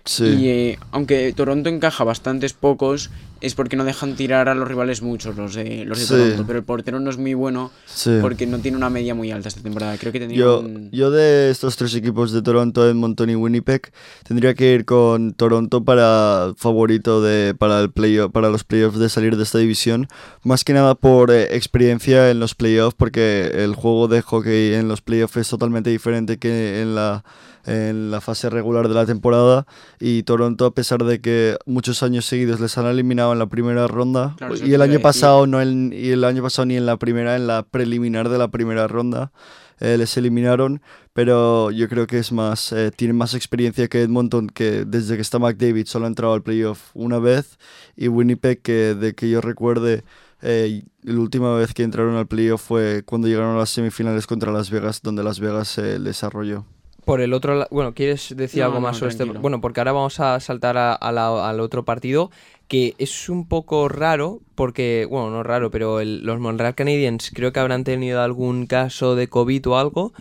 Sí. 0.06 0.24
Y 0.24 0.48
eh, 0.48 0.78
aunque 0.92 1.32
Toronto 1.34 1.68
encaja 1.68 2.02
bastantes 2.04 2.54
pocos, 2.54 3.10
es 3.42 3.54
porque 3.54 3.76
no 3.76 3.84
dejan 3.84 4.16
tirar 4.16 4.48
a 4.48 4.54
los 4.54 4.66
rivales 4.66 5.02
muchos, 5.02 5.36
los 5.36 5.54
de, 5.54 5.84
los 5.84 5.98
de 5.98 6.04
Sí. 6.06 6.14
Toronto. 6.14 6.44
Pero 6.46 6.58
el 6.60 6.64
portero 6.64 7.00
no 7.00 7.10
es 7.10 7.18
muy 7.18 7.34
bueno 7.34 7.70
sí. 7.84 8.18
porque 8.22 8.46
no 8.46 8.58
tiene 8.60 8.78
una 8.78 8.88
media 8.88 9.14
muy 9.14 9.30
alta 9.30 9.48
esta 9.48 9.60
temporada. 9.60 9.98
Creo 9.98 10.10
que 10.10 10.20
tendría 10.20 10.38
Yo, 10.40 10.60
un... 10.60 10.90
yo 10.90 11.10
de 11.10 11.50
estos 11.50 11.76
tres 11.76 11.94
equipos 11.94 12.32
de 12.32 12.40
Toronto, 12.40 12.88
Edmonton 12.88 13.28
y 13.28 13.34
Winnipeg, 13.34 13.92
tendría 14.26 14.54
que 14.54 14.72
ir 14.72 14.86
con 14.86 15.34
Toronto 15.34 15.84
para 15.84 16.52
favorito 16.56 17.20
de 17.20 17.54
para 17.54 17.80
el 17.80 17.90
playoff, 17.90 18.32
para 18.32 18.48
los 18.48 18.64
playoffs 18.64 18.98
de 18.98 19.10
salir 19.10 19.36
de 19.36 19.42
esta 19.42 19.58
división, 19.58 20.08
más 20.42 20.64
que 20.64 20.72
nada 20.72 20.94
por 20.94 21.30
eh, 21.30 21.54
experiencia 21.56 22.30
en 22.30 22.40
los 22.40 22.54
playoffs, 22.54 22.94
porque 22.96 23.50
el 23.54 23.74
juego 23.74 24.08
de 24.08 24.22
hockey 24.22 24.72
en 24.74 24.88
los 24.88 25.02
playoffs 25.02 25.36
es 25.36 25.48
totalmente 25.50 25.90
diferente 25.90 26.38
que 26.38 26.80
en 26.80 26.94
la 26.94 27.22
en 27.66 28.10
la 28.10 28.20
fase 28.20 28.48
regular 28.48 28.88
de 28.88 28.94
la 28.94 29.04
temporada 29.06 29.66
y 30.00 30.22
Toronto 30.22 30.66
a 30.66 30.74
pesar 30.74 31.04
de 31.04 31.20
que 31.20 31.56
muchos 31.66 32.02
años 32.02 32.24
seguidos 32.24 32.60
les 32.60 32.78
han 32.78 32.86
eliminado 32.86 33.32
en 33.32 33.38
la 33.38 33.46
primera 33.46 33.86
ronda 33.88 34.34
Claro, 34.38 34.54
y 34.56 34.72
el 34.72 34.80
año 34.82 35.00
pasado 35.00 35.46
no 35.46 35.60
en- 35.60 35.92
y 35.92 36.10
el 36.10 36.24
año 36.24 36.42
pasado 36.42 36.66
ni 36.66 36.76
en 36.76 36.86
la 36.86 36.96
primera 36.96 37.36
en 37.36 37.46
la 37.46 37.62
preliminar 37.64 38.28
de 38.28 38.38
la 38.38 38.48
primera 38.48 38.86
ronda 38.86 39.32
eh, 39.78 39.98
les 39.98 40.16
eliminaron, 40.16 40.80
pero 41.12 41.70
yo 41.70 41.86
creo 41.90 42.06
que 42.06 42.18
es 42.18 42.32
más, 42.32 42.72
eh, 42.72 42.90
tienen 42.96 43.14
más 43.16 43.34
experiencia 43.34 43.88
que 43.88 44.00
Edmonton, 44.00 44.46
que 44.48 44.86
desde 44.86 45.16
que 45.16 45.20
está 45.20 45.38
McDavid 45.38 45.84
solo 45.86 46.06
ha 46.06 46.08
entrado 46.08 46.32
al 46.32 46.42
playoff 46.42 46.90
una 46.94 47.18
vez, 47.18 47.58
y 47.94 48.08
Winnipeg, 48.08 48.62
que 48.62 48.94
de 48.94 49.14
que 49.14 49.28
yo 49.28 49.42
recuerde, 49.42 50.02
eh, 50.40 50.82
la 51.02 51.20
última 51.20 51.54
vez 51.54 51.74
que 51.74 51.82
entraron 51.82 52.16
al 52.16 52.26
playoff 52.26 52.62
fue 52.62 53.02
cuando 53.04 53.28
llegaron 53.28 53.54
a 53.54 53.58
las 53.58 53.68
semifinales 53.68 54.26
contra 54.26 54.50
Las 54.50 54.70
Vegas, 54.70 55.02
donde 55.02 55.22
Las 55.22 55.40
Vegas 55.40 55.68
se 55.68 55.98
les 55.98 56.24
arrolló. 56.24 56.64
Por 57.06 57.20
el 57.20 57.32
otro 57.34 57.54
lado, 57.54 57.68
bueno, 57.70 57.94
¿quieres 57.94 58.34
decir 58.36 58.62
No, 58.62 58.66
algo 58.66 58.78
no, 58.80 58.88
más 58.88 58.96
sobre 58.96 59.10
este? 59.12 59.24
Bueno, 59.24 59.60
porque 59.60 59.78
ahora 59.78 59.92
vamos 59.92 60.18
a 60.18 60.40
saltar 60.40 60.76
a- 60.76 60.92
a 60.92 61.12
la- 61.12 61.48
al 61.48 61.60
otro 61.60 61.84
partido, 61.84 62.32
que 62.66 62.96
es 62.98 63.28
un 63.28 63.46
poco 63.46 63.88
raro, 63.88 64.40
porque, 64.56 65.06
bueno, 65.08 65.30
no 65.30 65.44
raro, 65.44 65.70
pero 65.70 66.00
el- 66.00 66.24
los 66.26 66.40
Montreal 66.40 66.74
Canadiens 66.74 67.30
creo 67.32 67.52
que 67.52 67.60
habrán 67.60 67.84
tenido 67.84 68.20
algún 68.22 68.66
caso 68.66 69.14
de 69.14 69.28
COVID 69.28 69.68
o 69.68 69.78
algo, 69.78 70.12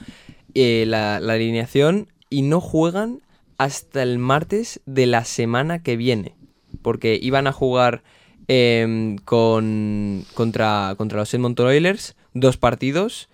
eh, 0.53 0.85
la, 0.87 1.19
la 1.19 1.33
alineación, 1.33 2.07
y 2.29 2.43
no 2.43 2.61
juegan 2.61 3.19
hasta 3.57 4.03
el 4.03 4.19
martes 4.19 4.79
de 4.85 5.07
la 5.07 5.25
semana 5.25 5.81
que 5.81 5.97
viene, 5.97 6.35
porque 6.83 7.17
iban 7.19 7.47
a 7.47 7.51
jugar 7.51 8.03
em, 8.47 9.17
con, 9.17 10.23
contra, 10.35 10.93
contra 10.97 11.17
los 11.17 11.33
Edmonton 11.33 11.65
Oilers 11.65 12.15
dos 12.35 12.57
partidos, 12.57 13.27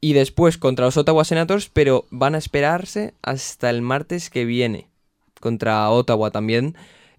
y 0.00 0.12
después 0.12 0.58
contra 0.58 0.86
los 0.86 0.96
Ottawa 0.96 1.24
Senators, 1.24 1.70
pero 1.72 2.06
van 2.10 2.34
a 2.34 2.38
esperarse 2.38 3.14
hasta 3.22 3.70
el 3.70 3.82
martes 3.82 4.30
que 4.30 4.44
viene 4.44 4.88
contra 5.40 5.88
Ottawa 5.90 6.30
también. 6.30 6.76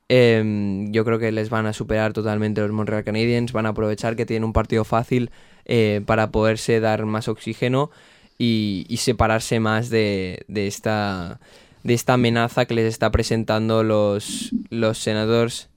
Em, 0.10 0.92
yo 0.92 1.04
creo 1.04 1.20
que 1.20 1.32
les 1.32 1.50
van 1.50 1.66
a 1.66 1.74
superar 1.74 2.14
totalmente 2.14 2.62
los 2.62 2.72
Montreal 2.72 3.04
Canadiens, 3.04 3.52
van 3.52 3.66
a 3.66 3.70
aprovechar 3.70 4.16
que 4.16 4.26
tienen 4.26 4.46
un 4.46 4.54
partido 4.54 4.86
fácil 4.86 5.32
eh, 5.66 6.02
para 6.06 6.32
poderse 6.32 6.80
dar 6.80 7.06
más 7.06 7.28
oxígeno 7.28 7.92
y, 8.38 8.86
y 8.88 8.98
separarse 8.98 9.60
más 9.60 9.90
de, 9.90 10.46
de 10.48 10.68
esta 10.68 11.40
de 11.84 11.94
esta 11.94 12.14
amenaza 12.14 12.66
que 12.66 12.74
les 12.74 12.86
está 12.86 13.12
presentando 13.12 13.82
los, 13.82 14.52
los 14.70 14.98
senadores 14.98 15.70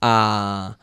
a, 0.00 0.78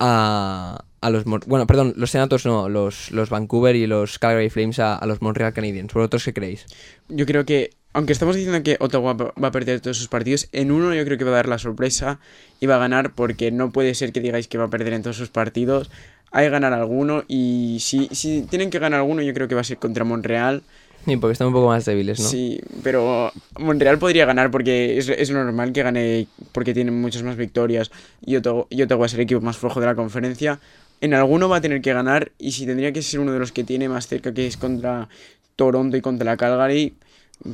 a, 0.00 0.84
a 1.04 1.10
los... 1.10 1.24
Bueno, 1.24 1.66
perdón, 1.66 1.92
los 1.96 2.10
senators 2.10 2.46
no, 2.46 2.68
los, 2.68 3.10
los 3.10 3.28
Vancouver 3.28 3.76
y 3.76 3.86
los 3.86 4.18
Calgary 4.18 4.48
Flames 4.48 4.78
a, 4.78 4.96
a 4.96 5.06
los 5.06 5.20
Montreal 5.20 5.52
Canadiens. 5.52 5.92
¿Vosotros 5.92 6.24
qué 6.24 6.32
creéis? 6.32 6.66
Yo 7.08 7.26
creo 7.26 7.44
que, 7.44 7.70
aunque 7.92 8.12
estamos 8.12 8.36
diciendo 8.36 8.62
que 8.62 8.76
Ottawa 8.80 9.12
va 9.12 9.48
a 9.48 9.52
perder 9.52 9.80
todos 9.80 9.98
sus 9.98 10.08
partidos, 10.08 10.48
en 10.52 10.72
uno 10.72 10.94
yo 10.94 11.04
creo 11.04 11.18
que 11.18 11.24
va 11.24 11.32
a 11.32 11.34
dar 11.34 11.48
la 11.48 11.58
sorpresa 11.58 12.18
y 12.58 12.66
va 12.66 12.76
a 12.76 12.78
ganar 12.78 13.14
porque 13.14 13.50
no 13.50 13.70
puede 13.70 13.94
ser 13.94 14.12
que 14.12 14.20
digáis 14.20 14.48
que 14.48 14.58
va 14.58 14.64
a 14.64 14.70
perder 14.70 14.94
en 14.94 15.02
todos 15.02 15.16
sus 15.16 15.28
partidos. 15.28 15.90
Hay 16.32 16.46
que 16.46 16.50
ganar 16.50 16.72
alguno 16.72 17.22
y 17.28 17.78
si, 17.80 18.08
si 18.10 18.42
tienen 18.42 18.70
que 18.70 18.78
ganar 18.78 19.00
alguno 19.00 19.22
yo 19.22 19.32
creo 19.34 19.46
que 19.46 19.54
va 19.54 19.60
a 19.60 19.64
ser 19.64 19.76
contra 19.76 20.04
Montreal. 20.04 20.62
Sí, 21.04 21.18
porque 21.18 21.32
están 21.32 21.48
un 21.48 21.52
poco 21.52 21.68
más 21.68 21.84
débiles, 21.84 22.18
¿no? 22.18 22.26
Sí, 22.26 22.60
pero 22.82 23.30
Montreal 23.58 23.98
podría 23.98 24.24
ganar 24.24 24.50
porque 24.50 24.96
es, 24.96 25.08
es 25.10 25.30
normal 25.30 25.72
que 25.74 25.82
gane 25.82 26.26
porque 26.50 26.72
tienen 26.72 26.98
muchas 26.98 27.22
más 27.22 27.36
victorias 27.36 27.90
y 28.24 28.36
Ottawa, 28.36 28.66
y 28.70 28.80
Ottawa 28.80 29.04
es 29.04 29.12
el 29.12 29.20
equipo 29.20 29.42
más 29.42 29.58
flojo 29.58 29.80
de 29.80 29.86
la 29.86 29.94
conferencia. 29.94 30.60
En 31.00 31.14
alguno 31.14 31.48
va 31.48 31.56
a 31.56 31.60
tener 31.60 31.80
que 31.82 31.92
ganar 31.92 32.32
y 32.38 32.52
si 32.52 32.66
tendría 32.66 32.92
que 32.92 33.02
ser 33.02 33.20
uno 33.20 33.32
de 33.32 33.38
los 33.38 33.52
que 33.52 33.64
tiene 33.64 33.88
más 33.88 34.06
cerca 34.06 34.32
que 34.32 34.46
es 34.46 34.56
contra 34.56 35.08
Toronto 35.56 35.96
y 35.96 36.00
contra 36.00 36.24
la 36.24 36.36
Calgary, 36.36 36.94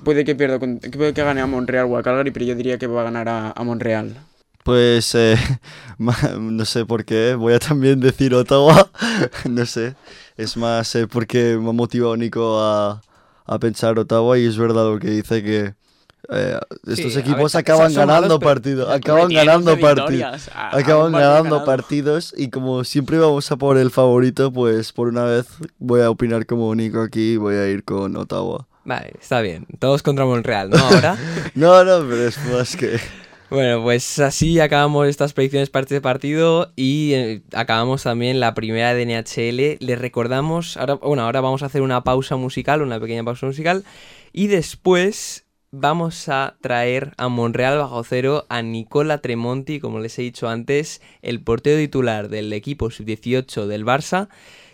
puede 0.04 0.24
que 0.24 0.34
pierda, 0.34 0.58
puede 0.58 1.14
que 1.14 1.22
gane 1.22 1.40
a 1.40 1.46
Montreal 1.46 1.86
o 1.90 1.96
a 1.96 2.02
Calgary, 2.02 2.30
pero 2.30 2.46
yo 2.46 2.54
diría 2.54 2.78
que 2.78 2.86
va 2.86 3.00
a 3.00 3.04
ganar 3.04 3.28
a, 3.28 3.64
Montreal. 3.64 4.16
Pues 4.62 5.14
eh, 5.14 5.36
no 6.38 6.64
sé 6.64 6.84
por 6.86 7.04
qué, 7.04 7.34
voy 7.34 7.54
a 7.54 7.58
también 7.58 8.00
decir 8.00 8.34
Ottawa, 8.34 8.90
no 9.48 9.66
sé, 9.66 9.94
es 10.36 10.56
más 10.56 10.94
eh, 10.94 11.06
porque 11.06 11.58
me 11.60 11.70
ha 11.70 11.72
motivado 11.72 12.16
Nico 12.16 12.60
a, 12.60 13.02
a 13.46 13.58
pensar 13.58 13.98
Ottawa 13.98 14.38
y 14.38 14.46
es 14.46 14.58
verdad 14.58 14.92
lo 14.92 14.98
que 14.98 15.10
dice 15.10 15.42
que 15.42 15.74
eh, 16.30 16.58
estos 16.86 17.12
Sí, 17.12 17.18
equipos 17.18 17.54
acaban 17.54 17.92
malos, 17.92 17.96
ganando 17.96 18.38
partidos, 18.40 18.88
acaban 18.90 19.28
ganando 19.32 19.72
11 19.72 19.82
partidos, 19.82 20.10
victorias, 20.10 20.50
a- 20.54 20.70
a 20.70 20.76
un 20.76 20.82
acaban 20.82 21.12
ganando 21.12 21.42
ganado. 21.56 21.64
partidos 21.64 22.34
y 22.36 22.50
como 22.50 22.84
siempre 22.84 23.18
vamos 23.18 23.50
a 23.50 23.56
por 23.56 23.76
el 23.78 23.90
favorito, 23.90 24.52
pues 24.52 24.92
por 24.92 25.08
una 25.08 25.24
vez 25.24 25.46
voy 25.78 26.00
a 26.02 26.10
opinar 26.10 26.46
como 26.46 26.74
Nico 26.74 27.00
aquí 27.02 27.32
y 27.32 27.36
voy 27.36 27.56
a 27.56 27.68
ir 27.68 27.84
con 27.84 28.16
Ottawa. 28.16 28.66
Vale, 28.84 29.12
está 29.20 29.40
bien. 29.40 29.66
Todos 29.78 30.02
contra 30.02 30.24
Montreal, 30.24 30.70
¿no? 30.70 30.78
Ahora. 30.78 31.16
No, 31.54 31.84
no, 31.84 31.98
pero 32.08 32.26
es 32.28 32.38
más 32.50 32.76
que... 32.76 32.98
Bueno, 33.50 33.82
pues 33.82 34.20
así 34.20 34.60
acabamos 34.60 35.08
estas 35.08 35.32
predicciones 35.32 35.70
para 35.70 35.82
este 35.82 36.00
partido 36.00 36.72
y 36.76 37.14
eh, 37.14 37.42
acabamos 37.52 38.04
también 38.04 38.38
la 38.38 38.54
primera 38.54 38.94
de 38.94 39.02
NHL. 39.04 39.76
Les 39.84 39.98
recordamos, 39.98 40.76
ahora, 40.76 40.94
bueno, 40.94 41.24
ahora 41.24 41.40
vamos 41.40 41.64
a 41.64 41.66
hacer 41.66 41.82
una 41.82 42.04
pausa 42.04 42.36
musical, 42.36 42.80
una 42.80 43.00
pequeña 43.00 43.24
pausa 43.24 43.46
musical 43.46 43.82
y 44.32 44.46
después 44.46 45.46
vamos 45.72 46.28
a 46.28 46.56
traer 46.60 47.12
a 47.16 47.28
Monreal 47.28 47.78
bajo 47.78 48.02
cero 48.02 48.44
a 48.48 48.62
Nicola 48.62 49.18
Tremonti, 49.18 49.78
como 49.78 50.00
les 50.00 50.18
he 50.18 50.22
dicho 50.22 50.48
antes, 50.48 51.00
el 51.22 51.40
portero 51.40 51.78
titular 51.78 52.28
del 52.28 52.52
equipo 52.52 52.90
sub-18 52.90 53.66
del 53.66 53.84
Barça, 53.84 54.28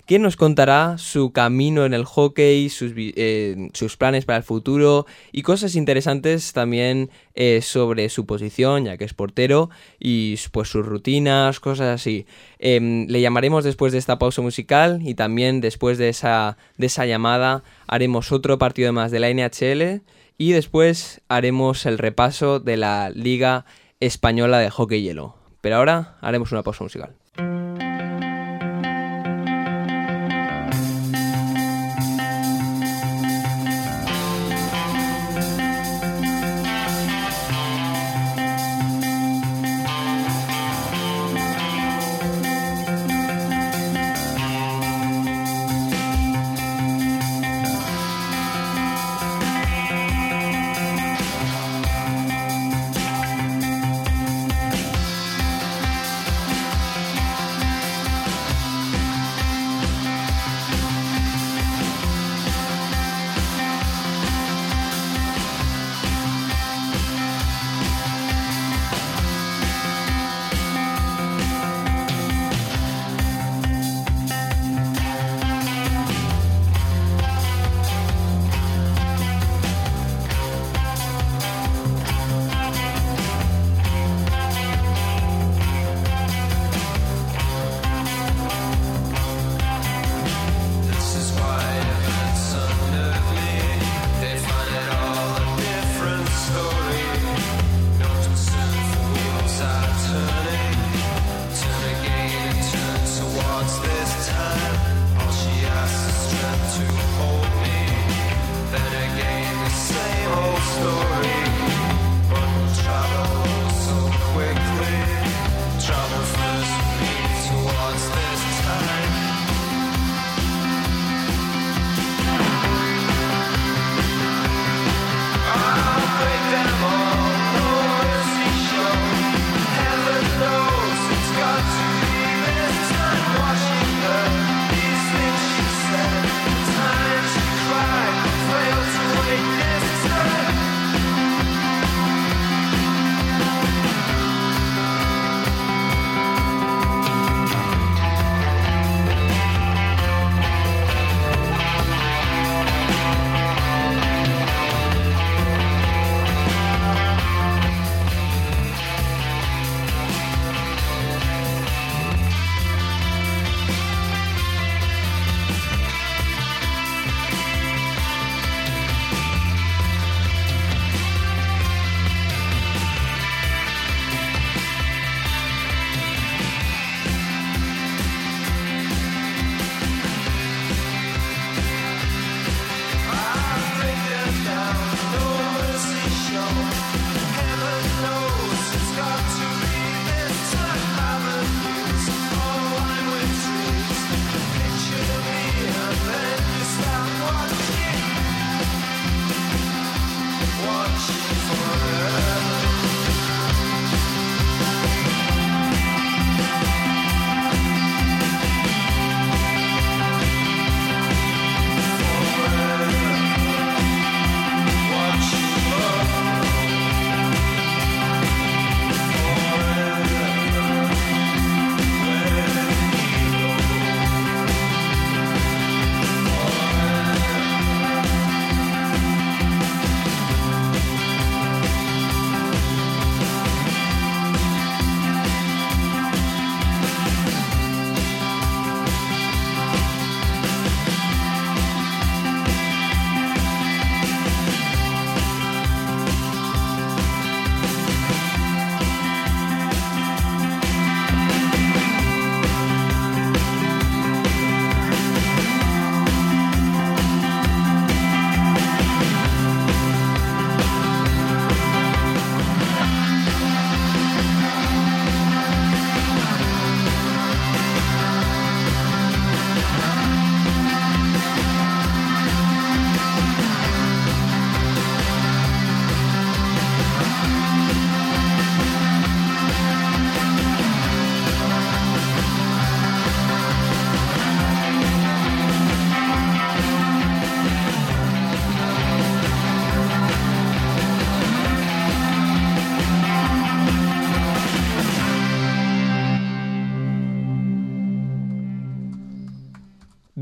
que 0.06 0.18
nos 0.20 0.36
contará 0.36 0.98
su 0.98 1.32
camino 1.32 1.84
en 1.84 1.92
el 1.92 2.04
hockey, 2.04 2.68
sus, 2.70 2.92
eh, 2.96 3.68
planes 3.98 4.24
para 4.24 4.38
el 4.38 4.44
futuro 4.44 5.04
y 5.32 5.42
cosas 5.42 5.74
interesantes 5.74 6.52
también 6.52 7.10
eh, 7.34 7.60
sobre 7.60 8.08
su 8.08 8.24
posición, 8.24 8.84
ya 8.84 8.96
que 8.96 9.04
es 9.04 9.14
portero, 9.14 9.68
y 9.98 10.36
pues 10.52 10.68
sus 10.68 10.86
rutinas, 10.86 11.58
cosas 11.58 12.00
así. 12.00 12.24
Em, 12.60 13.06
le 13.08 13.20
llamaremos 13.20 13.64
después 13.64 13.92
de 13.92 13.98
esta 13.98 14.18
pausa 14.18 14.42
musical 14.42 15.00
y 15.04 15.14
también 15.14 15.60
después 15.60 15.98
de 15.98 16.08
esa, 16.08 16.56
de 16.78 16.86
esa 16.86 17.04
llamada 17.04 17.64
haremos 17.88 18.30
otro 18.30 18.58
partido 18.58 18.92
más 18.92 19.10
de 19.10 19.20
la 19.20 19.28
NHL 19.28 20.02
y 20.38 20.52
después 20.52 21.20
haremos 21.28 21.86
el 21.86 21.98
repaso 21.98 22.60
de 22.60 22.76
la 22.76 23.10
Liga 23.10 23.64
Española 24.00 24.58
de 24.58 24.70
Hockey 24.70 25.02
Hielo. 25.02 25.34
Pero 25.60 25.76
ahora 25.76 26.16
haremos 26.20 26.52
una 26.52 26.62
pausa 26.62 26.84
musical. 26.84 27.14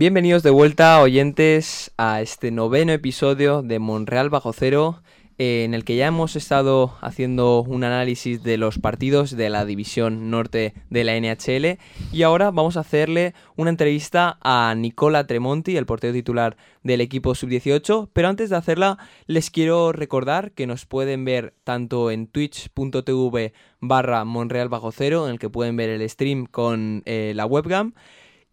Bienvenidos 0.04 0.42
de 0.42 0.50
vuelta, 0.50 1.00
oyentes, 1.00 1.90
a 1.96 2.20
este 2.20 2.50
noveno 2.50 2.92
episodio 2.92 3.62
de 3.62 3.78
Monreal 3.78 4.28
Bajo 4.28 4.52
Cero, 4.52 5.00
en 5.38 5.72
el 5.72 5.86
que 5.86 5.96
ya 5.96 6.08
hemos 6.08 6.36
estado 6.36 6.94
haciendo 7.00 7.62
un 7.62 7.84
análisis 7.84 8.42
de 8.42 8.58
los 8.58 8.78
partidos 8.78 9.34
de 9.34 9.48
la 9.48 9.64
división 9.64 10.28
norte 10.28 10.74
de 10.90 11.04
la 11.04 11.18
NHL 11.18 11.78
y 12.12 12.22
ahora 12.22 12.50
vamos 12.50 12.76
a 12.76 12.80
hacerle 12.80 13.32
una 13.56 13.70
entrevista 13.70 14.36
a 14.42 14.74
Nicola 14.76 15.26
Tremonti, 15.26 15.78
el 15.78 15.86
portero 15.86 16.12
titular 16.12 16.58
del 16.82 17.00
equipo 17.00 17.34
sub-18, 17.34 18.10
pero 18.12 18.28
antes 18.28 18.50
de 18.50 18.56
hacerla 18.56 18.98
les 19.26 19.50
quiero 19.50 19.90
recordar 19.92 20.52
que 20.52 20.66
nos 20.66 20.84
pueden 20.84 21.24
ver 21.24 21.54
tanto 21.64 22.10
en 22.10 22.26
twitch.tv 22.26 23.54
barra 23.80 24.26
Monreal 24.26 24.68
Cero, 24.92 25.24
en 25.26 25.32
el 25.32 25.38
que 25.38 25.48
pueden 25.48 25.76
ver 25.76 25.88
el 25.88 26.06
stream 26.10 26.44
con 26.44 27.02
eh, 27.06 27.32
la 27.34 27.46
webcam, 27.46 27.94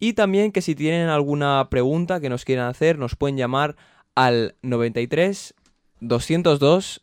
y 0.02 0.14
también 0.14 0.50
que 0.50 0.62
si 0.62 0.74
tienen 0.74 1.08
alguna 1.08 1.68
pregunta 1.70 2.18
que 2.18 2.28
nos 2.28 2.44
quieran 2.44 2.66
hacer, 2.66 2.98
nos 2.98 3.14
pueden 3.14 3.36
llamar 3.36 3.76
al 4.16 4.56
93 4.62 5.54
202 6.00 7.02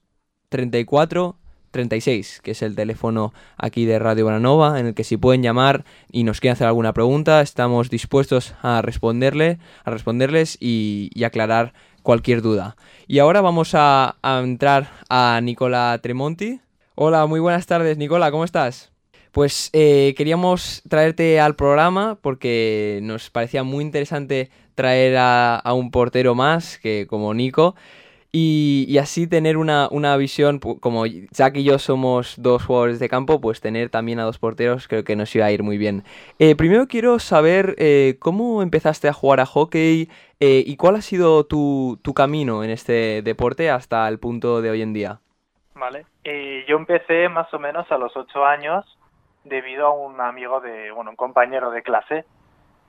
34 0.50 1.38
36, 1.72 2.42
que 2.44 2.52
es 2.52 2.62
el 2.62 2.76
teléfono 2.76 3.34
aquí 3.56 3.86
de 3.86 4.00
Radio 4.00 4.26
Bonanova, 4.26 4.82
en 4.82 4.88
el 4.88 4.96
que 4.96 5.06
si 5.06 5.16
pueden 5.16 5.42
llamar 5.42 5.86
y 6.12 6.26
nos 6.26 6.42
quieren 6.42 6.56
hacer 6.56 6.68
alguna 6.68 6.92
pregunta, 6.92 7.40
estamos 7.40 7.90
dispuestos 7.90 8.54
a 8.62 8.82
responderle, 8.82 9.60
a 9.86 9.92
responderles 9.92 10.58
y, 10.60 11.10
aclarar 11.24 11.72
cualquier 12.04 12.42
duda. 12.42 12.76
Y 13.08 13.20
ahora 13.20 13.40
vamos 13.40 13.76
a 13.76 14.18
entrar 14.44 14.90
a 15.08 15.40
Nicola 15.42 15.98
Tremonti. 16.04 16.60
Hola, 16.96 17.26
muy 17.28 17.40
buenas 17.40 17.66
tardes, 17.66 17.98
Nicola, 17.98 18.30
¿cómo 18.30 18.44
estás? 18.44 18.89
Pues 19.32 19.70
eh, 19.74 20.14
queríamos 20.18 20.82
traerte 20.90 21.40
al 21.40 21.56
programa 21.56 22.18
porque 22.22 23.00
nos 23.04 23.30
parecía 23.30 23.64
muy 23.64 23.84
interesante 23.84 24.50
traer 24.76 25.18
a, 25.20 25.62
un 25.74 25.92
portero 25.92 26.36
más 26.36 26.80
que 26.80 27.06
como 27.08 27.34
Nico 27.34 27.76
y, 28.32 28.98
así 29.00 29.28
tener 29.28 29.58
una, 29.58 29.88
una 29.90 30.16
visión, 30.16 30.60
como 30.60 31.06
Jack 31.06 31.58
y 31.58 31.64
yo 31.64 31.80
somos 31.80 32.36
dos 32.38 32.64
jugadores 32.64 33.00
de 33.00 33.10
campo, 33.10 33.42
pues 33.42 33.60
tener 33.60 33.90
también 33.90 34.20
a 34.20 34.24
dos 34.24 34.38
porteros 34.38 34.88
creo 34.88 35.04
que 35.04 35.16
nos 35.16 35.36
iba 35.36 35.46
a 35.46 35.52
ir 35.52 35.64
muy 35.64 35.78
bien. 35.78 36.04
Eh, 36.38 36.56
primero 36.56 36.88
quiero 36.88 37.18
saber 37.18 37.76
eh, 37.80 38.18
cómo 38.20 38.62
empezaste 38.62 39.08
a 39.08 39.14
jugar 39.14 39.40
a 39.40 39.46
hockey 39.46 40.10
eh, 40.40 40.64
y 40.66 40.78
cuál 40.78 40.96
ha 40.96 41.02
sido 41.02 41.46
tu, 41.46 42.00
tu 42.04 42.14
camino 42.14 42.64
en 42.64 42.70
este 42.70 43.24
deporte 43.24 43.72
hasta 43.72 44.08
el 44.08 44.20
punto 44.20 44.62
de 44.62 44.70
hoy 44.70 44.82
en 44.82 44.94
día. 44.94 45.20
Vale. 45.74 46.06
Yo 46.68 46.78
empecé 46.78 47.28
más 47.30 47.52
o 47.54 47.58
menos 47.58 47.92
a 47.92 47.98
los 47.98 48.16
ocho 48.16 48.46
años 48.46 48.86
debido 49.44 49.88
a 49.88 49.94
un 49.94 50.20
amigo 50.22 50.60
de, 50.60 50.92
bueno, 50.92 51.12
un 51.12 51.16
compañero 51.16 51.72
de 51.72 51.82
clase. 51.82 52.26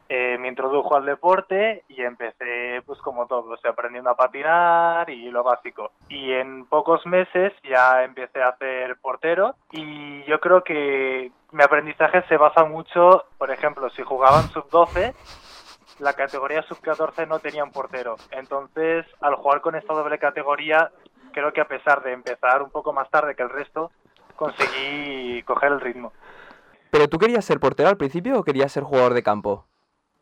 Eh, 0.08 0.38
me 0.38 0.48
introdujo 0.48 0.96
al 0.96 1.06
deporte 1.06 1.84
y 1.88 2.02
empecé, 2.02 2.82
pues 2.84 2.98
como 2.98 3.26
todos, 3.26 3.64
aprendiendo 3.64 4.10
a 4.10 4.16
patinar 4.16 5.08
y 5.08 5.30
lo 5.30 5.44
básico. 5.44 5.92
Y 6.08 6.32
en 6.32 6.66
pocos 6.66 7.06
meses 7.06 7.52
ya 7.62 8.02
empecé 8.02 8.42
a 8.42 8.48
hacer 8.48 8.96
portero 9.00 9.54
y 9.70 10.24
yo 10.24 10.40
creo 10.40 10.64
que 10.64 11.30
mi 11.52 11.62
aprendizaje 11.62 12.22
se 12.28 12.36
basa 12.36 12.64
mucho, 12.64 13.24
por 13.38 13.52
ejemplo, 13.52 13.88
si 13.90 14.02
jugaban 14.02 14.48
sub-12, 14.48 15.14
la 16.00 16.14
categoría 16.14 16.62
sub-14 16.62 17.28
no 17.28 17.38
tenía 17.38 17.62
un 17.62 17.70
portero. 17.70 18.16
Entonces, 18.32 19.06
al 19.20 19.36
jugar 19.36 19.60
con 19.60 19.76
esta 19.76 19.94
doble 19.94 20.18
categoría, 20.18 20.90
creo 21.32 21.52
que 21.52 21.60
a 21.60 21.68
pesar 21.68 22.02
de 22.02 22.12
empezar 22.12 22.62
un 22.62 22.70
poco 22.70 22.92
más 22.92 23.08
tarde 23.10 23.36
que 23.36 23.44
el 23.44 23.50
resto, 23.50 23.92
conseguí 24.34 25.42
coger 25.44 25.72
el 25.72 25.80
ritmo. 25.80 26.12
¿Pero 26.90 27.08
tú 27.08 27.18
querías 27.18 27.44
ser 27.44 27.60
portero 27.60 27.88
al 27.88 27.96
principio 27.96 28.38
o 28.38 28.44
querías 28.44 28.72
ser 28.72 28.82
jugador 28.82 29.14
de 29.14 29.22
campo? 29.22 29.66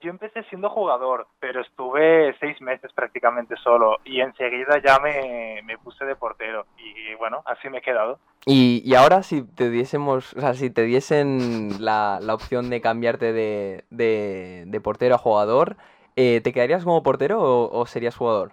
Yo 0.00 0.10
empecé 0.10 0.44
siendo 0.44 0.70
jugador, 0.70 1.26
pero 1.40 1.60
estuve 1.60 2.32
seis 2.38 2.60
meses 2.60 2.92
prácticamente 2.92 3.56
solo 3.56 3.98
y 4.04 4.20
enseguida 4.20 4.80
ya 4.80 5.00
me, 5.00 5.60
me 5.64 5.76
puse 5.78 6.04
de 6.04 6.14
portero 6.14 6.66
y 6.76 7.16
bueno, 7.16 7.42
así 7.46 7.68
me 7.68 7.78
he 7.78 7.82
quedado. 7.82 8.20
Y, 8.46 8.80
y 8.84 8.94
ahora 8.94 9.24
si 9.24 9.42
te 9.42 9.70
diésemos, 9.70 10.34
o 10.34 10.40
sea, 10.40 10.54
si 10.54 10.70
te 10.70 10.82
diesen 10.82 11.84
la, 11.84 12.20
la 12.22 12.34
opción 12.34 12.70
de 12.70 12.80
cambiarte 12.80 13.32
de, 13.32 13.84
de, 13.90 14.64
de 14.68 14.80
portero 14.80 15.16
a 15.16 15.18
jugador, 15.18 15.76
eh, 16.14 16.40
¿te 16.44 16.52
quedarías 16.52 16.84
como 16.84 17.02
portero 17.02 17.40
o, 17.42 17.76
o 17.76 17.86
serías 17.86 18.14
jugador? 18.16 18.52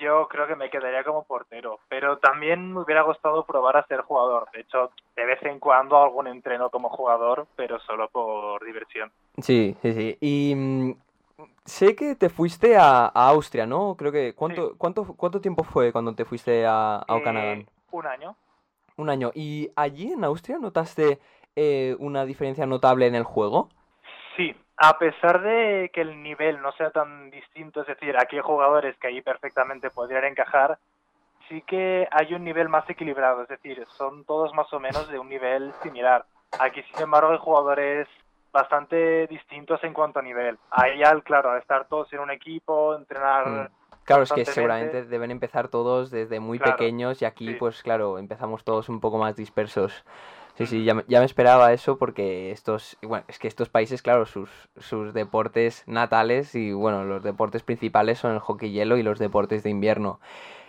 Yo 0.00 0.28
creo 0.28 0.46
que 0.46 0.56
me 0.56 0.70
quedaría 0.70 1.04
como 1.04 1.24
portero, 1.24 1.80
pero 1.88 2.18
también 2.18 2.72
me 2.72 2.80
hubiera 2.80 3.02
gustado 3.02 3.44
probar 3.44 3.76
a 3.76 3.86
ser 3.86 4.00
jugador. 4.00 4.48
De 4.52 4.60
hecho, 4.60 4.90
de 5.14 5.26
vez 5.26 5.42
en 5.42 5.58
cuando 5.58 6.02
algún 6.02 6.26
entreno 6.26 6.70
como 6.70 6.88
jugador, 6.88 7.46
pero 7.56 7.78
solo 7.80 8.08
por 8.08 8.64
diversión. 8.64 9.12
Sí, 9.38 9.76
sí, 9.82 9.92
sí. 9.92 10.16
Y 10.20 10.54
mm, 10.56 10.94
sé 11.64 11.94
que 11.94 12.14
te 12.14 12.28
fuiste 12.28 12.76
a, 12.76 13.06
a 13.06 13.28
Austria, 13.28 13.66
¿no? 13.66 13.94
Creo 13.96 14.12
que, 14.12 14.34
¿cuánto, 14.34 14.74
cuánto, 14.78 15.04
cuánto 15.16 15.40
tiempo 15.40 15.64
fue 15.64 15.92
cuando 15.92 16.14
te 16.14 16.24
fuiste 16.24 16.64
a, 16.66 17.04
a? 17.06 17.16
Eh, 17.16 17.66
un 17.90 18.06
año. 18.06 18.36
Un 18.96 19.10
año. 19.10 19.30
¿Y 19.34 19.70
allí 19.76 20.12
en 20.12 20.24
Austria 20.24 20.58
notaste 20.58 21.18
eh, 21.56 21.96
una 21.98 22.24
diferencia 22.24 22.66
notable 22.66 23.06
en 23.06 23.14
el 23.14 23.24
juego? 23.24 23.68
Sí, 24.36 24.54
a 24.82 24.98
pesar 24.98 25.42
de 25.42 25.90
que 25.92 26.00
el 26.00 26.22
nivel 26.22 26.62
no 26.62 26.72
sea 26.72 26.90
tan 26.90 27.30
distinto, 27.30 27.82
es 27.82 27.86
decir, 27.86 28.16
aquí 28.16 28.36
hay 28.36 28.42
jugadores 28.42 28.96
que 28.96 29.08
ahí 29.08 29.20
perfectamente 29.20 29.90
podrían 29.90 30.24
encajar, 30.24 30.78
sí 31.50 31.62
que 31.66 32.08
hay 32.10 32.32
un 32.32 32.44
nivel 32.44 32.70
más 32.70 32.88
equilibrado, 32.88 33.42
es 33.42 33.48
decir, 33.48 33.86
son 33.98 34.24
todos 34.24 34.54
más 34.54 34.72
o 34.72 34.80
menos 34.80 35.06
de 35.10 35.18
un 35.18 35.28
nivel 35.28 35.74
similar. 35.82 36.24
Aquí, 36.58 36.82
sin 36.94 37.02
embargo, 37.02 37.30
hay 37.30 37.38
jugadores 37.38 38.08
bastante 38.52 39.26
distintos 39.26 39.84
en 39.84 39.92
cuanto 39.92 40.20
a 40.20 40.22
nivel. 40.22 40.58
Ahí, 40.70 41.02
al, 41.02 41.22
claro, 41.24 41.50
al 41.50 41.58
estar 41.58 41.86
todos 41.86 42.10
en 42.14 42.20
un 42.20 42.30
equipo, 42.30 42.96
entrenar... 42.96 43.48
Mm. 43.48 43.68
Claro, 44.04 44.22
es 44.22 44.32
que 44.32 44.46
seguramente 44.46 45.04
deben 45.04 45.30
empezar 45.30 45.68
todos 45.68 46.10
desde 46.10 46.40
muy 46.40 46.58
Claro, 46.58 46.78
pequeños 46.78 47.20
y 47.20 47.26
aquí, 47.26 47.48
sí. 47.48 47.54
pues 47.54 47.82
claro, 47.82 48.18
empezamos 48.18 48.64
todos 48.64 48.88
un 48.88 48.98
poco 48.98 49.18
más 49.18 49.36
dispersos. 49.36 50.04
Sí, 50.60 50.66
sí, 50.66 50.84
ya, 50.84 50.94
me- 50.94 51.24
esperaba 51.24 51.72
eso 51.72 51.96
porque 51.96 52.50
estos, 52.50 52.98
bueno, 53.00 53.24
es 53.28 53.38
que 53.38 53.48
estos 53.48 53.70
países, 53.70 54.02
claro, 54.02 54.26
sus, 54.26 54.50
sus 54.76 55.14
deportes 55.14 55.84
natales 55.86 56.54
y 56.54 56.72
bueno, 56.72 57.04
los 57.04 57.22
deportes 57.22 57.62
principales 57.62 58.18
son 58.18 58.32
el 58.34 58.40
hockey 58.40 58.70
hielo 58.70 58.98
y 58.98 59.02
los 59.02 59.18
deportes 59.18 59.62
de 59.62 59.70
invierno. 59.70 60.20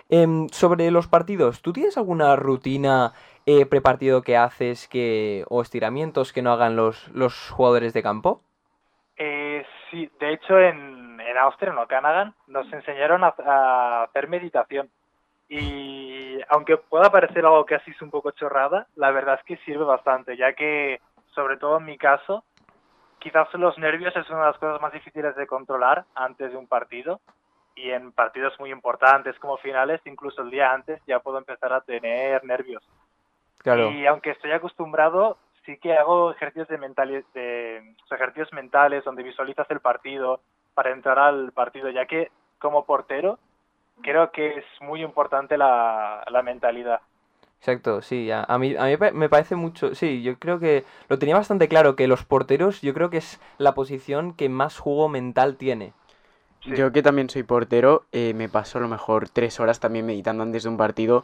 Em, 0.08 0.48
sobre 0.48 0.92
los 0.92 1.08
partidos, 1.08 1.62
¿tú 1.62 1.74
tienes 1.74 1.98
alguna 1.98 2.38
rutina 2.38 3.12
eh, 3.46 3.66
prepartido 3.66 4.22
que 4.22 4.38
haces 4.38 4.88
que, 4.88 5.44
o 5.50 5.62
estiramientos 5.62 6.32
que 6.32 6.42
no 6.42 6.54
hagan 6.54 6.78
los, 6.78 7.10
los 7.10 7.50
jugadores 7.50 7.92
de 7.92 8.02
campo? 8.02 8.42
Eh, 9.18 9.66
sí, 9.90 10.10
de 10.22 10.34
hecho 10.34 10.58
en, 10.58 11.20
en 11.20 11.38
Austria, 11.38 11.74
en 11.74 11.78
Okanagan, 11.78 12.34
nos 12.48 12.72
enseñaron 12.72 13.26
a 13.26 14.04
hacer 14.04 14.30
meditación. 14.30 14.90
Y 15.50 16.01
aunque 16.50 16.78
pueda 16.78 17.10
parecer 17.12 17.46
algo 17.46 17.66
que 17.66 17.76
así 17.76 17.92
es 17.92 18.02
un 18.02 18.10
poco 18.10 18.32
chorrada, 18.32 18.88
la 18.96 19.12
verdad 19.12 19.40
es 19.40 19.46
que 19.46 19.58
sirve 19.66 19.84
bastante, 19.84 20.38
ya 20.38 20.54
que, 20.54 21.02
sobre 21.34 21.58
todo 21.58 21.78
en 21.78 21.86
mi 21.86 21.98
caso, 21.98 22.44
quizás 23.20 23.54
los 23.54 23.78
nervios 23.78 24.16
es 24.16 24.30
una 24.30 24.40
de 24.40 24.46
las 24.48 24.58
cosas 24.58 24.82
más 24.82 24.94
difíciles 24.94 25.36
de 25.36 25.48
controlar 25.48 26.06
antes 26.16 26.52
de 26.52 26.58
un 26.58 26.68
partido. 26.68 27.22
Y 27.74 27.90
en 27.92 28.12
partidos 28.12 28.60
muy 28.60 28.70
importantes 28.70 29.40
como 29.40 29.58
finales, 29.58 30.02
incluso 30.06 30.42
el 30.42 30.50
día 30.50 30.74
antes, 30.74 31.02
ya 31.08 31.20
puedo 31.20 31.38
empezar 31.38 31.72
a 31.72 31.82
tener 31.82 32.44
nervios. 32.44 32.84
Claro. 33.60 33.92
Y 33.92 34.06
aunque 34.06 34.32
estoy 34.32 34.52
acostumbrado, 34.52 35.38
sí 35.66 35.78
que 35.78 35.94
hago 35.94 36.32
ejercicios 36.32 36.68
de 36.68 36.78
mentales, 36.78 37.24
de, 37.34 37.96
o 38.04 38.08
sea, 38.08 38.18
ejercicios 38.18 38.52
mentales 38.52 39.06
donde 39.06 39.24
visualizas 39.24 39.70
el 39.72 39.80
partido 39.80 40.42
para 40.74 40.92
entrar 40.92 41.18
al 41.18 41.54
partido, 41.54 41.90
ya 41.90 42.06
que 42.06 42.30
como 42.60 42.86
portero 42.86 43.40
creo 44.02 44.32
que 44.32 44.60
es 44.60 44.66
muy 44.82 45.04
importante 45.04 45.58
la, 45.58 46.24
la 46.30 46.42
mentalidad. 46.42 47.02
Exacto, 47.60 48.02
sí, 48.02 48.32
a, 48.32 48.44
a 48.44 48.58
mí, 48.58 48.76
a 48.76 48.86
mí 48.86 48.96
me 49.14 49.30
parece 49.30 49.56
mucho, 49.56 49.94
sí, 49.94 50.24
yo 50.24 50.38
creo 50.40 50.60
que 50.60 50.84
lo 51.10 51.20
tenía 51.20 51.36
bastante 51.36 51.68
claro, 51.68 51.96
que 51.96 52.08
los 52.08 52.24
porteros 52.26 52.82
yo 52.82 52.94
creo 52.96 53.12
que 53.12 53.18
es 53.18 53.40
la 53.60 53.76
posición 53.76 54.34
que 54.34 54.50
más 54.50 54.80
juego 54.80 55.10
mental 55.10 55.58
tiene. 55.58 55.94
Sí. 56.64 56.72
Yo 56.76 56.92
que 56.92 57.04
también 57.04 57.30
soy 57.30 57.44
portero, 57.44 58.04
eh, 58.12 58.34
me 58.36 58.50
paso 58.50 58.78
a 58.78 58.82
lo 58.82 58.88
mejor 58.88 59.30
tres 59.30 59.60
horas 59.60 59.80
también 59.80 60.06
meditando 60.06 60.44
antes 60.44 60.64
de 60.64 60.70
un 60.70 60.78
partido 60.78 61.24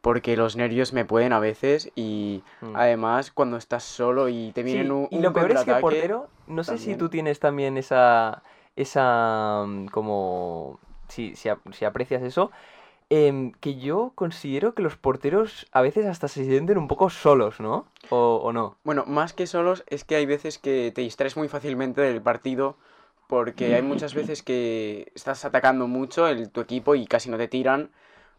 porque 0.00 0.36
los 0.36 0.56
nervios 0.56 0.92
me 0.92 1.04
pueden 1.06 1.32
a 1.32 1.38
veces 1.40 1.90
y 1.96 2.42
Mm. 2.60 2.76
además 2.76 3.30
cuando 3.30 3.56
estás 3.56 3.82
solo 3.84 4.28
y 4.28 4.52
te 4.52 4.62
Sí, 4.62 4.72
vienen 4.72 4.92
un, 4.92 5.08
y 5.10 5.16
un 5.16 5.22
lo 5.22 5.32
peor 5.32 5.52
es 5.52 5.64
que 5.64 5.74
portero, 5.76 6.28
no 6.46 6.64
sé 6.64 6.78
si 6.78 6.94
tú 6.96 7.08
tienes 7.08 7.40
también 7.40 7.76
esa, 7.78 8.42
esa, 8.76 9.64
mm, 9.66 9.86
como, 9.86 10.78
si, 11.08 11.36
si, 11.36 11.48
si 11.72 11.84
aprecias 11.84 12.22
eso, 12.22 12.50
em, 13.10 13.52
que 13.60 13.76
yo 13.76 14.12
considero 14.14 14.74
que 14.74 14.82
los 14.82 14.96
porteros 14.96 15.66
a 15.72 15.82
veces 15.82 16.06
hasta 16.06 16.28
se 16.28 16.44
sienten 16.44 16.78
un 16.78 16.88
poco 16.88 17.10
solos, 17.10 17.60
¿no? 17.60 17.86
O, 18.10 18.52
no. 18.52 18.76
Bueno, 18.84 19.04
más 19.06 19.32
que 19.32 19.46
solos, 19.46 19.84
es 19.88 20.04
que 20.04 20.16
hay 20.16 20.26
veces 20.26 20.58
que 20.58 20.92
te 20.94 21.02
distraes 21.02 21.36
muy 21.36 21.48
fácilmente 21.48 22.00
del 22.00 22.22
partido 22.22 22.76
porque 23.26 23.74
hay 23.74 23.82
muchas 23.82 24.14
veces 24.14 24.42
que 24.42 25.10
estás 25.14 25.44
atacando 25.44 25.88
mucho 25.88 26.28
el, 26.28 26.50
tu 26.50 26.60
equipo 26.60 26.94
y 26.94 27.06
casi 27.06 27.30
no 27.30 27.38
te 27.38 27.48
tiran. 27.48 27.90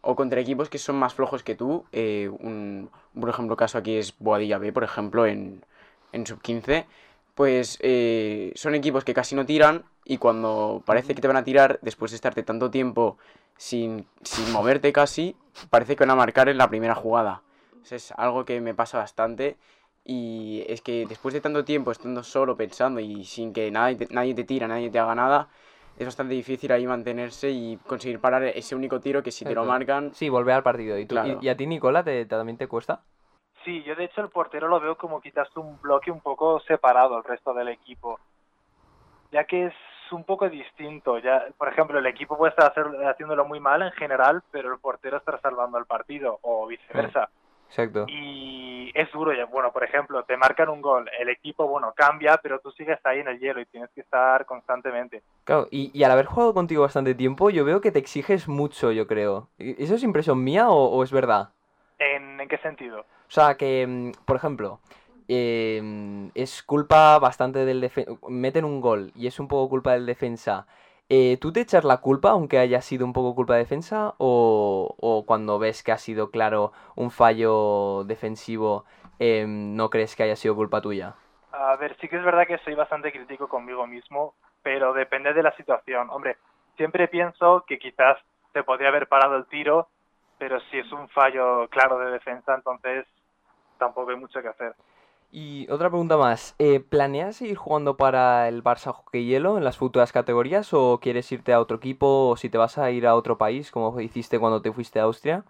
O 0.02 0.14
contra 0.14 0.40
equipos 0.40 0.68
que 0.68 0.78
son 0.78 0.96
más 0.96 1.14
flojos 1.14 1.42
que 1.42 1.56
tú. 1.56 1.84
eh, 1.92 2.28
un, 2.28 2.90
por 3.18 3.28
ejemplo, 3.28 3.56
caso 3.56 3.78
aquí 3.78 3.96
es 3.96 4.14
Boadilla 4.18 4.58
B, 4.58 4.72
por 4.72 4.84
ejemplo, 4.84 5.26
en, 5.26 5.64
en 6.12 6.26
sub-15. 6.26 6.86
pues 7.34 7.78
eh, 7.82 8.52
son 8.54 8.74
equipos 8.74 9.04
que 9.04 9.14
casi 9.14 9.34
no 9.34 9.44
tiran 9.46 9.84
y 10.06 10.18
cuando 10.18 10.82
parece 10.86 11.14
que 11.14 11.20
te 11.20 11.26
van 11.28 11.36
a 11.36 11.44
tirar, 11.44 11.78
después 11.82 12.12
de 12.12 12.14
estarte 12.14 12.42
tanto 12.44 12.70
tiempo 12.70 13.18
sin, 13.56 14.06
sin 14.22 14.50
moverte 14.52 14.92
casi, 14.92 15.36
parece 15.68 15.96
que 15.96 16.04
van 16.04 16.10
a 16.12 16.14
marcar 16.16 16.48
en 16.48 16.58
la 16.58 16.68
primera 16.68 16.94
jugada. 16.94 17.42
Eso 17.82 17.96
es 17.96 18.12
algo 18.12 18.44
que 18.44 18.60
me 18.60 18.72
pasa 18.74 18.98
bastante 18.98 19.56
y 20.04 20.64
es 20.68 20.80
que 20.80 21.06
después 21.06 21.34
de 21.34 21.40
tanto 21.40 21.64
tiempo 21.64 21.90
estando 21.90 22.22
solo 22.22 22.56
pensando 22.56 23.00
y 23.00 23.24
sin 23.24 23.52
que 23.52 23.70
nadie 23.70 23.96
te, 23.96 24.14
nadie 24.14 24.34
te 24.34 24.44
tira, 24.44 24.68
nadie 24.68 24.90
te 24.90 24.98
haga 25.00 25.14
nada, 25.16 25.48
es 25.98 26.04
bastante 26.06 26.34
difícil 26.34 26.70
ahí 26.70 26.86
mantenerse 26.86 27.50
y 27.50 27.76
conseguir 27.86 28.20
parar 28.20 28.44
ese 28.44 28.76
único 28.76 29.00
tiro 29.00 29.22
que 29.22 29.32
si 29.32 29.44
te 29.44 29.54
lo 29.54 29.64
marcan... 29.64 30.14
Sí, 30.14 30.28
volver 30.28 30.54
al 30.54 30.62
partido. 30.62 30.96
¿Y, 30.98 31.06
tú- 31.06 31.14
Claro. 31.16 31.38
y, 31.40 31.46
y 31.46 31.48
a 31.48 31.56
ti, 31.56 31.66
Nicola, 31.66 32.04
te, 32.04 32.24
te- 32.24 32.36
también 32.36 32.58
te 32.58 32.68
cuesta? 32.68 33.00
Sí, 33.64 33.82
yo 33.82 33.96
de 33.96 34.04
hecho 34.04 34.20
el 34.20 34.28
portero 34.28 34.68
lo 34.68 34.78
veo 34.78 34.96
como 34.96 35.20
quizás 35.20 35.48
un 35.56 35.80
bloque 35.80 36.12
un 36.12 36.20
poco 36.20 36.60
separado 36.60 37.16
al 37.16 37.24
resto 37.24 37.52
del 37.54 37.68
equipo, 37.68 38.20
ya 39.32 39.44
que 39.44 39.66
es 39.66 39.74
un 40.12 40.24
poco 40.24 40.48
distinto. 40.48 41.18
Ya, 41.18 41.46
por 41.58 41.68
ejemplo, 41.68 41.98
el 41.98 42.06
equipo 42.06 42.36
puede 42.36 42.50
estar 42.50 42.70
hacer- 42.72 43.06
haciéndolo 43.06 43.44
muy 43.44 43.60
mal 43.60 43.82
en 43.82 43.92
general, 43.92 44.42
pero 44.50 44.72
el 44.72 44.78
portero 44.80 45.16
está 45.18 45.38
salvando 45.40 45.78
el 45.78 45.86
partido 45.86 46.38
o 46.42 46.66
viceversa. 46.66 47.28
Exacto. 47.68 48.06
Y 48.08 48.90
es 48.94 49.10
duro, 49.12 49.32
ya. 49.34 49.44
bueno, 49.46 49.72
por 49.72 49.82
ejemplo, 49.84 50.22
te 50.22 50.36
marcan 50.36 50.68
un 50.68 50.80
gol, 50.80 51.10
el 51.18 51.28
equipo, 51.28 51.66
bueno, 51.66 51.92
cambia, 51.96 52.38
pero 52.42 52.60
tú 52.60 52.70
sigues 52.70 52.98
ahí 53.04 53.18
en 53.20 53.28
el 53.28 53.40
hielo 53.40 53.60
y 53.60 53.66
tienes 53.66 53.90
que 53.90 54.00
estar 54.02 54.46
constantemente. 54.46 55.22
Claro, 55.44 55.66
y, 55.70 55.90
y 55.92 56.04
al 56.04 56.12
haber 56.12 56.26
jugado 56.26 56.54
contigo 56.54 56.82
bastante 56.82 57.14
tiempo, 57.14 57.50
yo 57.50 57.64
veo 57.64 57.80
que 57.80 57.90
te 57.90 57.98
exiges 57.98 58.46
mucho, 58.48 58.92
yo 58.92 59.06
creo. 59.06 59.48
¿Y- 59.58 59.82
¿Eso 59.82 59.94
es 59.96 60.02
impresión 60.04 60.42
mía 60.44 60.68
o, 60.70 60.86
o 60.90 61.02
es 61.02 61.10
verdad? 61.10 61.50
¿En, 61.98 62.40
en 62.40 62.48
qué 62.48 62.58
sentido? 62.58 63.00
O 63.00 63.04
sea, 63.30 63.56
que, 63.56 63.84
mm, 63.86 64.12
por 64.24 64.36
ejemplo, 64.36 64.78
eh, 65.28 66.30
es 66.34 66.62
culpa 66.62 67.18
bastante 67.18 67.64
del 67.64 67.80
defensa. 67.80 68.12
Meten 68.28 68.64
un 68.64 68.80
gol 68.80 69.12
y 69.14 69.26
es 69.26 69.40
un 69.40 69.48
poco 69.48 69.68
culpa 69.68 69.92
del 69.92 70.06
defensa. 70.06 70.66
Eh, 71.08 71.38
¿Tú 71.40 71.52
te 71.52 71.60
echas 71.60 71.84
la 71.84 71.98
culpa, 71.98 72.30
aunque 72.30 72.58
haya 72.58 72.80
sido 72.80 73.04
un 73.06 73.12
poco 73.12 73.34
culpa 73.34 73.54
de 73.54 73.60
defensa? 73.60 74.14
¿O, 74.18 74.96
o 74.98 75.24
cuando 75.24 75.58
ves 75.58 75.82
que 75.82 75.92
ha 75.92 75.98
sido, 75.98 76.30
claro, 76.30 76.72
un 76.96 77.10
fallo 77.10 78.04
defensivo, 78.04 78.84
eh, 79.18 79.46
no 79.46 79.88
crees 79.88 80.16
que 80.16 80.24
haya 80.24 80.36
sido 80.36 80.56
culpa 80.56 80.80
tuya? 80.80 81.14
A 81.52 81.76
ver, 81.76 81.96
sí 82.00 82.08
que 82.08 82.16
es 82.16 82.24
verdad 82.24 82.46
que 82.46 82.58
soy 82.58 82.74
bastante 82.74 83.12
crítico 83.12 83.48
conmigo 83.48 83.86
mismo, 83.86 84.34
pero 84.62 84.92
depende 84.92 85.32
de 85.32 85.42
la 85.42 85.54
situación. 85.56 86.10
Hombre, 86.10 86.36
siempre 86.76 87.08
pienso 87.08 87.64
que 87.66 87.78
quizás 87.78 88.18
se 88.52 88.64
podría 88.64 88.88
haber 88.88 89.06
parado 89.06 89.36
el 89.36 89.46
tiro, 89.46 89.88
pero 90.38 90.60
si 90.70 90.78
es 90.78 90.90
un 90.92 91.08
fallo 91.08 91.68
claro 91.68 91.98
de 91.98 92.10
defensa, 92.10 92.54
entonces 92.54 93.06
tampoco 93.78 94.10
hay 94.10 94.16
mucho 94.16 94.42
que 94.42 94.48
hacer. 94.48 94.74
Y 95.30 95.70
otra 95.70 95.88
pregunta 95.88 96.16
más. 96.16 96.54
eh, 96.58 96.80
¿planeas 96.80 97.36
seguir 97.36 97.56
jugando 97.56 97.96
para 97.96 98.48
el 98.48 98.62
Barça 98.62 98.92
Hockey 98.92 99.26
Hielo 99.26 99.58
en 99.58 99.64
las 99.64 99.76
futuras 99.76 100.12
categorías 100.12 100.72
o 100.72 100.98
quieres 101.00 101.30
irte 101.32 101.52
a 101.52 101.60
otro 101.60 101.76
equipo 101.76 102.28
o 102.28 102.36
si 102.36 102.48
te 102.48 102.58
vas 102.58 102.78
a 102.78 102.90
ir 102.90 103.06
a 103.06 103.14
otro 103.14 103.36
país 103.36 103.70
como 103.70 104.00
hiciste 104.00 104.38
cuando 104.38 104.62
te 104.62 104.72
fuiste 104.72 105.00
a 105.00 105.04
Austria? 105.04 105.44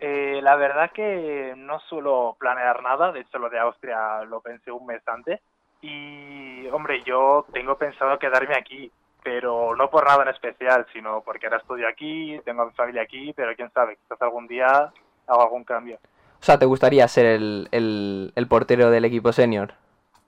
Eh, 0.00 0.40
la 0.42 0.56
verdad 0.56 0.90
que 0.92 1.54
no 1.56 1.78
suelo 1.80 2.36
planear 2.38 2.82
nada, 2.82 3.12
de 3.12 3.20
hecho 3.20 3.38
lo 3.38 3.48
de 3.50 3.58
Austria 3.58 4.24
lo 4.24 4.40
pensé 4.40 4.72
un 4.72 4.86
mes 4.86 5.02
antes. 5.06 5.40
Y, 5.80 6.66
hombre, 6.68 7.02
yo 7.04 7.44
tengo 7.52 7.76
pensado 7.76 8.18
quedarme 8.18 8.54
aquí, 8.56 8.90
pero 9.22 9.76
no 9.76 9.90
por 9.90 10.06
nada 10.06 10.22
en 10.22 10.28
especial, 10.28 10.86
sino 10.92 11.20
porque 11.22 11.46
ahora 11.46 11.58
estudio 11.58 11.88
aquí, 11.88 12.40
tengo 12.44 12.62
a 12.62 12.66
mi 12.66 12.72
familia 12.72 13.02
aquí, 13.02 13.32
pero 13.32 13.54
quién 13.54 13.70
sabe, 13.72 13.96
quizás 13.96 14.20
algún 14.22 14.46
día 14.46 14.92
hago 15.26 15.42
algún 15.42 15.64
cambio. 15.64 15.98
O 16.42 16.44
sea, 16.44 16.58
¿te 16.58 16.66
gustaría 16.66 17.08
ser 17.08 17.24
el, 17.24 17.68
el- 17.72 18.32
el 18.36 18.46
portero 18.48 18.90
del 18.90 19.06
equipo 19.06 19.32
senior? 19.32 19.74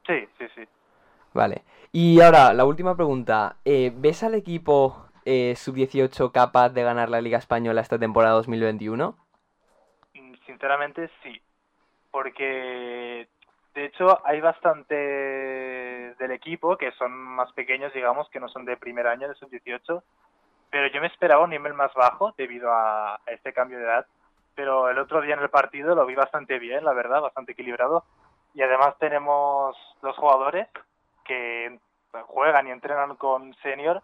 Sí, 0.06 0.28
sí, 0.38 0.46
sí. 0.54 0.68
Vale. 1.34 1.64
Y 1.92 2.20
ahora, 2.20 2.52
la 2.54 2.64
última 2.64 2.96
pregunta. 2.96 3.56
eh, 3.64 3.92
¿ves 3.94 4.22
al 4.22 4.34
equipo 4.34 5.06
eh, 5.26 5.54
sub-18 5.56 6.32
capaz 6.32 6.70
de 6.70 6.82
ganar 6.82 7.08
la 7.10 7.20
Liga 7.20 7.38
Española 7.38 7.80
esta 7.80 7.98
temporada 7.98 8.34
2021? 8.36 9.16
Mm, 10.14 10.34
Sinceramente 10.46 11.10
sí, 11.22 11.40
porque 12.10 13.28
de 13.74 13.84
hecho 13.86 14.26
hay 14.26 14.40
bastante 14.40 14.94
del 14.94 16.30
equipo 16.32 16.76
que 16.76 16.92
son 16.92 17.12
más 17.12 17.52
pequeños, 17.52 17.92
digamos, 17.94 18.28
que 18.30 18.40
no 18.40 18.48
son 18.48 18.64
de 18.64 18.76
primer 18.76 19.06
año, 19.06 19.28
de 19.28 19.34
sub-18, 19.34 20.02
pero 20.70 20.88
yo 20.88 21.00
me 21.00 21.08
esperaba 21.08 21.44
un 21.44 21.50
nivel 21.50 21.74
más 21.74 21.92
bajo 21.94 22.34
debido 22.36 22.70
a 22.72 23.20
este 23.26 23.52
cambio 23.52 23.78
de 23.78 23.84
edad, 23.84 24.06
pero 24.54 24.88
el 24.88 24.98
otro 24.98 25.20
día 25.20 25.34
en 25.34 25.42
el 25.42 25.50
partido 25.50 25.94
lo 25.94 26.06
vi 26.06 26.14
bastante 26.14 26.58
bien, 26.58 26.84
la 26.84 26.92
verdad, 26.92 27.20
bastante 27.20 27.52
equilibrado, 27.52 28.04
y 28.54 28.62
además 28.62 28.94
tenemos 28.98 29.76
dos 30.02 30.16
jugadores 30.16 30.68
que 31.24 31.78
juegan 32.26 32.68
y 32.68 32.70
entrenan 32.70 33.16
con 33.16 33.54
senior 33.62 34.02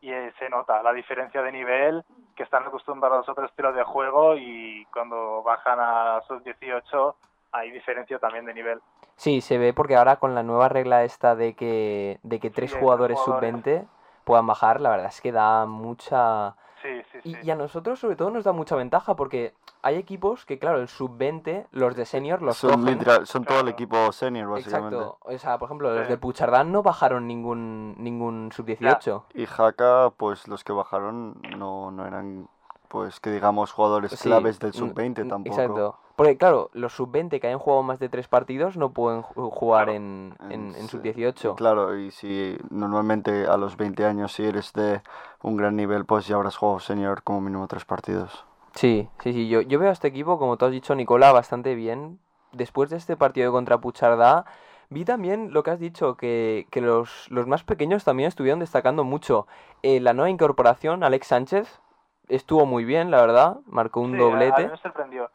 y 0.00 0.12
eh, 0.12 0.32
se 0.38 0.48
nota 0.48 0.82
la 0.82 0.92
diferencia 0.92 1.42
de 1.42 1.50
nivel, 1.50 2.04
que 2.36 2.44
están 2.44 2.64
acostumbrados 2.64 3.28
a 3.28 3.32
otro 3.32 3.46
estilo 3.46 3.72
de 3.72 3.82
juego 3.82 4.36
y 4.36 4.86
cuando 4.92 5.42
bajan 5.42 5.78
a 5.80 6.20
sus 6.28 6.42
18 6.44 7.16
hay 7.50 7.70
diferencia 7.72 8.18
también 8.18 8.44
de 8.44 8.54
nivel. 8.54 8.80
Sí, 9.16 9.40
se 9.40 9.58
ve 9.58 9.72
porque 9.72 9.96
ahora 9.96 10.16
con 10.16 10.34
la 10.34 10.44
nueva 10.44 10.68
regla 10.68 11.02
esta 11.02 11.34
de 11.34 11.54
que, 11.54 12.20
de 12.22 12.38
que 12.38 12.50
tres 12.50 12.70
de 12.70 12.76
tres 12.76 12.80
jugadores 12.80 13.18
jugadores. 13.18 13.50
sub-20 13.52 13.88
puedan 14.24 14.46
bajar, 14.46 14.80
la 14.80 14.90
verdad 14.90 15.06
es 15.06 15.20
que 15.20 15.32
da 15.32 15.66
mucha... 15.66 16.54
Sí, 16.82 16.88
sí, 17.12 17.18
sí. 17.22 17.36
Y, 17.42 17.46
y 17.46 17.50
a 17.50 17.56
nosotros 17.56 17.98
sobre 17.98 18.16
todo 18.16 18.30
nos 18.30 18.44
da 18.44 18.52
mucha 18.52 18.76
ventaja 18.76 19.16
porque 19.16 19.54
hay 19.82 19.96
equipos 19.96 20.44
que, 20.44 20.58
claro, 20.58 20.80
el 20.80 20.88
sub-20, 20.88 21.66
los 21.72 21.96
de 21.96 22.04
senior 22.04 22.42
los 22.42 22.56
Son, 22.56 22.70
cogen. 22.80 22.98
literal- 22.98 23.26
son 23.26 23.44
todo 23.44 23.60
el 23.60 23.68
equipo 23.68 24.12
senior, 24.12 24.48
básicamente. 24.48 24.96
Exacto. 24.96 25.18
O 25.22 25.38
sea, 25.38 25.58
por 25.58 25.66
ejemplo, 25.68 25.94
los 25.94 26.08
de 26.08 26.16
Puchardán 26.18 26.70
no 26.72 26.82
bajaron 26.82 27.26
ningún, 27.26 27.94
ningún 27.98 28.50
sub-18. 28.52 29.24
Y 29.34 29.46
Haka, 29.46 30.10
pues 30.16 30.46
los 30.48 30.64
que 30.64 30.72
bajaron 30.72 31.40
no, 31.56 31.90
no 31.90 32.06
eran, 32.06 32.48
pues 32.88 33.20
que 33.20 33.30
digamos, 33.30 33.72
jugadores 33.72 34.12
Sí, 34.12 34.28
claves 34.28 34.58
del 34.58 34.70
mm, 34.70 34.74
sub-20 34.74 35.24
mm, 35.24 35.28
tampoco. 35.28 35.54
Exacto. 35.60 35.98
Porque, 36.18 36.36
claro, 36.36 36.68
los 36.72 36.94
sub-20 36.94 37.38
que 37.38 37.46
hayan 37.46 37.60
jugado 37.60 37.84
más 37.84 38.00
de 38.00 38.08
tres 38.08 38.26
partidos 38.26 38.76
no 38.76 38.90
pueden 38.90 39.22
ju- 39.22 39.50
jugar 39.52 39.84
Claro. 39.84 39.96
en, 39.96 40.34
en, 40.40 40.52
En- 40.52 40.74
en 40.74 40.88
sí, 40.88 40.88
sub-18. 40.88 41.54
Claro, 41.54 41.96
y 41.96 42.10
si 42.10 42.58
normalmente 42.70 43.46
a 43.46 43.56
los 43.56 43.76
20 43.76 44.04
años, 44.04 44.32
si 44.32 44.42
eres 44.44 44.72
de 44.72 45.00
un 45.42 45.56
gran 45.56 45.76
nivel, 45.76 46.06
pues 46.06 46.26
ya 46.26 46.34
habrás 46.34 46.56
jugado 46.56 46.80
senior 46.80 47.22
como 47.22 47.40
mínimo 47.40 47.68
tres 47.68 47.84
partidos. 47.84 48.44
Sí, 48.74 49.08
sí, 49.22 49.32
sí. 49.32 49.48
Yo, 49.48 49.60
yo 49.60 49.78
veo 49.78 49.90
a 49.90 49.92
este 49.92 50.08
equipo, 50.08 50.40
como 50.40 50.56
tú 50.56 50.64
has 50.64 50.72
dicho, 50.72 50.96
Nicola, 50.96 51.30
bastante 51.30 51.76
bien. 51.76 52.18
Después 52.50 52.90
de 52.90 52.96
este 52.96 53.16
partido 53.16 53.52
contra 53.52 53.78
Puchardá, 53.78 54.44
vi 54.90 55.04
también 55.04 55.52
lo 55.52 55.62
que 55.62 55.70
has 55.70 55.78
dicho, 55.78 56.16
que, 56.16 56.66
que 56.72 56.80
los, 56.80 57.30
los 57.30 57.46
más 57.46 57.62
pequeños 57.62 58.02
también 58.02 58.26
estuvieron 58.26 58.58
destacando 58.58 59.04
mucho. 59.04 59.46
Eh, 59.82 60.00
la 60.00 60.14
nueva 60.14 60.30
incorporación, 60.30 61.04
Alex 61.04 61.28
Sánchez, 61.28 61.80
estuvo 62.28 62.66
muy 62.66 62.84
bien, 62.84 63.12
la 63.12 63.20
verdad. 63.20 63.58
Marcó 63.66 64.00
un 64.00 64.12
Sí, 64.12 64.16
a- 64.18 64.24
A, 64.24 64.24
doblete. 64.30 64.64
mí 64.64 64.70
me 64.72 64.76
sorprendió. 64.78 65.30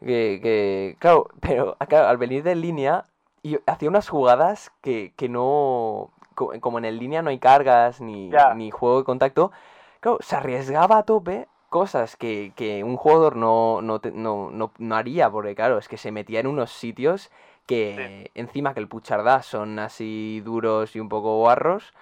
Que, 0.00 0.40
que, 0.42 0.96
claro, 0.98 1.28
pero 1.40 1.76
claro, 1.88 2.08
al 2.08 2.18
venir 2.18 2.42
de 2.42 2.54
línea, 2.54 3.06
y 3.42 3.58
hacía 3.66 3.88
unas 3.88 4.08
jugadas 4.08 4.72
que, 4.82 5.12
que 5.16 5.28
no. 5.28 6.10
co- 6.34 6.52
Como 6.60 6.78
en 6.78 6.84
el 6.84 6.98
línea 6.98 7.22
no 7.22 7.30
hay 7.30 7.38
cargas 7.38 8.00
ni, 8.00 8.44
ni 8.50 8.70
juego 8.70 8.98
de 8.98 9.04
contacto, 9.04 9.52
claro, 10.00 10.18
se 10.20 10.36
arriesgaba 10.36 10.98
a 10.98 11.02
tope 11.04 11.48
cosas 11.70 12.16
que, 12.16 12.52
que 12.56 12.84
un 12.84 12.96
jugador 12.96 13.36
no, 13.36 13.80
no, 13.82 14.00
te- 14.00 14.12
no, 14.12 14.50
no, 14.50 14.72
no 14.78 14.96
haría, 14.96 15.30
porque 15.30 15.54
claro, 15.54 15.78
es 15.78 15.88
que 15.88 15.96
se 15.98 16.12
metía 16.12 16.40
en 16.40 16.46
unos 16.46 16.72
sitios 16.72 17.30
que 17.66 18.30
encima 18.34 18.74
que 18.74 18.80
el 18.80 18.88
Puchardá 18.88 19.42
son 19.42 19.78
así 19.78 20.40
duros 20.44 20.94
y 20.96 21.00
un 21.00 21.08
poco 21.08 21.38
guarros. 21.38 21.92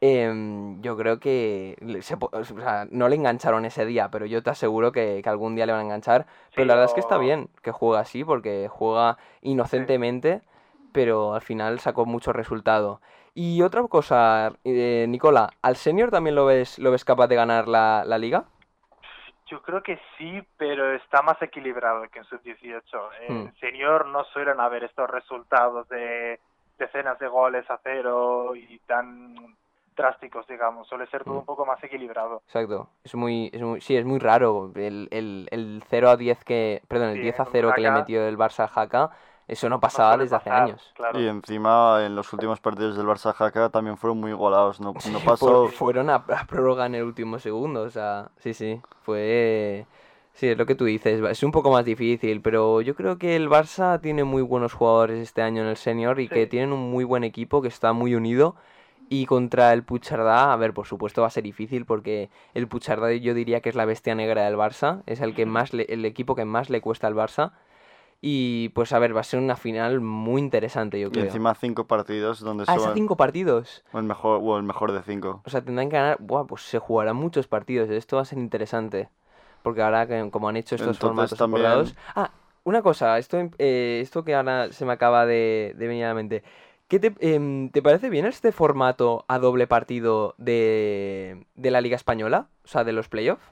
Em, 0.00 0.80
yo 0.82 0.96
creo 0.96 1.20
que 1.20 1.76
se 2.02 2.16
o 2.20 2.44
sea, 2.44 2.86
no 2.90 3.08
le 3.08 3.16
engancharon 3.16 3.64
ese 3.64 3.84
día, 3.86 4.10
pero 4.10 4.26
yo 4.26 4.42
te 4.42 4.50
aseguro 4.50 4.92
que, 4.92 5.20
que 5.22 5.28
algún 5.28 5.54
día 5.56 5.66
le 5.66 5.72
van 5.72 5.82
a 5.82 5.84
enganchar. 5.84 6.26
Pero 6.54 6.66
la 6.66 6.74
verdad 6.74 6.86
es 6.86 6.94
que 6.94 7.00
está 7.00 7.18
bien 7.18 7.48
que 7.62 7.72
juega 7.72 8.00
así, 8.00 8.24
porque 8.24 8.68
juega 8.68 9.18
inocentemente, 9.42 10.42
pero 10.92 11.34
al 11.34 11.42
final 11.42 11.80
sacó 11.80 12.06
mucho 12.06 12.32
resultado. 12.32 13.00
Y 13.34 13.62
otra 13.62 13.82
cosa, 13.84 14.52
eh, 14.64 15.06
Nicola, 15.08 15.50
¿al 15.62 15.76
senior 15.76 16.10
también 16.10 16.34
lo 16.36 16.46
ves, 16.46 16.78
lo 16.78 16.90
ves 16.90 17.04
capaz 17.04 17.28
de 17.28 17.36
ganar 17.36 17.68
la, 17.68 18.04
la 18.06 18.18
liga? 18.18 18.44
Yo 19.46 19.62
creo 19.62 19.82
que 19.82 19.98
sí, 20.16 20.40
pero 20.56 20.94
está 20.94 21.22
más 21.22 21.40
equilibrado 21.42 22.08
que 22.08 22.20
en 22.20 22.24
sub-18. 22.26 23.12
En 23.20 23.52
Hmm. 23.52 23.54
senior 23.56 24.06
no 24.06 24.24
suelen 24.24 24.60
haber 24.60 24.84
estos 24.84 25.10
resultados 25.10 25.88
de 25.88 26.40
decenas 26.78 27.18
de 27.18 27.26
goles 27.28 27.68
a 27.68 27.80
cero 27.82 28.54
y 28.54 28.78
tan 28.80 29.56
drásticos, 30.00 30.46
digamos. 30.46 30.88
Suele 30.88 31.06
ser 31.06 31.24
todo 31.24 31.34
Hmm. 31.34 31.40
un 31.40 31.46
poco 31.46 31.66
más 31.66 31.82
equilibrado. 31.84 32.42
Exacto. 32.46 32.88
Es 33.04 33.14
muy, 33.14 33.50
es 33.52 33.62
muy, 33.62 33.80
sí, 33.80 33.96
es 33.96 34.04
muy 34.04 34.18
raro. 34.18 34.72
El, 34.74 35.08
el, 35.10 35.48
el 35.50 35.82
0 35.88 36.10
a 36.10 36.16
10 36.16 36.44
que, 36.44 36.82
perdón, 36.88 37.10
el 37.10 37.14
Sí, 37.14 37.20
10 37.20 37.38
a 37.40 37.44
con 37.44 37.52
0 37.52 37.68
que 37.74 37.80
le 37.80 37.88
Haka. 37.88 38.00
metió 38.00 38.26
el 38.26 38.36
Barça 38.38 38.64
al 38.64 38.70
Haka, 38.74 39.10
eso 39.48 39.68
no 39.68 39.76
No 39.76 39.80
pasaba 39.80 40.10
suele 40.10 40.24
desde 40.24 40.36
hace 40.36 40.50
pasar, 40.50 40.62
años. 40.68 40.92
Claro. 40.94 41.18
Y 41.20 41.26
encima 41.26 42.04
en 42.04 42.14
los 42.16 42.32
últimos 42.32 42.60
partidos 42.60 42.96
del 42.96 43.06
Barça 43.06 43.34
Haka 43.38 43.70
también 43.70 43.96
fueron 43.96 44.18
muy 44.20 44.30
igualados, 44.32 44.80
no, 44.80 44.94
no 45.12 45.20
Por- 45.22 45.24
pasó... 45.24 45.68
fueron 45.70 46.10
a, 46.10 46.16
a 46.16 46.46
prórroga 46.46 46.86
en 46.86 46.94
el 46.96 47.04
último 47.04 47.38
segundo, 47.38 47.82
o 47.82 47.90
sea, 47.90 48.30
sí, 48.38 48.54
sí, 48.54 48.80
fue... 49.02 49.86
Sí, 50.32 50.48
es 50.48 50.56
lo 50.56 50.64
que 50.64 50.76
tú 50.76 50.84
dices, 50.84 51.20
es 51.28 51.42
un 51.42 51.50
poco 51.50 51.70
más 51.72 51.84
difícil, 51.84 52.40
pero 52.40 52.80
yo 52.82 52.94
creo 52.94 53.18
que 53.18 53.34
el 53.36 53.48
Barça 53.50 54.00
tiene 54.00 54.22
muy 54.24 54.42
buenos 54.42 54.72
jugadores 54.72 55.18
este 55.18 55.42
año 55.42 55.62
en 55.62 55.68
el 55.68 55.76
senior 55.76 56.20
y 56.20 56.28
que 56.28 56.46
Sí. 56.46 56.50
tienen 56.50 56.72
un 56.72 56.90
muy 56.90 57.04
buen 57.04 57.24
equipo 57.24 57.60
que 57.60 57.68
está 57.68 57.92
muy 57.92 58.14
unido. 58.14 58.54
Y 59.12 59.26
contra 59.26 59.72
el 59.72 59.82
Puigcerdá, 59.82 60.52
a 60.52 60.56
ver, 60.56 60.72
por 60.72 60.86
supuesto 60.86 61.20
va 61.20 61.26
a 61.26 61.30
ser 61.30 61.42
difícil 61.42 61.84
porque 61.84 62.30
el 62.54 62.68
Puigcerdá 62.68 63.12
yo 63.12 63.34
diría 63.34 63.60
que 63.60 63.68
es 63.68 63.74
la 63.74 63.84
bestia 63.84 64.14
negra 64.14 64.44
del 64.44 64.54
Barça, 64.56 65.02
es 65.06 65.20
el 65.20 65.34
que 65.34 65.46
más 65.46 65.74
le- 65.74 65.92
el 65.92 66.04
equipo 66.04 66.36
que 66.36 66.44
más 66.44 66.70
le 66.70 66.80
cuesta 66.80 67.08
al 67.08 67.16
Barça. 67.16 67.50
Y 68.20 68.68
pues 68.68 68.92
a 68.92 68.98
ver, 69.00 69.16
va 69.16 69.20
a 69.20 69.24
ser 69.24 69.40
una 69.40 69.56
final 69.56 70.00
muy 70.00 70.40
interesante, 70.40 71.00
yo 71.00 71.08
Y 71.08 71.10
creo. 71.10 71.24
encima 71.24 71.54
cinco 71.56 71.88
partidos 71.88 72.38
donde 72.40 72.64
Ah, 72.68 72.76
suban- 72.76 72.94
cinco 72.94 73.16
partidos. 73.16 73.82
o 73.92 73.98
el 73.98 74.04
mejor, 74.04 74.40
o 74.44 74.56
el 74.58 74.62
mejor 74.62 74.92
de 74.92 75.02
cinco. 75.02 75.42
O 75.44 75.50
sea, 75.50 75.60
tendrán 75.60 75.88
que 75.88 75.96
ganar. 75.96 76.18
Buah, 76.20 76.44
pues 76.46 76.62
se 76.62 76.78
jugarán 76.78 77.16
muchos 77.16 77.48
partidos. 77.48 77.90
Esto 77.90 78.14
va 78.16 78.22
a 78.22 78.26
ser 78.26 78.38
interesante. 78.38 79.08
Porque 79.62 79.82
ahora, 79.82 80.06
que, 80.06 80.30
como 80.30 80.48
han 80.48 80.56
hecho 80.56 80.76
estos 80.76 80.96
Entonces 80.98 81.00
formatos 81.00 81.38
también-. 81.38 81.96
Ah, 82.14 82.30
una 82.62 82.80
cosa. 82.82 83.18
Esto, 83.18 83.38
eh, 83.58 83.98
esto 84.02 84.22
que 84.22 84.34
ahora 84.36 84.70
se 84.70 84.84
me 84.84 84.92
acaba 84.92 85.26
de, 85.26 85.74
de 85.76 85.86
venir 85.88 86.04
a 86.04 86.08
la 86.08 86.14
mente. 86.14 86.44
¿Qué 86.90 86.98
te, 86.98 87.12
em, 87.20 87.70
¿te 87.70 87.82
parece 87.82 88.10
bien 88.10 88.26
este 88.26 88.50
formato 88.50 89.24
a 89.28 89.38
doble 89.38 89.68
partido 89.68 90.34
de, 90.38 91.46
de 91.54 91.70
la 91.70 91.80
Liga 91.80 91.94
Española? 91.94 92.48
O 92.64 92.68
sea, 92.68 92.82
de 92.82 92.92
los 92.92 93.08
playoffs. 93.08 93.48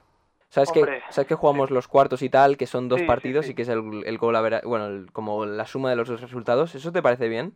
¿Sabes 0.49 0.71
que, 0.73 0.81
¿Sabes 1.09 1.27
que 1.27 1.35
jugamos 1.35 1.71
los 1.71 1.87
cuartos 1.87 2.21
y 2.21 2.29
tal? 2.29 2.57
Que 2.57 2.67
son 2.67 2.89
dos 2.89 2.99
Sí, 2.99 3.07
partidos 3.07 3.45
sí. 3.45 3.51
y 3.51 3.55
que 3.55 3.61
es 3.61 3.69
el, 3.69 4.03
el 4.05 4.17
gol 4.17 4.35
avera- 4.35 4.61
Bueno, 4.65 4.87
el- 4.87 5.11
como 5.13 5.45
la 5.45 5.65
suma 5.65 5.89
de 5.89 5.95
los 5.95 6.09
dos 6.09 6.19
resultados. 6.21 6.75
¿Eso 6.75 6.91
te 6.91 7.01
parece 7.01 7.29
bien? 7.29 7.53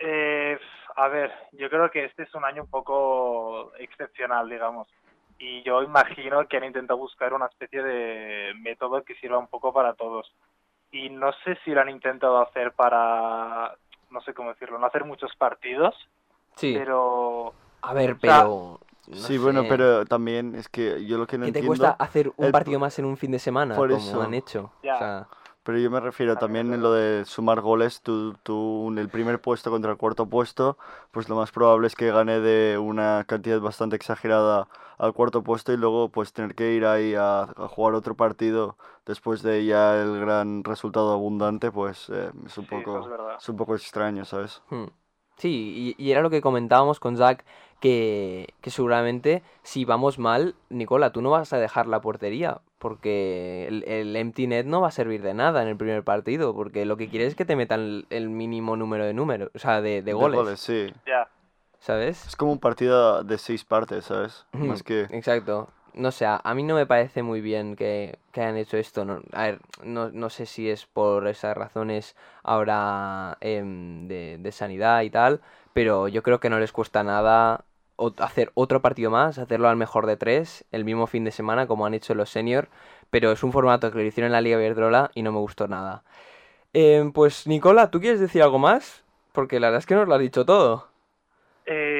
Eh, 0.00 0.58
a 0.96 1.08
ver, 1.08 1.30
yo 1.52 1.70
creo 1.70 1.90
que 1.90 2.06
este 2.06 2.24
es 2.24 2.34
un 2.34 2.44
año 2.44 2.62
un 2.62 2.70
poco 2.70 3.72
excepcional, 3.78 4.48
digamos. 4.48 4.88
Y 5.38 5.62
yo 5.62 5.82
imagino 5.82 6.48
que 6.48 6.56
han 6.56 6.64
intentado 6.64 6.98
buscar 6.98 7.32
una 7.34 7.46
especie 7.46 7.82
de 7.82 8.52
método 8.60 9.04
que 9.04 9.14
sirva 9.16 9.38
un 9.38 9.46
poco 9.46 9.72
para 9.72 9.94
todos. 9.94 10.34
Y 10.90 11.08
no 11.10 11.32
sé 11.44 11.56
si 11.64 11.70
lo 11.70 11.82
han 11.82 11.88
intentado 11.90 12.40
hacer 12.42 12.72
para, 12.72 13.76
no 14.10 14.20
sé 14.22 14.34
cómo 14.34 14.50
decirlo, 14.50 14.78
no 14.78 14.86
hacer 14.86 15.04
muchos 15.04 15.34
partidos, 15.36 15.94
Sí. 16.56 16.74
pero 16.76 17.52
A 17.82 17.94
ver, 17.94 18.18
sea, 18.20 18.42
pero. 18.42 18.80
no 19.06 19.16
sí, 19.16 19.38
bueno, 19.38 19.64
pero 19.68 20.04
también 20.04 20.54
es 20.54 20.68
que 20.68 21.04
yo 21.06 21.16
lo 21.18 21.26
que 21.26 21.38
no 21.38 21.46
¿Qué 21.46 21.52
te 21.52 21.66
cuesta 21.66 21.90
hacer 21.98 22.32
un 22.36 22.46
el 22.46 22.52
partido 22.52 22.78
más 22.80 22.98
en 22.98 23.04
un 23.06 23.16
fin 23.16 23.30
de 23.30 23.38
semana? 23.38 23.74
por 23.76 23.88
como 23.90 24.00
eso. 24.00 24.22
han 24.22 24.34
hecho. 24.34 24.72
Ya. 24.82 24.94
O 24.94 24.98
sea, 24.98 25.28
Pero 25.62 25.78
yo 25.78 25.90
me 25.90 26.00
refiero 26.00 26.36
También 26.36 26.72
en 26.72 26.82
lo 26.82 26.92
de 26.92 27.24
sumar 27.26 27.60
goles, 27.60 28.00
tú, 28.02 28.34
tú 28.42 28.88
en 28.88 28.98
el 28.98 29.08
primer 29.10 29.40
puesto 29.40 29.70
contra 29.70 29.90
el 29.92 29.98
cuarto 29.98 30.26
puesto, 30.28 30.78
pues 31.10 31.28
lo 31.28 31.36
más 31.36 31.52
probable 31.52 31.86
es 31.86 31.94
que 31.96 32.10
gane 32.10 32.40
de 32.40 32.78
una 32.78 33.24
cantidad 33.26 33.60
bastante 33.60 33.96
exagerada 33.96 34.68
al 34.98 35.12
cuarto 35.12 35.42
puesto 35.42 35.72
y 35.72 35.76
luego 35.76 36.08
pues 36.10 36.32
tener 36.32 36.54
que 36.54 36.72
ir 36.74 36.86
ahí 36.86 37.14
a, 37.14 37.42
a 37.42 37.68
jugar 37.68 37.94
otro 37.94 38.16
partido 38.16 38.76
después 39.06 39.42
de 39.42 39.64
ya 39.66 40.00
el 40.00 40.18
gran 40.20 40.64
resultado 40.64 41.12
abundante, 41.12 41.70
pues 41.70 42.08
eh, 42.10 42.30
es 42.46 42.58
un 42.58 42.66
sí, 42.68 42.76
eso 42.76 42.98
es 43.00 43.06
poco, 43.06 43.12
es 43.38 43.48
un 43.48 43.56
poco 43.56 43.74
extraño, 43.74 44.24
¿sabes? 44.24 44.62
hmm. 44.70 44.99
Sí, 45.40 45.94
y, 45.98 46.04
y 46.04 46.12
era 46.12 46.20
lo 46.20 46.28
que 46.28 46.42
comentábamos 46.42 47.00
con 47.00 47.16
Zach, 47.16 47.44
que, 47.80 48.52
que 48.60 48.70
seguramente 48.70 49.42
si 49.62 49.86
vamos 49.86 50.18
mal, 50.18 50.54
Nicola, 50.68 51.12
tú 51.12 51.22
no 51.22 51.30
vas 51.30 51.54
a 51.54 51.58
dejar 51.58 51.86
la 51.86 52.02
portería, 52.02 52.60
porque 52.78 53.66
el, 53.66 53.84
el 53.84 54.14
empty 54.16 54.46
net 54.46 54.66
no 54.66 54.82
va 54.82 54.88
a 54.88 54.90
servir 54.90 55.22
de 55.22 55.32
nada 55.32 55.62
en 55.62 55.68
el 55.68 55.78
primer 55.78 56.04
partido, 56.04 56.54
porque 56.54 56.84
lo 56.84 56.98
que 56.98 57.08
quieres 57.08 57.28
es 57.28 57.34
que 57.36 57.46
te 57.46 57.56
metan 57.56 57.80
el, 57.80 58.06
el 58.10 58.28
mínimo 58.28 58.76
número 58.76 59.06
de 59.06 59.14
números, 59.14 59.50
o 59.54 59.58
sea, 59.58 59.80
de, 59.80 60.02
de 60.02 60.12
goles, 60.12 60.60
sí. 60.60 60.92
Ya, 61.06 61.26
¿sabes? 61.78 62.26
Es 62.26 62.36
como 62.36 62.52
un 62.52 62.58
partido 62.58 63.24
de 63.24 63.38
seis 63.38 63.64
partes, 63.64 64.04
¿sabes? 64.04 64.44
Más 64.52 64.82
que... 64.82 65.04
Exacto. 65.10 65.70
No 65.94 66.12
sé, 66.12 66.24
a 66.26 66.54
mí 66.54 66.62
no 66.62 66.74
me 66.76 66.86
parece 66.86 67.22
muy 67.22 67.40
bien 67.40 67.74
que, 67.76 68.18
que 68.32 68.40
hayan 68.42 68.56
hecho 68.56 68.76
esto. 68.76 69.04
No, 69.04 69.22
a 69.32 69.42
ver, 69.44 69.58
no, 69.82 70.10
no 70.10 70.30
sé 70.30 70.46
si 70.46 70.70
es 70.70 70.86
por 70.86 71.26
esas 71.26 71.56
razones 71.56 72.16
ahora 72.44 73.36
em, 73.40 74.06
de, 74.08 74.38
de 74.38 74.52
sanidad 74.52 75.02
y 75.02 75.10
tal, 75.10 75.40
pero 75.72 76.06
yo 76.08 76.22
creo 76.22 76.38
que 76.40 76.50
no 76.50 76.60
les 76.60 76.72
cuesta 76.72 77.02
nada 77.02 77.64
hacer 78.18 78.50
otro 78.54 78.80
partido 78.80 79.10
más, 79.10 79.38
hacerlo 79.38 79.68
al 79.68 79.76
mejor 79.76 80.06
de 80.06 80.16
tres, 80.16 80.64
el 80.72 80.84
mismo 80.84 81.06
fin 81.06 81.24
de 81.24 81.32
semana 81.32 81.66
como 81.66 81.84
han 81.86 81.92
hecho 81.94 82.14
los 82.14 82.30
senior, 82.30 82.68
pero 83.10 83.32
es 83.32 83.42
un 83.42 83.52
formato 83.52 83.90
que 83.90 83.98
lo 83.98 84.04
hicieron 84.04 84.28
en 84.28 84.32
la 84.32 84.40
Liga 84.40 84.56
Iberdrola 84.58 85.10
y 85.14 85.22
no 85.22 85.32
me 85.32 85.38
gustó 85.38 85.68
nada. 85.68 86.02
Em, 86.74 87.12
pues 87.12 87.46
Nicola, 87.46 87.90
¿tú 87.90 88.00
quieres 88.00 88.20
decir 88.20 88.42
algo 88.42 88.58
más? 88.58 89.04
Porque 89.32 89.60
la 89.60 89.68
verdad 89.68 89.80
es 89.80 89.86
que 89.86 89.94
nos 89.96 90.08
lo 90.08 90.14
has 90.14 90.20
dicho 90.20 90.44
todo. 90.46 90.88
eh, 91.66 91.99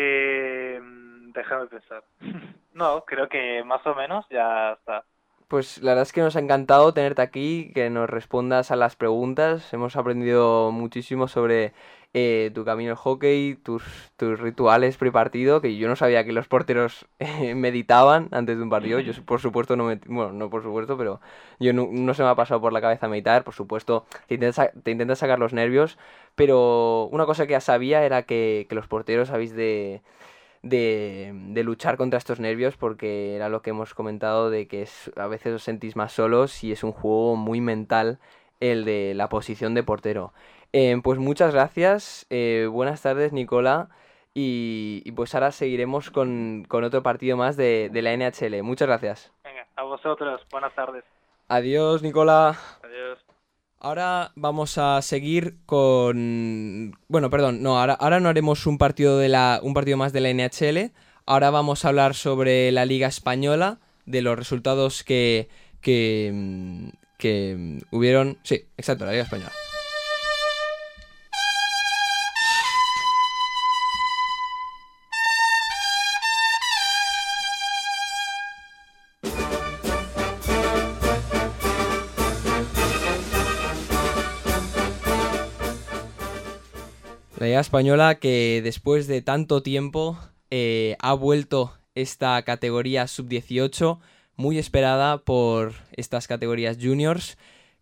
déjame 1.41 1.67
pensar. 1.67 2.05
No, 2.73 3.05
creo 3.05 3.29
que 3.29 3.65
más 3.65 3.85
o 3.85 3.97
menos 3.97 4.25
ya 4.31 4.75
está. 4.75 5.05
Pues 5.49 5.83
la 5.83 5.91
verdad 5.91 6.05
es 6.05 6.13
que 6.13 6.21
nos 6.21 6.37
ha 6.37 6.39
encantado 6.39 6.95
tenerte 6.95 7.21
aquí, 7.21 7.73
que 7.75 7.91
nos 7.91 8.09
respondas 8.09 8.71
a 8.71 8.77
las 8.77 8.95
preguntas. 8.95 9.75
Hemos 9.75 9.97
aprendido 9.97 10.71
muchísimo 10.71 11.27
sobre 11.27 11.73
eh, 12.15 12.53
tu 12.55 12.65
camino 12.65 12.93
al 12.93 12.97
hockey, 12.97 13.57
tus, 13.57 13.83
tus 14.17 14.39
rituales 14.39 14.97
prepartido, 14.97 15.61
que 15.61 15.77
yo 15.77 15.89
no 15.89 15.97
sabía 15.97 16.25
que 16.25 16.33
los 16.33 16.47
porteros 16.47 17.07
eh, 17.19 17.57
meditaban 17.57 18.29
antes 18.31 18.57
de 18.57 18.63
un 18.63 18.71
partido. 18.71 19.01
Yo 19.01 19.13
por 19.25 19.41
supuesto 19.41 19.75
no 19.75 19.85
me... 19.85 19.97
Bueno, 20.07 20.33
no 20.33 20.49
por 20.49 20.63
supuesto, 20.63 20.97
pero 20.97 21.21
yo 21.59 21.73
no, 21.73 21.89
no 21.91 22.15
se 22.15 22.23
me 22.23 22.29
ha 22.29 22.37
pasado 22.37 22.61
por 22.61 22.73
la 22.73 22.81
cabeza 22.81 23.09
meditar. 23.09 23.43
Por 23.43 23.55
supuesto, 23.55 24.07
te 24.29 24.35
intentas, 24.35 24.71
te 24.85 24.93
intentas 24.93 25.19
sacar 25.19 25.41
los 25.41 25.53
nervios, 25.53 25.99
pero 26.37 27.09
una 27.11 27.27
cosa 27.27 27.49
que 27.49 27.53
ya 27.53 27.61
sabía 27.61 28.05
era 28.05 28.23
que, 28.23 28.67
que 28.69 28.77
los 28.77 28.87
porteros 28.87 29.31
habéis 29.31 29.55
de 29.57 30.03
de, 30.63 31.33
de 31.35 31.65
luchar 31.65 31.97
contra 31.97 32.19
estos 32.19 32.41
nervios 32.41 32.77
porque 32.77 33.35
era 33.35 33.49
lo 33.49 33.63
que 33.63 33.71
hemos 33.71 33.95
comentado 33.95 34.51
de 34.51 34.67
que 34.69 34.83
es, 34.83 35.11
a 35.17 35.27
veces 35.27 35.55
os 35.55 35.63
sentís 35.63 35.97
más 35.97 36.13
solos 36.13 36.63
y 36.65 36.73
es 36.73 36.85
un 36.85 36.93
juego 36.93 37.37
muy 37.37 37.61
mental 37.61 38.19
el 38.61 38.85
de 38.85 39.15
la 39.15 39.29
posición 39.29 39.75
de 39.75 39.83
portero. 39.83 40.33
Eh, 40.73 41.01
pues 41.03 41.19
muchas 41.19 41.55
gracias, 41.55 42.27
eh, 42.31 42.69
buenas 42.71 43.03
tardes 43.03 43.33
Nicola 43.33 43.89
y, 44.35 45.03
y 45.05 45.13
pues 45.13 45.35
ahora 45.35 45.51
seguiremos 45.51 46.11
con, 46.11 46.65
con 46.69 46.85
otro 46.85 47.03
partido 47.03 47.37
más 47.37 47.57
de, 47.57 47.89
de 47.91 48.03
la 48.03 48.13
NHL. 48.13 48.63
Muchas 48.63 48.87
gracias. 48.87 49.33
Venga, 49.43 49.67
a 49.77 49.83
vosotros, 49.83 50.43
buenas 50.51 50.75
tardes. 50.75 51.05
Adiós 51.49 52.03
Nicola. 52.03 52.57
Adiós. 52.83 53.30
Ahora 53.83 54.33
vamos 54.37 54.77
a 54.77 55.01
seguir 55.01 55.57
con. 55.65 56.99
Bueno, 57.09 57.31
perdón, 57.31 57.63
no, 57.63 57.81
ahora, 57.81 57.95
ahora 57.95 58.21
no 58.21 58.29
haremos 58.29 58.67
un 58.67 58.77
partido 58.77 59.17
de 59.17 59.31
la. 59.31 59.59
un 59.63 59.73
partido 59.73 59.97
más 59.97 60.13
de 60.13 60.21
la 60.21 60.29
NHL. 60.29 60.93
Ahora 61.25 61.49
vamos 61.49 61.85
a 61.85 61.89
hablar 61.89 62.15
sobre 62.15 62.71
la 62.73 62.85
Liga 62.85 63.09
Española, 63.09 63.81
de 64.05 64.21
los 64.21 64.39
resultados 64.39 65.03
que. 65.03 65.49
que. 65.81 66.31
mm, 66.35 66.89
que 67.17 67.57
mm, 67.59 67.97
hubieron. 67.97 68.39
Sí, 68.43 68.67
exacto, 68.77 69.07
la 69.07 69.13
Liga 69.13 69.25
Española. 69.25 69.53
Liga 87.51 87.61
Española 87.61 88.15
que 88.15 88.61
después 88.63 89.09
de 89.09 89.23
tanto 89.23 89.61
tiempo 89.61 90.17
eh, 90.51 90.95
ha 91.01 91.15
vuelto 91.15 91.73
esta 91.97 92.41
categoría 92.43 93.09
sub-18 93.09 93.99
muy 94.37 94.57
esperada 94.57 95.19
por 95.19 95.73
estas 95.97 96.29
categorías 96.29 96.79
juniors 96.81 97.39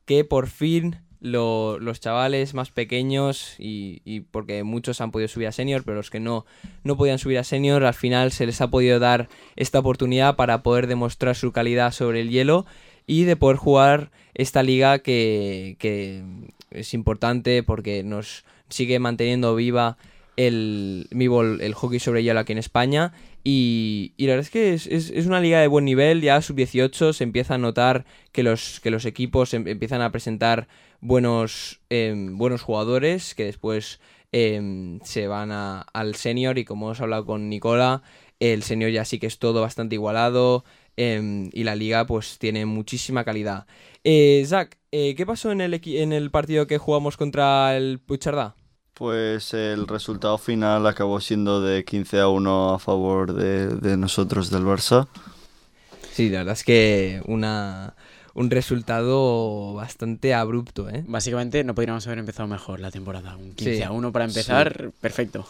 que 0.06 0.24
por 0.24 0.46
fin 0.48 0.96
lo- 1.20 1.78
los 1.80 2.00
chavales 2.00 2.54
más 2.54 2.70
pequeños 2.70 3.56
y, 3.58 4.20
porque 4.30 4.62
muchos 4.62 5.02
han 5.02 5.10
podido 5.10 5.28
subir 5.28 5.48
a 5.48 5.52
senior 5.52 5.82
pero 5.84 5.98
los 5.98 6.08
que 6.08 6.18
no, 6.20 6.46
no 6.82 6.96
podían 6.96 7.18
subir 7.18 7.36
a 7.36 7.44
senior 7.44 7.84
al 7.84 7.92
final 7.92 8.32
se 8.32 8.46
les 8.46 8.62
ha 8.62 8.68
podido 8.70 8.98
dar 8.98 9.28
esta 9.54 9.80
oportunidad 9.80 10.34
para 10.36 10.62
poder 10.62 10.86
demostrar 10.86 11.36
su 11.36 11.52
calidad 11.52 11.92
sobre 11.92 12.22
el 12.22 12.30
hielo 12.30 12.64
y 13.06 13.24
de 13.24 13.36
poder 13.36 13.58
jugar 13.58 14.12
esta 14.32 14.62
liga 14.62 15.00
que 15.00 15.76
es 16.70 16.94
importante 16.94 17.62
porque 17.62 18.02
nos 18.02 18.46
sigue 18.68 18.98
manteniendo 18.98 19.54
viva 19.54 19.96
el, 20.36 21.08
el, 21.10 21.74
hockey 21.74 21.98
sobre 21.98 22.22
hielo 22.22 22.40
aquí 22.40 22.52
en 22.52 22.58
España 22.58 23.12
y, 23.42 24.12
la 24.18 24.26
verdad 24.28 24.44
es 24.44 24.50
que 24.50 24.74
es, 24.74 24.86
es- 24.86 25.26
una 25.26 25.40
liga 25.40 25.60
de 25.60 25.66
buen 25.66 25.84
nivel, 25.84 26.20
ya 26.20 26.40
sub-18 26.40 27.12
se 27.12 27.24
empieza 27.24 27.54
a 27.54 27.58
notar 27.58 28.04
que 28.32 28.42
los, 28.42 28.80
que 28.80 28.90
los 28.90 29.04
equipos 29.04 29.52
em- 29.54 29.66
empiezan 29.66 30.00
a 30.00 30.12
presentar 30.12 30.68
buenos, 31.00 31.80
em, 31.90 32.36
buenos 32.38 32.62
jugadores 32.62 33.34
que 33.34 33.44
después 33.44 34.00
em, 34.32 35.00
se 35.02 35.26
van 35.26 35.50
al 35.50 36.14
senior 36.14 36.58
y 36.58 36.64
como 36.64 36.86
hemos 36.86 37.00
hablado 37.00 37.24
con 37.26 37.48
Nicola, 37.48 38.02
el 38.40 38.62
senior 38.62 38.90
ya 38.90 39.04
sí 39.04 39.18
que 39.18 39.26
es 39.26 39.38
todo 39.38 39.60
bastante 39.62 39.94
igualado 39.96 40.64
y 40.96 41.62
la 41.62 41.76
liga 41.76 42.06
pues 42.06 42.38
tiene 42.38 42.66
muchísima 42.66 43.24
calidad. 43.24 43.66
Eh, 44.04 44.42
Zach, 44.46 44.76
eh, 44.90 45.14
¿qué 45.16 45.24
pasó 45.26 45.52
en 45.52 45.60
el, 45.60 45.80
en 45.84 46.12
el 46.12 46.30
partido 46.30 46.66
que 46.66 46.78
jugamos 46.78 47.16
contra 47.16 47.76
el 47.76 48.00
Puigcerdá? 48.00 48.57
Pues 48.98 49.54
el 49.54 49.86
resultado 49.86 50.38
final 50.38 50.84
acabó 50.86 51.20
siendo 51.20 51.60
de 51.60 51.84
15 51.84 52.18
a 52.20 52.28
1 52.28 52.74
a 52.74 52.78
favor 52.80 53.32
de, 53.32 53.68
de 53.68 53.96
nosotros 53.96 54.50
del 54.50 54.64
Barça. 54.64 55.06
Sí, 56.12 56.28
la 56.30 56.38
verdad 56.38 56.54
es 56.54 56.64
que 56.64 57.22
una, 57.26 57.94
un 58.34 58.50
resultado 58.50 59.74
bastante 59.74 60.34
abrupto, 60.34 60.88
¿eh? 60.90 61.04
Básicamente 61.06 61.62
no 61.62 61.76
podríamos 61.76 62.04
haber 62.08 62.18
empezado 62.18 62.48
mejor 62.48 62.80
la 62.80 62.90
temporada. 62.90 63.36
Un 63.36 63.52
15 63.52 63.76
Sí. 63.76 63.82
a 63.82 63.92
1 63.92 64.10
para 64.10 64.24
empezar, 64.24 64.90
perfecto. 65.00 65.46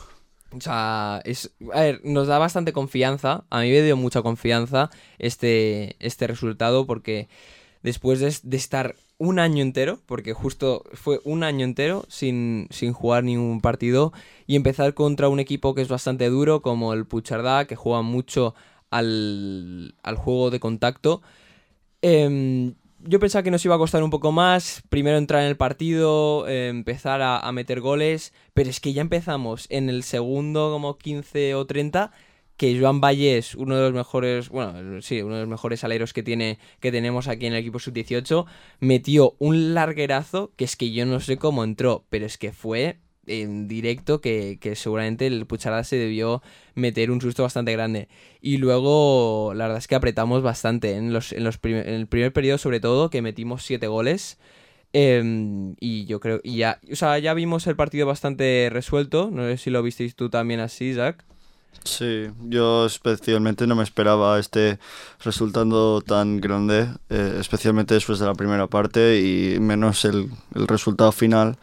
O 0.55 0.61
sea, 0.61 1.23
es, 1.25 1.51
a 1.73 1.81
ver, 1.81 2.01
nos 2.05 2.27
da 2.27 2.39
bastante 2.39 2.75
confianza. 2.75 3.45
A 3.49 3.61
mí 3.63 3.71
me 3.71 3.83
dio 3.83 3.97
mucha 3.97 4.21
confianza 4.21 4.91
este, 5.19 5.97
este 6.01 6.27
resultado 6.27 6.87
porque 6.87 7.29
después 7.83 8.21
de, 8.21 8.35
de 8.43 8.57
estar 8.59 8.95
un 9.19 9.39
año 9.41 9.63
entero, 9.63 9.99
porque 10.07 10.33
justo 10.33 10.85
fue 10.95 11.21
un 11.25 11.43
año 11.43 11.65
entero 11.65 12.05
sin, 12.09 12.69
sin 12.71 12.93
jugar 12.93 13.25
ningún 13.25 13.61
partido 13.61 14.13
y 14.47 14.57
empezar 14.57 14.95
contra 14.95 15.29
un 15.29 15.41
equipo 15.41 15.75
que 15.75 15.83
es 15.83 15.89
bastante 15.89 16.29
duro 16.29 16.63
como 16.63 16.95
el 16.95 17.05
Puchardá, 17.05 17.67
que 17.67 17.77
juega 17.77 18.03
mucho 18.03 18.55
al, 18.91 19.95
al 20.03 20.17
juego 20.17 20.51
de 20.51 20.61
contacto. 20.61 21.21
Em, 22.01 22.75
yo 23.01 23.19
pensaba 23.21 23.43
que 23.43 23.51
nos 23.51 23.65
iba 23.65 23.75
a 23.75 23.79
costar 23.79 24.03
un 24.03 24.11
poco 24.11 24.33
más, 24.33 24.83
primero 24.89 25.19
entrar 25.19 25.43
en 25.43 25.49
el 25.49 25.57
partido, 25.57 26.47
eh, 26.49 26.69
empezar 26.69 27.21
a, 27.21 27.39
a 27.39 27.53
meter 27.53 27.81
goles, 27.81 28.33
pero 28.55 28.71
es 28.71 28.81
que 28.81 28.93
ya 28.93 29.03
empezamos 29.03 29.67
en 29.71 29.89
el 29.89 30.05
segundo 30.05 30.71
como 30.71 30.97
15 30.97 31.55
o 31.57 31.67
30, 31.67 32.13
que 32.59 32.79
Joan 32.79 33.01
Vallés, 33.01 33.55
uno 33.55 33.77
de 33.77 33.83
los 33.83 33.95
mejores, 33.95 34.51
bueno, 34.51 35.01
sí, 35.01 35.23
uno 35.23 35.37
de 35.37 35.43
los 35.43 35.49
mejores 35.49 35.85
aleros 35.85 36.13
que 36.13 36.25
tiene 36.25 36.59
que 36.81 36.93
tenemos 36.93 37.29
aquí 37.29 37.47
en 37.47 37.55
el 37.55 37.61
equipo 37.61 37.79
sub-18, 37.79 38.45
metió 38.81 39.37
un 39.39 39.75
larguerazo 39.75 40.53
que 40.57 40.65
es 40.65 40.77
que 40.77 40.91
yo 40.93 41.07
no 41.07 41.21
sé 41.21 41.39
cómo 41.39 41.65
entró, 41.65 42.05
pero 42.11 42.27
es 42.27 42.37
que 42.37 42.53
fue 42.53 42.99
en 43.29 43.69
directo 43.69 44.21
que, 44.21 44.59
seguramente 44.75 45.27
el 45.27 45.47
Pucharada 45.47 45.85
se 45.85 45.97
debió 45.97 46.43
meter 46.75 47.11
un 47.11 47.21
susto 47.21 47.43
bastante 47.45 47.73
grande. 47.73 48.09
Y 48.41 48.57
luego, 48.57 49.53
la 49.55 49.65
verdad 49.65 49.79
es 49.79 49.87
que 49.87 49.95
apretamos 49.95 50.43
bastante 50.43 50.97
en, 50.97 51.15
el 51.15 52.09
primer 52.09 52.33
periodo, 52.33 52.59
sobre 52.59 52.81
todo, 52.81 53.11
que 53.11 53.23
metimos 53.23 53.65
siete 53.65 53.87
goles. 53.87 54.39
Em, 54.93 55.77
y 55.81 56.07
yo 56.07 56.19
creo, 56.19 56.41
y 56.43 56.57
ya, 56.57 56.81
o 56.91 56.97
sea, 56.97 57.19
ya 57.19 57.35
vimos 57.35 57.67
el 57.67 57.77
partido 57.77 58.07
bastante 58.07 58.69
resuelto. 58.73 59.31
No 59.31 59.45
sé 59.45 59.59
si 59.59 59.71
lo 59.71 59.83
visteis 59.83 60.17
tú 60.17 60.31
también 60.31 60.61
así, 60.61 60.95
Zach. 60.95 61.25
Sí, 61.85 62.29
yo 62.49 62.85
especialmente 62.85 63.67
no 63.67 63.75
me 63.75 63.83
esperaba 63.83 64.39
este 64.39 64.79
resultado 65.25 66.03
tan 66.03 66.39
grande, 66.41 66.89
eh, 67.09 67.37
especialmente 67.41 67.95
después 67.95 68.19
de 68.19 68.27
la 68.27 68.35
primera 68.35 68.67
parte 68.67 69.21
y 69.21 69.59
menos 69.59 70.05
el, 70.05 70.31
el 70.55 70.69
resultado 70.69 71.13
final. 71.13 71.57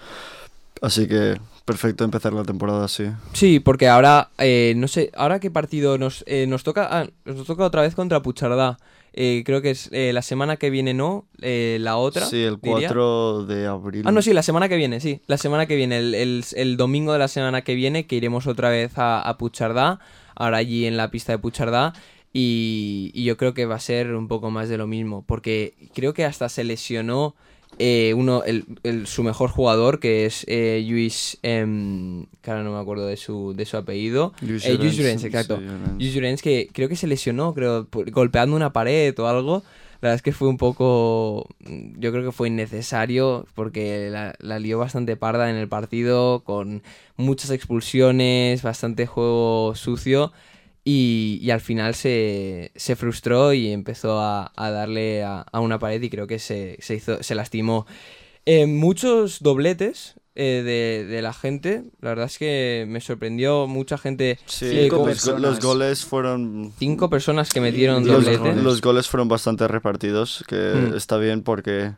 Así 0.81 1.07
que 1.07 1.39
perfecto 1.65 2.03
empezar 2.03 2.33
la 2.33 2.43
temporada 2.43 2.85
así. 2.85 3.05
Sí, 3.33 3.59
porque 3.59 3.87
ahora, 3.87 4.29
eh, 4.37 4.73
no 4.77 4.87
sé, 4.87 5.11
ahora 5.15 5.39
qué 5.39 5.51
partido 5.51 5.97
nos, 5.97 6.23
eh, 6.27 6.45
nos 6.47 6.63
toca. 6.63 6.87
Ah, 6.89 7.07
nos 7.25 7.45
toca 7.45 7.63
otra 7.63 7.81
vez 7.81 7.95
contra 7.95 8.21
Puchardá. 8.21 8.77
Eh, 9.17 9.43
creo 9.45 9.61
que 9.61 9.69
es 9.71 9.89
eh, 9.93 10.11
la 10.13 10.21
semana 10.21 10.57
que 10.57 10.69
viene, 10.69 10.93
¿no? 10.93 11.25
Eh, 11.41 11.77
la 11.79 11.95
otra. 11.95 12.25
Sí, 12.25 12.43
el 12.43 12.57
diría. 12.61 12.87
4 12.89 13.45
de 13.45 13.65
abril. 13.65 14.03
Ah, 14.05 14.11
no, 14.11 14.21
sí, 14.21 14.33
la 14.33 14.43
semana 14.43 14.67
que 14.67 14.75
viene, 14.75 14.99
sí. 14.99 15.21
La 15.27 15.37
semana 15.37 15.65
que 15.67 15.75
viene, 15.77 15.97
el, 15.99 16.13
el- 16.15 16.43
el 16.55 16.75
domingo 16.77 17.13
de 17.13 17.19
la 17.19 17.29
semana 17.29 17.61
que 17.61 17.75
viene, 17.75 18.05
que 18.07 18.17
iremos 18.17 18.45
otra 18.45 18.69
vez 18.69 18.97
a, 18.97 19.21
a 19.21 19.37
Puchardá, 19.37 19.99
ahora 20.35 20.57
allí 20.57 20.85
en 20.85 20.97
la 20.97 21.11
pista 21.11 21.31
de 21.31 21.39
Puchardá. 21.39 21.93
Y, 22.33 23.11
y 23.13 23.23
yo 23.23 23.37
creo 23.37 23.53
que 23.53 23.65
va 23.65 23.75
a 23.75 23.79
ser 23.79 24.13
un 24.13 24.27
poco 24.27 24.51
más 24.51 24.67
de 24.67 24.77
lo 24.77 24.87
mismo, 24.87 25.23
porque 25.25 25.73
creo 25.93 26.13
que 26.13 26.25
hasta 26.25 26.49
se 26.49 26.65
lesionó 26.65 27.33
eh, 27.79 28.13
uno, 28.15 28.43
el, 28.43 28.65
el- 28.83 29.07
su 29.07 29.23
mejor 29.23 29.49
jugador, 29.49 29.99
que 29.99 30.25
es 30.25 30.45
eh, 30.47 30.83
Lluís, 30.87 31.37
em, 31.43 32.25
no 32.45 32.71
me 32.73 32.79
acuerdo 32.79 33.07
de 33.07 33.17
su, 33.17 33.53
de 33.55 33.65
su 33.65 33.77
apellido. 33.77 34.33
Lluís 34.41 34.65
Eh, 34.65 34.77
exacto. 35.25 35.57
Lluís 35.99 36.13
Llorens, 36.13 36.41
que 36.41 36.69
creo 36.71 36.89
que 36.89 36.95
se 36.95 37.07
lesionó, 37.07 37.53
creo, 37.53 37.85
por- 37.85 38.09
golpeando 38.11 38.55
una 38.55 38.73
pared 38.73 39.17
o 39.19 39.27
algo. 39.27 39.63
La 40.01 40.09
verdad 40.09 40.15
es 40.17 40.21
que 40.21 40.33
fue 40.33 40.49
un 40.49 40.57
poco. 40.57 41.47
Yo 41.97 42.11
creo 42.11 42.23
que 42.23 42.31
fue 42.31 42.49
innecesario 42.49 43.45
porque 43.55 44.09
la, 44.11 44.35
la 44.39 44.59
lió 44.59 44.77
bastante 44.77 45.15
parda 45.15 45.49
en 45.49 45.55
el 45.55 45.67
partido, 45.67 46.43
con 46.43 46.83
muchas 47.15 47.49
expulsiones, 47.49 48.61
bastante 48.61 49.05
juego 49.07 49.73
sucio. 49.75 50.31
Y, 50.87 51.39
y 51.41 51.49
al 51.49 51.61
final 51.61 51.95
se, 51.95 52.71
se 52.75 52.95
frustró 52.95 53.53
y 53.53 53.71
empezó 53.71 54.19
a, 54.19 54.51
a 54.55 54.69
darle 54.69 55.23
a, 55.23 55.41
a 55.41 55.59
una 55.59 55.79
pared 55.79 55.99
y 56.01 56.09
creo 56.11 56.27
que 56.27 56.37
se, 56.37 56.77
se 56.79 56.93
hizo, 56.95 57.23
se 57.23 57.33
lastimó. 57.33 57.87
Eh, 58.45 58.67
muchos 58.67 59.39
dobletes 59.41 60.13
eh, 60.35 60.61
de, 60.63 61.05
de 61.11 61.21
la 61.23 61.33
gente. 61.33 61.85
La 62.01 62.09
verdad 62.09 62.27
es 62.27 62.37
que 62.37 62.85
me 62.87 63.01
sorprendió 63.01 63.65
mucha 63.65 63.97
gente. 63.97 64.37
Sí, 64.45 64.65
eh, 64.67 64.81
Cinco 64.83 65.07
los, 65.39 65.59
goles 65.59 66.05
fueron... 66.05 66.71
cinco 66.77 67.09
personas 67.09 67.49
que 67.49 67.61
metieron 67.61 68.05
Los, 68.05 68.23
doblete. 68.23 68.53
los 68.61 68.79
goles 68.81 69.07
fueron 69.07 69.27
bastante 69.27 69.67
repartidos, 69.67 70.43
que 70.47 70.55
Mm. 70.91 70.95
está 70.97 71.17
bien 71.17 71.41
porque 71.41 71.93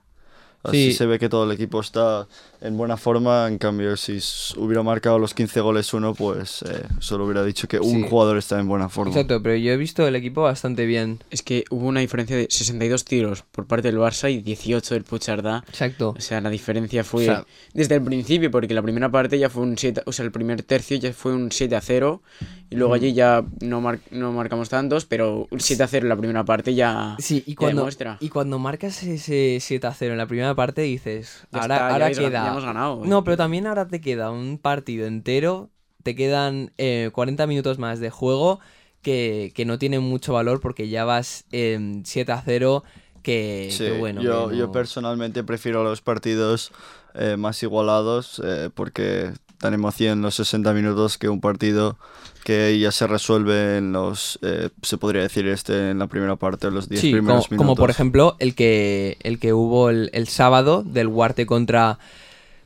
así 0.68 0.91
Sí. 0.91 0.93
se 0.93 1.05
ve 1.05 1.18
que 1.20 1.30
todo 1.30 1.45
el 1.45 1.51
equipo 1.51 1.80
está 1.82 2.28
en 2.61 2.78
buena 2.78 2.97
forma. 2.97 3.47
En 3.47 3.57
cambio, 3.57 3.95
si 3.97 4.20
hubiera 4.57 4.84
marcado 4.84 5.20
los 5.20 5.34
15 5.34 5.61
goles 5.61 5.93
uno, 5.93 6.13
pues 6.15 6.61
eh, 6.63 6.84
solo 6.99 7.26
hubiera 7.26 7.43
dicho 7.43 7.68
que 7.68 7.80
un 7.80 8.03
Sí. 8.03 8.07
jugador 8.09 8.38
está 8.38 8.59
en 8.59 8.68
buena 8.68 8.89
forma. 8.89 9.11
Exacto, 9.11 9.41
pero 9.43 9.55
yo 9.55 9.72
he 9.72 9.78
visto 9.78 10.07
el 10.07 10.15
equipo 10.15 10.41
bastante 10.41 10.86
bien. 10.86 11.20
Es 11.30 11.41
que 11.43 11.63
hubo 11.70 11.86
una 11.88 11.99
diferencia 11.99 12.36
de 12.36 12.47
62 12.49 13.05
tiros 13.05 13.43
por 13.51 13.65
parte 13.68 13.89
del 13.89 13.97
Barça 13.99 14.32
y 14.32 14.39
18 14.41 14.93
del 14.95 15.03
Puchardá. 15.03 15.63
Exacto. 15.68 16.15
O 16.18 16.22
sea, 16.22 16.41
la 16.41 16.49
diferencia 16.49 17.03
fue 17.03 17.24
O 17.24 17.26
sea- 17.26 17.45
desde 17.74 17.95
el 17.95 18.01
principio, 18.01 18.49
porque 18.51 18.74
la 18.74 18.82
primera 18.82 19.09
parte 19.11 19.38
ya 19.38 19.49
fue 19.49 19.63
un 19.63 19.78
7, 19.78 20.01
o 20.05 20.11
sea, 20.11 20.26
el 20.26 20.32
primer 20.32 20.63
tercio 20.63 20.97
ya 20.97 21.13
fue 21.13 21.34
un 21.34 21.51
7 21.51 21.76
a 21.76 21.82
0, 21.82 22.22
y 22.70 22.76
luego 22.76 22.93
allí 22.93 23.13
ya 23.13 23.45
no, 23.61 23.82
mar- 23.82 23.99
no 24.11 24.32
marcamos 24.34 24.68
tantos, 24.70 25.05
pero 25.05 25.47
un 25.51 25.59
7 25.59 25.84
a 25.84 25.88
0 25.88 26.05
en 26.05 26.09
la 26.09 26.15
primera 26.18 26.43
parte 26.43 26.74
ya, 26.74 27.15
Sí, 27.20 27.43
y 27.45 27.51
ya 27.51 27.55
cuando, 27.57 27.82
demuestra. 27.82 28.18
y 28.20 28.30
cuando 28.30 28.59
marcas 28.59 29.03
ese 29.03 29.59
7 29.61 29.88
a 29.88 29.93
0 29.93 30.13
en 30.13 30.18
la 30.18 30.26
primera 30.26 30.55
parte 30.57 30.81
dices, 30.81 31.47
Ya 31.53 31.61
ahora, 31.61 32.09
está, 32.09 32.21
queda... 32.21 32.43
ya 32.43 32.51
hemos 32.51 32.65
ganado. 32.65 33.05
No, 33.05 33.23
pero 33.23 33.37
también 33.37 33.67
ahora 33.67 33.87
te 33.87 34.01
queda 34.01 34.31
un 34.31 34.57
partido 34.57 35.07
entero, 35.07 35.69
te 36.03 36.15
quedan 36.15 36.73
eh, 36.77 37.11
40 37.13 37.47
minutos 37.47 37.79
más 37.79 38.01
de 38.01 38.09
juego 38.09 38.59
que, 39.01 39.53
que 39.55 39.63
no 39.63 39.77
tienen 39.79 40.01
mucho 40.03 40.33
valor 40.33 40.59
porque 40.59 40.89
ya 40.89 41.05
vas 41.05 41.45
en 41.51 42.03
7 42.05 42.31
a 42.33 42.41
0 42.41 42.83
que, 43.23 43.69
Sí, 43.71 43.85
que 43.85 43.97
bueno. 43.99 44.21
yo, 44.21 44.49
que 44.49 44.57
yo 44.57 44.71
personalmente 44.71 45.43
prefiero 45.43 45.83
los 45.83 46.01
partidos 46.01 46.71
eh, 47.13 47.37
más 47.37 47.61
igualados 47.63 48.41
eh, 48.43 48.69
porque 48.73 49.31
dan 49.59 49.73
emoción 49.73 50.21
los 50.21 50.35
60 50.35 50.73
minutos 50.73 51.17
que 51.17 51.29
un 51.29 51.41
partido 51.41 51.97
que 52.43 52.79
ya 52.79 52.91
se 52.91 53.07
resuelve 53.07 53.77
en 53.77 53.91
los, 53.91 54.39
eh, 54.41 54.69
se 54.81 54.97
podría 54.97 55.21
decir 55.21 55.47
este, 55.47 55.91
en 55.91 55.99
la 55.99 56.07
primera 56.07 56.37
parte, 56.37 56.71
los 56.71 56.87
10 56.87 57.01
Sí, 57.01 57.11
como, 57.11 57.17
primeros 57.21 57.51
minutos. 57.51 57.57
como 57.57 57.75
por 57.75 57.89
ejemplo 57.89 58.35
el 58.39 58.55
que, 58.55 59.17
el 59.23 59.39
que 59.39 59.51
hubo 59.53 59.89
el, 59.89 60.09
el 60.13 60.27
sábado 60.27 60.83
del 60.83 61.07
Huarte 61.07 61.45
contra, 61.45 61.99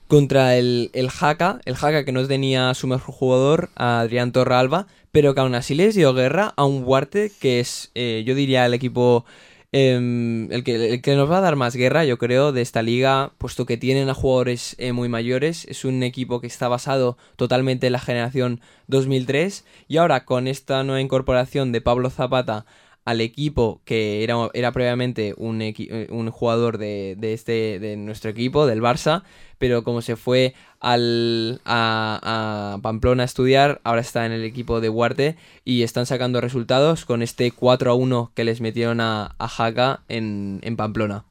contra 0.08 0.56
el, 0.58 0.92
el 0.94 1.10
Jaca. 1.10 1.62
El 1.66 1.76
Jaca 1.76 2.06
que 2.06 2.12
no 2.12 2.28
tenía 2.28 2.70
a 2.70 2.76
su 2.76 2.86
mejor 2.88 3.16
jugador, 3.16 3.70
a 3.76 4.02
Adrián 4.02 4.32
Torralba, 4.32 4.86
pero 5.12 5.34
que 5.34 5.40
aún 5.42 5.56
así 5.56 5.74
les 5.74 5.96
dio 5.96 6.14
guerra 6.14 6.54
a 6.56 6.66
un 6.66 6.84
Huarte 6.86 7.32
que 7.40 7.60
es, 7.60 7.90
eh, 7.96 8.24
yo 8.26 8.36
diría, 8.36 8.66
el 8.66 8.74
equipo... 8.74 9.26
em, 9.72 10.52
el, 10.52 10.64
que, 10.64 10.94
el 10.94 11.02
que 11.02 11.16
nos 11.16 11.30
va 11.30 11.38
a 11.38 11.42
dar 11.42 11.56
más 11.56 11.76
guerra, 11.76 12.06
yo 12.06 12.18
creo, 12.18 12.52
de 12.52 12.62
esta 12.62 12.82
liga, 12.82 13.34
puesto 13.38 13.66
que 13.66 13.78
tienen 13.78 14.10
a 14.10 14.14
jugadores 14.14 14.76
eh, 14.80 14.92
muy 14.92 15.10
mayores. 15.10 15.66
Es 15.66 15.86
un 15.86 16.04
equipo 16.04 16.42
que 16.42 16.48
está 16.48 16.68
basado 16.68 17.18
totalmente 17.36 17.88
en 17.88 17.94
la 17.94 18.00
generación 18.00 18.62
2003. 18.88 19.66
Y 19.88 19.98
ahora, 19.98 20.26
con 20.26 20.48
esta 20.48 20.84
nueva 20.84 21.02
incorporación 21.02 21.72
de 21.72 21.82
Pablo 21.82 22.10
Zapata 22.10 22.66
al 23.06 23.22
equipo 23.22 23.82
que 23.86 24.24
era, 24.24 24.50
era 24.54 24.72
previamente 24.72 25.34
un, 25.38 25.62
eh, 25.62 26.08
un 26.10 26.30
jugador 26.30 26.78
de, 26.78 27.16
de 27.18 27.34
este 27.34 27.80
de 27.80 27.98
nuestro 27.98 28.30
equipo, 28.30 28.66
del 28.66 28.82
Barça, 28.82 29.24
pero 29.58 29.84
como 29.84 30.02
se 30.02 30.16
fue 30.16 30.54
al, 30.80 31.62
a, 31.66 32.74
a 32.76 32.82
Pamplona 32.82 33.24
a 33.24 33.26
estudiar, 33.26 33.82
ahora 33.84 34.02
está 34.02 34.26
en 34.26 34.32
el 34.32 34.44
equipo 34.44 34.82
de 34.82 34.90
Huarte 34.90 35.36
y 35.66 35.84
están 35.84 36.06
sacando 36.06 36.42
resultados 36.42 37.06
con 37.06 37.22
este 37.22 37.52
4 37.52 37.92
a 37.92 37.96
1 37.96 38.32
que 38.36 38.44
les 38.44 38.62
metieron 38.62 39.02
a, 39.02 39.36
a 39.38 39.48
Jaca 39.48 40.02
en, 40.08 40.60
en 40.64 40.76
Pamplona. 40.76 41.26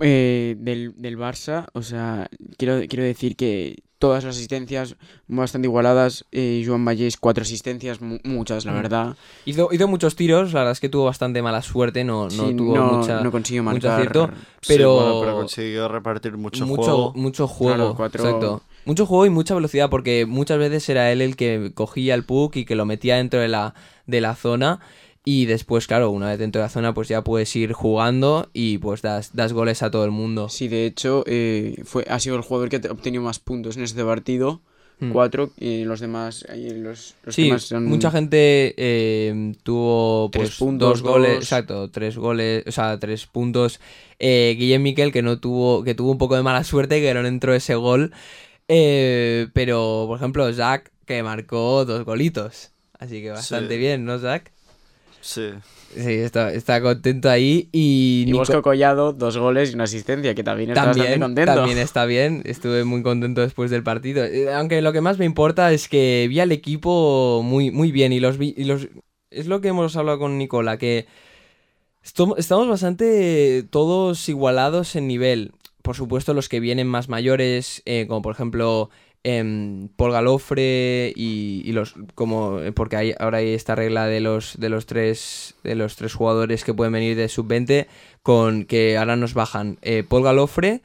Eh, 0.00 0.56
del, 0.58 0.94
del 0.96 1.18
Barça, 1.18 1.66
o 1.74 1.82
sea, 1.82 2.28
quiero, 2.56 2.80
quiero 2.88 3.04
decir 3.04 3.36
que 3.36 3.82
todas 3.98 4.24
las 4.24 4.34
asistencias 4.36 4.96
bastante 5.28 5.68
igualadas. 5.68 6.24
Eh, 6.32 6.64
Joan 6.66 6.84
Vallés, 6.84 7.18
cuatro 7.18 7.42
asistencias, 7.42 8.00
mu- 8.00 8.18
muchas, 8.24 8.64
la 8.64 8.72
Mm. 8.72 8.76
verdad. 8.76 9.16
Hizo, 9.44 9.68
hizo 9.70 9.86
muchos 9.88 10.16
tiros, 10.16 10.52
la 10.54 10.60
verdad 10.60 10.72
es 10.72 10.80
que 10.80 10.88
tuvo 10.88 11.04
bastante 11.04 11.42
mala 11.42 11.60
suerte, 11.62 12.04
no, 12.04 12.24
no 12.24 12.30
Sí, 12.30 12.54
tuvo 12.54 12.74
no, 12.74 12.84
mucha, 12.94 13.20
no 13.22 13.30
consiguió 13.30 13.62
mucho 13.62 13.86
marcar. 13.86 13.92
acierto, 13.92 14.30
Sí, 14.62 14.74
pero, 14.74 14.94
bueno, 14.94 15.20
pero 15.20 15.36
consiguió 15.36 15.88
repartir 15.88 16.36
mucho, 16.38 16.66
mucho, 16.66 16.82
juego. 16.82 17.12
mucho 17.14 17.46
juego. 17.46 17.76
Claro, 17.76 17.94
cuatro- 17.94 18.24
Exacto. 18.24 18.62
Mucho 18.84 19.06
juego 19.06 19.26
y 19.26 19.30
mucha 19.30 19.54
velocidad, 19.54 19.88
porque 19.90 20.26
muchas 20.26 20.58
veces 20.58 20.88
era 20.88 21.12
él 21.12 21.20
el 21.20 21.36
que 21.36 21.70
cogía 21.74 22.14
el 22.14 22.24
puck 22.24 22.56
y 22.56 22.64
que 22.64 22.74
lo 22.74 22.84
metía 22.86 23.16
dentro 23.18 23.38
de 23.38 23.46
la, 23.48 23.74
de 24.06 24.20
la 24.20 24.34
zona. 24.34 24.80
Y 25.24 25.46
después, 25.46 25.86
claro, 25.86 26.10
una 26.10 26.30
vez 26.30 26.38
dentro 26.40 26.60
de 26.60 26.64
la 26.64 26.68
zona, 26.68 26.94
pues 26.94 27.06
ya 27.08 27.22
puedes 27.22 27.54
ir 27.54 27.72
jugando 27.72 28.48
y 28.52 28.78
pues 28.78 29.02
das, 29.02 29.30
das 29.36 29.52
goles 29.52 29.82
a 29.84 29.90
todo 29.90 30.04
el 30.04 30.10
mundo. 30.10 30.48
Sí, 30.48 30.66
de 30.68 30.84
hecho, 30.86 31.22
eh, 31.26 31.80
fue, 31.84 32.04
ha 32.08 32.18
sido 32.18 32.34
el 32.36 32.42
jugador 32.42 32.68
que 32.68 32.80
ha 32.88 32.90
obtenido 32.92 33.22
más 33.22 33.38
puntos 33.38 33.76
en 33.76 33.84
este 33.84 34.04
partido. 34.04 34.60
Hmm. 35.00 35.10
cuatro 35.10 35.50
y 35.58 35.82
los 35.84 35.98
demás, 35.98 36.44
ahí 36.48 36.70
los, 36.70 37.16
los 37.24 37.34
Sí, 37.34 37.44
demás 37.44 37.62
son- 37.64 37.86
mucha 37.86 38.10
gente 38.12 38.72
eh, 38.76 39.52
tuvo 39.64 40.28
Tres 40.30 40.50
pues 40.50 40.58
puntos, 40.58 41.02
dos 41.02 41.02
goles, 41.02 41.34
dos. 41.36 41.42
exacto, 41.44 41.90
tres 41.90 42.16
goles, 42.16 42.62
o 42.68 42.70
sea, 42.72 42.98
tres 43.00 43.26
puntos. 43.26 43.80
Eh, 44.20 44.54
Guillem 44.56 44.82
Miquel 44.82 45.10
que 45.10 45.22
no 45.22 45.40
tuvo, 45.40 45.82
que 45.82 45.94
tuvo 45.96 46.12
un 46.12 46.18
poco 46.18 46.36
de 46.36 46.42
mala 46.42 46.62
suerte, 46.62 47.00
que 47.00 47.14
no 47.14 47.26
entró 47.26 47.52
ese 47.54 47.74
gol. 47.74 48.12
Eh, 48.68 49.48
pero, 49.54 50.04
por 50.06 50.18
ejemplo, 50.18 50.52
Zach 50.52 50.88
que 51.06 51.22
marcó 51.22 51.84
dos 51.84 52.04
golitos. 52.04 52.70
Así 52.98 53.20
que 53.22 53.30
bastante 53.30 53.74
Sí. 53.74 53.78
bien, 53.80 54.04
¿no, 54.04 54.18
Zach? 54.20 54.52
Sí. 55.22 55.50
Sí, 55.94 56.10
está, 56.14 56.52
está 56.52 56.80
contento 56.82 57.30
ahí. 57.30 57.68
Y, 57.70 58.24
Y 58.26 58.32
Nico- 58.32 58.60
Collado, 58.62 59.12
dos 59.12 59.36
goles 59.38 59.70
y 59.70 59.74
una 59.74 59.84
asistencia, 59.84 60.34
que 60.34 60.42
también 60.42 60.70
está 60.70 60.84
bastante 60.86 61.10
también, 61.10 61.20
contento. 61.20 61.54
también 61.54 61.78
está 61.78 62.04
bien, 62.06 62.42
estuve 62.44 62.82
muy 62.84 63.02
contento 63.02 63.40
después 63.40 63.70
del 63.70 63.82
partido. 63.82 64.24
Eh, 64.24 64.52
Aunque 64.52 64.82
lo 64.82 64.92
que 64.92 65.00
más 65.00 65.18
me 65.18 65.24
importa 65.24 65.72
es 65.72 65.88
que 65.88 66.26
vi 66.28 66.40
al 66.40 66.50
equipo 66.50 67.42
muy, 67.44 67.70
muy 67.70 67.92
bien 67.92 68.12
y 68.12 68.20
los 68.20 68.36
vi, 68.36 68.52
y 68.56 68.64
los 68.64 68.88
es 69.30 69.46
lo 69.46 69.60
que 69.60 69.68
hemos 69.68 69.94
hablado 69.96 70.18
con 70.18 70.36
Nicola, 70.38 70.76
que 70.76 71.06
estamos 72.02 72.68
bastante 72.68 73.64
todos 73.70 74.28
igualados 74.28 74.96
en 74.96 75.06
nivel. 75.06 75.52
Por 75.82 75.96
supuesto, 75.96 76.34
los 76.34 76.48
que 76.48 76.60
vienen 76.60 76.86
más 76.86 77.08
mayores, 77.08 77.82
eh, 77.86 78.06
como 78.08 78.22
por 78.22 78.34
ejemplo 78.34 78.90
em, 79.24 79.88
Paul 79.96 80.12
Galofre 80.12 81.12
y, 81.14 81.62
y 81.64 81.72
los 81.72 81.94
como 82.14 82.60
eh, 82.60 82.72
porque 82.72 82.96
hay 82.96 83.14
ahora 83.18 83.38
hay 83.38 83.50
esta 83.54 83.74
regla 83.74 84.06
de 84.06 84.20
los 84.20 84.58
de 84.58 84.68
los 84.68 84.86
tres 84.86 85.54
de 85.62 85.74
los 85.74 85.96
tres 85.96 86.14
jugadores 86.14 86.64
que 86.64 86.74
pueden 86.74 86.92
venir 86.92 87.16
de 87.16 87.28
sub 87.28 87.46
20 87.46 87.86
con 88.22 88.64
que 88.64 88.96
ahora 88.98 89.16
nos 89.16 89.34
bajan 89.34 89.78
eh, 89.82 90.02
Paul 90.08 90.24
Galofre 90.24 90.82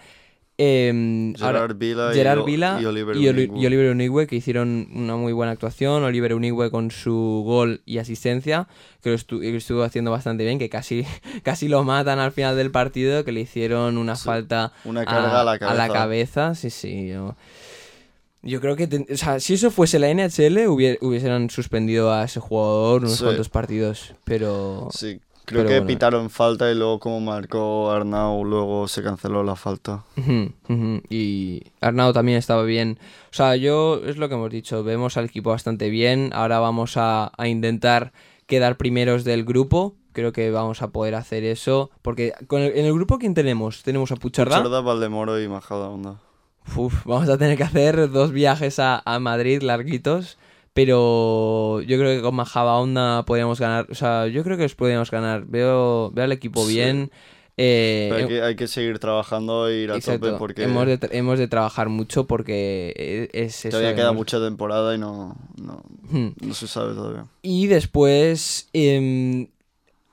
em, 0.59 1.33
ahora- 1.39 1.59
Gerard 1.59 1.77
Vila, 1.77 2.11
Gerard 2.13 2.39
y, 2.41 2.45
Vila 2.45 2.79
y 2.81 2.85
Oliver 2.85 3.15
y, 3.15 3.27
Oliver 3.65 3.91
Unigwe, 3.91 4.25
que 4.27 4.35
hicieron 4.37 4.87
una 4.93 5.15
muy 5.15 5.31
buena 5.33 5.51
actuación. 5.51 6.01
Oliver 6.03 6.33
Unigwe 6.33 6.71
con 6.71 6.89
su 6.89 7.43
gol 7.45 7.81
y 7.85 7.99
asistencia, 7.99 8.67
que 9.03 9.11
lo 9.11 9.15
estu- 9.15 9.39
que 9.39 9.55
estuvo 9.55 9.83
haciendo 9.83 10.09
bastante 10.09 10.45
bien, 10.45 10.57
que 10.57 10.67
casi, 10.69 11.05
casi 11.43 11.67
lo 11.67 11.83
matan 11.83 12.17
al 12.17 12.31
final 12.31 12.55
del 12.55 12.71
partido, 12.71 13.23
que 13.23 13.31
le 13.31 13.41
hicieron 13.41 13.97
una 13.99 14.15
Sí, 14.15 14.25
falta 14.25 14.73
Una 14.85 15.05
carga 15.05 15.41
a, 15.41 15.43
la 15.43 15.59
cabeza. 15.59 15.93
cabeza, 15.93 16.55
Sí, 16.55 16.69
sí. 16.71 17.07
Yo, 17.09 17.35
yo 18.43 18.61
creo 18.61 18.75
que, 18.75 18.87
ten- 18.87 19.05
o 19.11 19.17
sea, 19.17 19.39
si 19.39 19.53
eso 19.55 19.71
fuese 19.71 19.99
la 19.99 20.09
NHL, 20.09 20.67
hubie- 20.67 20.97
hubiesen 21.01 21.49
suspendido 21.49 22.11
a 22.13 22.23
ese 22.23 22.39
jugador 22.39 23.01
unos 23.01 23.17
Sí. 23.17 23.23
cuantos 23.23 23.49
partidos, 23.49 24.13
pero... 24.23 24.87
Sí, 24.91 25.19
creo 25.45 25.59
Pero 25.61 25.69
que 25.69 25.75
bueno. 25.75 25.87
pitaron 25.87 26.29
falta 26.29 26.69
y 26.71 26.75
luego 26.75 26.99
como 26.99 27.19
marcó 27.21 27.91
Arnau, 27.91 28.43
luego 28.45 28.87
se 28.87 29.01
canceló 29.03 29.43
la 29.43 29.55
falta. 29.55 30.03
Y 31.09 31.63
Arnau 31.81 32.13
también 32.13 32.37
estaba 32.37 32.63
bien. 32.63 32.99
O 33.31 33.33
sea, 33.33 33.55
yo 33.55 34.01
es 34.05 34.17
lo 34.17 34.27
que 34.29 34.35
hemos 34.35 34.51
dicho, 34.51 34.83
vemos 34.83 35.17
al 35.17 35.25
equipo 35.25 35.49
bastante 35.51 35.89
bien. 35.89 36.31
Ahora 36.33 36.59
vamos 36.59 36.97
a, 36.97 37.31
a 37.37 37.47
intentar 37.47 38.11
quedar 38.45 38.77
primeros 38.77 39.23
del 39.23 39.43
grupo. 39.45 39.95
Creo 40.13 40.31
que 40.31 40.49
vamos 40.51 40.81
a 40.81 40.89
poder 40.89 41.15
hacer 41.15 41.43
eso. 41.43 41.91
Porque 42.01 42.33
con 42.47 42.61
el- 42.61 42.75
en 42.77 42.85
el 42.85 42.93
grupo, 42.93 43.17
¿quién 43.19 43.33
tenemos? 43.33 43.83
Tenemos 43.83 44.11
a 44.11 44.15
Puchardá. 44.15 44.57
Pucharda, 44.57 44.81
Valdemoro 44.81 45.41
y 45.41 45.47
Majadahonda. 45.47 46.19
Uf, 46.75 47.05
vamos 47.05 47.29
a 47.29 47.37
tener 47.37 47.57
que 47.57 47.63
hacer 47.63 48.09
dos 48.11 48.31
viajes 48.31 48.79
a, 48.79 49.01
a 49.05 49.19
Madrid 49.19 49.61
larguitos. 49.63 50.37
Pero 50.73 51.81
yo 51.81 51.97
creo 51.97 52.15
que 52.15 52.21
con 52.21 52.35
Majadahonda 52.35 53.23
podríamos 53.25 53.59
ganar. 53.59 53.87
O 53.89 53.95
sea, 53.95 54.27
yo 54.27 54.43
creo 54.43 54.57
que 54.57 54.65
os 54.65 54.75
podríamos 54.75 55.09
ganar. 55.09 55.45
Veo, 55.47 56.11
veo 56.11 56.23
al 56.25 56.31
equipo 56.31 56.65
Sí. 56.67 56.75
bien. 56.75 57.09
Eh, 57.59 58.09
Pero 58.11 58.21
hay, 58.21 58.27
que, 58.27 58.41
hay 58.43 58.55
que 58.55 58.67
seguir 58.67 58.99
trabajando 58.99 59.67
e 59.67 59.77
ir 59.81 59.91
a 59.91 59.95
Exacto. 59.95 60.27
tope 60.27 60.37
porque 60.37 60.63
Hemos, 60.65 60.85
de, 60.85 60.99
tra- 60.99 61.09
hemos 61.11 61.39
de 61.39 61.47
trabajar 61.47 61.89
mucho 61.89 62.27
porque 62.27 62.93
e- 62.95 63.29
es 63.45 63.65
eso. 63.65 63.69
todavía 63.69 63.95
queda 63.95 64.09
hemos- 64.09 64.17
mucha 64.17 64.39
temporada 64.39 64.93
y 64.93 64.99
no, 64.99 65.35
no, 65.59 65.83
Hmm. 66.11 66.27
no 66.39 66.53
se 66.53 66.67
sabe 66.67 66.93
todavía. 66.93 67.25
Y 67.41 67.65
después, 67.65 68.69
em, 68.73 69.47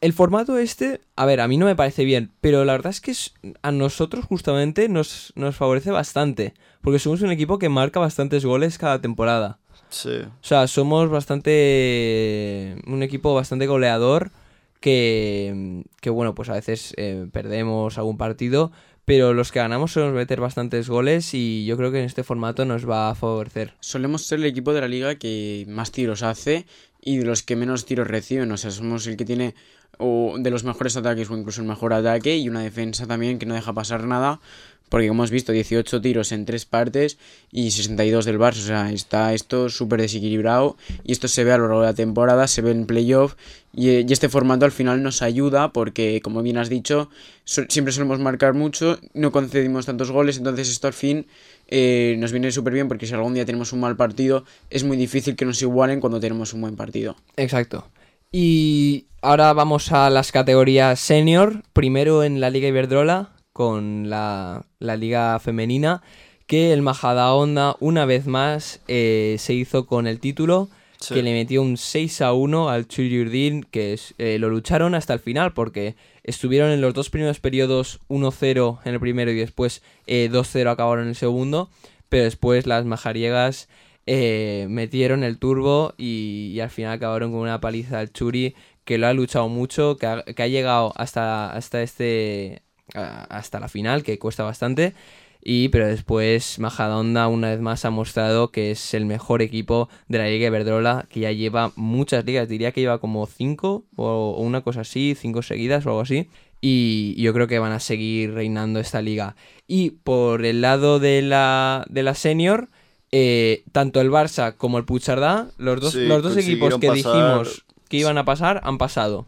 el 0.05 0.13
formato 0.13 0.59
este, 0.59 1.01
a 1.17 1.25
ver, 1.25 1.41
a 1.41 1.49
mí 1.49 1.57
no 1.57 1.65
me 1.65 1.77
parece 1.77 2.05
bien, 2.05 2.31
pero 2.43 2.63
la 2.67 2.75
verdad 2.75 2.91
es 2.91 3.01
que 3.01 3.15
a 3.63 3.73
nosotros 3.73 4.27
justamente 4.27 4.91
nos, 4.91 5.33
nos 5.35 5.57
favorece 5.57 5.91
bastante, 5.93 6.53
porque 6.83 6.99
somos 6.99 7.23
un 7.23 7.31
equipo 7.31 7.59
que 7.59 7.71
marca 7.71 8.01
bastantes 8.01 8.45
goles 8.45 8.77
cada 8.77 9.01
temporada. 9.01 9.61
Sí, 9.89 10.11
O 10.11 10.45
sea, 10.45 10.67
somos 10.67 11.09
bastante... 11.09 12.77
un 12.87 13.03
equipo 13.03 13.35
bastante 13.35 13.67
goleador 13.67 14.31
que, 14.79 15.85
que 16.03 16.11
bueno, 16.11 16.35
pues 16.35 16.51
a 16.51 16.53
veces 16.53 16.93
eh, 16.99 17.27
perdemos 17.33 17.97
algún 17.97 18.19
partido, 18.19 18.73
pero 19.07 19.33
los 19.33 19.53
que 19.53 19.61
ganamos 19.61 19.93
solemos 19.93 20.17
meter 20.17 20.39
bastantes 20.39 20.87
goles 20.91 21.33
y 21.33 21.65
yo 21.65 21.79
creo 21.79 21.91
que 21.91 22.01
en 22.01 22.05
este 22.05 22.25
formato 22.25 22.67
nos 22.67 22.87
va 22.87 23.09
a 23.09 23.15
favorecer. 23.15 23.73
Solemos 23.81 24.27
ser 24.27 24.41
el 24.41 24.45
equipo 24.45 24.75
de 24.75 24.83
la 24.83 24.89
liga 24.89 25.15
que 25.15 25.65
más 25.67 25.93
tiros 25.93 26.23
hace 26.23 26.67
y 27.01 27.19
de 27.19 27.25
los 27.25 27.43
que 27.43 27.57
menos 27.57 27.87
tiros 27.87 28.07
reciben. 28.07 28.53
O 28.53 28.59
sea, 28.59 28.71
somos 28.71 29.07
el 29.07 29.17
que 29.17 29.25
tiene 29.25 29.55
o 29.99 30.37
de 30.39 30.51
los 30.51 30.65
mejores 30.65 30.97
ataques 30.97 31.31
o 31.31 31.37
incluso 31.37 31.61
el 31.61 31.69
mejor 31.69 31.93
ataque 31.93 32.37
y 32.37 32.49
una 32.49 32.61
defensa 32.61 33.07
también 33.07 33.39
que 33.39 33.47
no 33.47 33.55
deja 33.55 33.73
pasar 33.73 34.05
nada. 34.05 34.41
Porque 34.89 35.09
como 35.09 35.23
hemos 35.23 35.31
visto, 35.31 35.51
18 35.51 36.01
tiros 36.03 36.31
en 36.31 36.45
tres 36.45 36.67
partes 36.67 37.19
y 37.51 37.71
62 37.71 38.27
del 38.27 38.39
Barça. 38.39 38.59
O 38.59 38.67
sea, 38.67 38.93
está 38.93 39.33
esto 39.33 39.69
súper 39.69 40.01
desequilibrado 40.01 40.77
y 41.03 41.13
esto 41.13 41.27
se 41.27 41.43
ve 41.43 41.53
a 41.53 41.59
lo 41.59 41.65
largo 41.65 41.81
de 41.81 41.87
la 41.87 41.95
temporada, 41.95 42.47
se 42.47 42.63
ve 42.63 42.71
en 42.71 42.87
playoff 42.87 43.35
y, 43.73 43.89
eh, 43.89 44.07
y 44.07 44.13
este 44.13 44.29
formato 44.29 44.67
al 44.67 44.73
final 44.73 45.03
nos 45.03 45.23
ayuda 45.23 45.73
porque, 45.73 46.21
como 46.23 46.43
bien 46.43 46.59
has 46.59 46.69
dicho, 46.69 47.09
siempre 47.45 47.93
solemos 47.93 48.21
marcar 48.21 48.55
mucho, 48.55 49.01
no 49.15 49.33
concedimos 49.33 49.87
tantos 49.87 50.11
goles, 50.11 50.37
entonces 50.37 50.71
esto 50.71 50.87
al 50.87 50.93
fin 50.93 51.27
eh, 51.67 52.17
nos 52.19 52.31
viene 52.31 52.53
súper 52.53 52.75
bien 52.75 52.89
porque 52.89 53.07
si 53.07 53.15
algún 53.15 53.35
día 53.35 53.45
tenemos 53.45 53.73
un 53.73 53.81
mal 53.81 53.97
partido 53.97 54.45
es 54.71 54.85
muy 54.85 54.97
difícil 54.97 55.35
que 55.35 55.45
nos 55.45 55.61
igualen 55.63 56.01
cuando 56.01 56.21
tenemos 56.21 56.53
un 56.53 56.61
buen 56.61 56.77
partido. 56.77 57.17
Exacto. 57.37 57.89
Y 58.37 59.07
ahora 59.23 59.53
vamos 59.53 59.93
a 59.93 60.11
las 60.11 60.33
categorías 60.33 60.99
senior. 60.99 61.63
Primero 61.73 62.25
en 62.25 62.41
la 62.41 62.51
Liga 62.51 62.67
Iberdrola 62.67 63.31
con 63.53 64.11
la, 64.11 64.67
la 64.81 64.97
Liga 64.97 65.39
Femenina. 65.39 66.03
Que 66.49 66.73
el 66.73 66.83
Majadahonda 66.83 67.77
una 67.79 68.07
vez 68.07 68.27
más 68.27 68.81
eh, 68.89 69.37
se 69.39 69.55
hizo 69.55 69.87
con 69.87 70.09
el 70.09 70.19
título. 70.19 70.69
sí. 70.99 71.15
Que 71.15 71.23
le 71.23 71.33
metió 71.33 71.63
un 71.63 71.77
6 71.77 72.23
a 72.23 72.33
1 72.33 72.71
al 72.71 72.89
Chuyurdin. 72.89 73.63
Que 73.63 73.97
eh, 74.19 74.39
lo 74.41 74.51
lucharon 74.51 74.97
hasta 74.97 75.13
el 75.13 75.21
final 75.21 75.53
porque 75.53 75.95
estuvieron 76.25 76.73
en 76.73 76.81
los 76.81 76.93
dos 76.93 77.11
primeros 77.11 77.39
periodos 77.39 78.01
1-0 78.09 78.81
en 78.85 78.95
el 78.95 78.99
primero 78.99 79.31
y 79.31 79.37
después 79.37 79.81
eh, 80.09 80.29
2-0 80.29 80.73
acabaron 80.73 81.05
en 81.05 81.11
el 81.11 81.15
segundo. 81.15 81.71
Pero 82.09 82.25
después 82.25 82.67
las 82.67 82.85
majariegas 82.85 83.69
eh, 84.07 84.67
metieron 84.69 85.25
el 85.25 85.39
turbo 85.39 85.95
y, 85.97 86.59
al 86.61 86.71
final 86.71 86.93
acabaron 86.93 87.33
con 87.33 87.41
una 87.41 87.61
paliza 87.61 88.01
al 88.01 88.13
Churi 88.13 88.55
que 88.85 88.99
lo 88.99 89.07
ha 89.07 89.15
luchado 89.15 89.49
mucho, 89.49 89.97
que 89.97 90.07
ha, 90.07 90.47
llegado 90.47 90.93
hasta, 90.97 91.51
hasta 91.53 91.83
este 91.83 92.63
hasta 92.95 93.61
la 93.61 93.69
final, 93.69 94.03
que 94.03 94.19
cuesta 94.19 94.45
bastante. 94.45 94.95
Y 95.43 95.69
pero 95.69 95.87
después 95.87 96.59
Majadahonda 96.59 97.29
una 97.29 97.51
vez 97.51 97.61
más 97.61 97.85
ha 97.85 97.91
mostrado 97.91 98.51
que 98.51 98.71
es 98.71 98.95
el 98.95 99.05
mejor 99.05 99.43
equipo 99.43 99.91
de 100.09 100.19
la 100.19 100.27
Liga 100.27 100.47
Iberdrola, 100.47 101.07
que 101.11 101.21
ya 101.21 101.33
lleva 101.33 101.73
muchas 101.77 102.25
ligas, 102.25 102.49
diría 102.49 102.73
que 102.73 102.81
lleva 102.81 102.99
como 102.99 103.27
cinco 103.27 103.85
o, 103.97 104.35
o 104.39 104.43
una 104.43 104.63
cosa 104.63 104.83
así, 104.83 105.15
cinco 105.15 105.43
seguidas 105.43 105.85
o 105.87 105.91
algo 105.91 106.01
así. 106.03 106.29
Y 106.63 107.15
yo 107.23 107.35
creo 107.35 107.47
que 107.47 107.59
van 107.59 107.73
a 107.73 107.81
seguir 107.81 108.33
reinando 108.33 108.81
esta 108.81 109.03
liga. 109.03 109.37
Y 109.67 109.91
por 109.91 110.47
el 110.47 110.63
lado 110.63 110.99
de 110.99 111.21
la, 111.21 111.85
de 111.91 112.03
la 112.03 112.15
senior, 112.15 112.71
eh, 113.17 113.63
tanto 113.71 114.01
el 114.01 114.11
Barça 114.11 114.57
como 114.57 114.79
el 114.79 114.85
Puchardá, 114.85 115.51
los 115.57 115.81
dos, 115.81 115.93
Sí, 115.93 116.05
los 116.07 116.21
dos 116.23 116.37
equipos 116.37 116.79
que 116.79 116.89
pasar. 116.89 116.97
dijimos 117.13 117.65
que 117.89 117.99
iban 117.99 118.19
a 118.19 118.25
pasar, 118.25 118.61
han 118.65 118.77
pasado. 118.77 119.27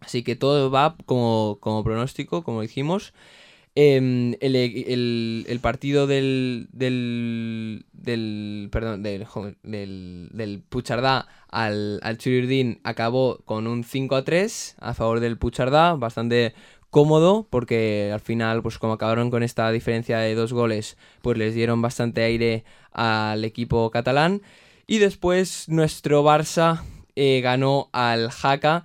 Así 0.00 0.24
que 0.24 0.34
todo 0.34 0.70
va 0.72 0.96
como, 1.06 1.58
como 1.60 1.84
pronóstico, 1.84 2.42
como 2.42 2.60
dijimos. 2.62 3.12
Em, 3.76 4.34
el, 4.40 4.56
el- 4.56 5.44
el 5.48 5.60
partido 5.60 6.08
del, 6.08 6.66
del, 6.72 7.84
del 7.92 8.68
perdón 8.72 9.04
del, 9.04 9.24
del, 9.62 10.28
del 10.32 10.62
Puchardá 10.68 11.28
al, 11.48 12.00
al 12.02 12.18
Churirdín 12.18 12.80
acabó 12.82 13.38
con 13.44 13.68
un 13.68 13.84
5 13.84 14.16
a 14.16 14.24
3 14.24 14.74
a 14.80 14.94
favor 14.94 15.20
del 15.20 15.38
Puchardá, 15.38 15.94
bastante 15.94 16.54
cómodo 16.90 17.46
porque 17.50 18.10
al 18.12 18.20
final 18.20 18.62
pues 18.62 18.78
como 18.78 18.94
acabaron 18.94 19.30
con 19.30 19.42
esta 19.42 19.70
diferencia 19.70 20.18
de 20.18 20.34
dos 20.34 20.52
goles 20.52 20.96
pues 21.22 21.36
les 21.38 21.54
dieron 21.54 21.82
bastante 21.82 22.22
aire 22.22 22.64
al 22.92 23.44
equipo 23.44 23.90
catalán 23.90 24.42
y 24.86 24.98
después 24.98 25.68
nuestro 25.68 26.24
Barça 26.24 26.82
eh, 27.14 27.40
ganó 27.42 27.90
al 27.92 28.30
Jaca 28.30 28.84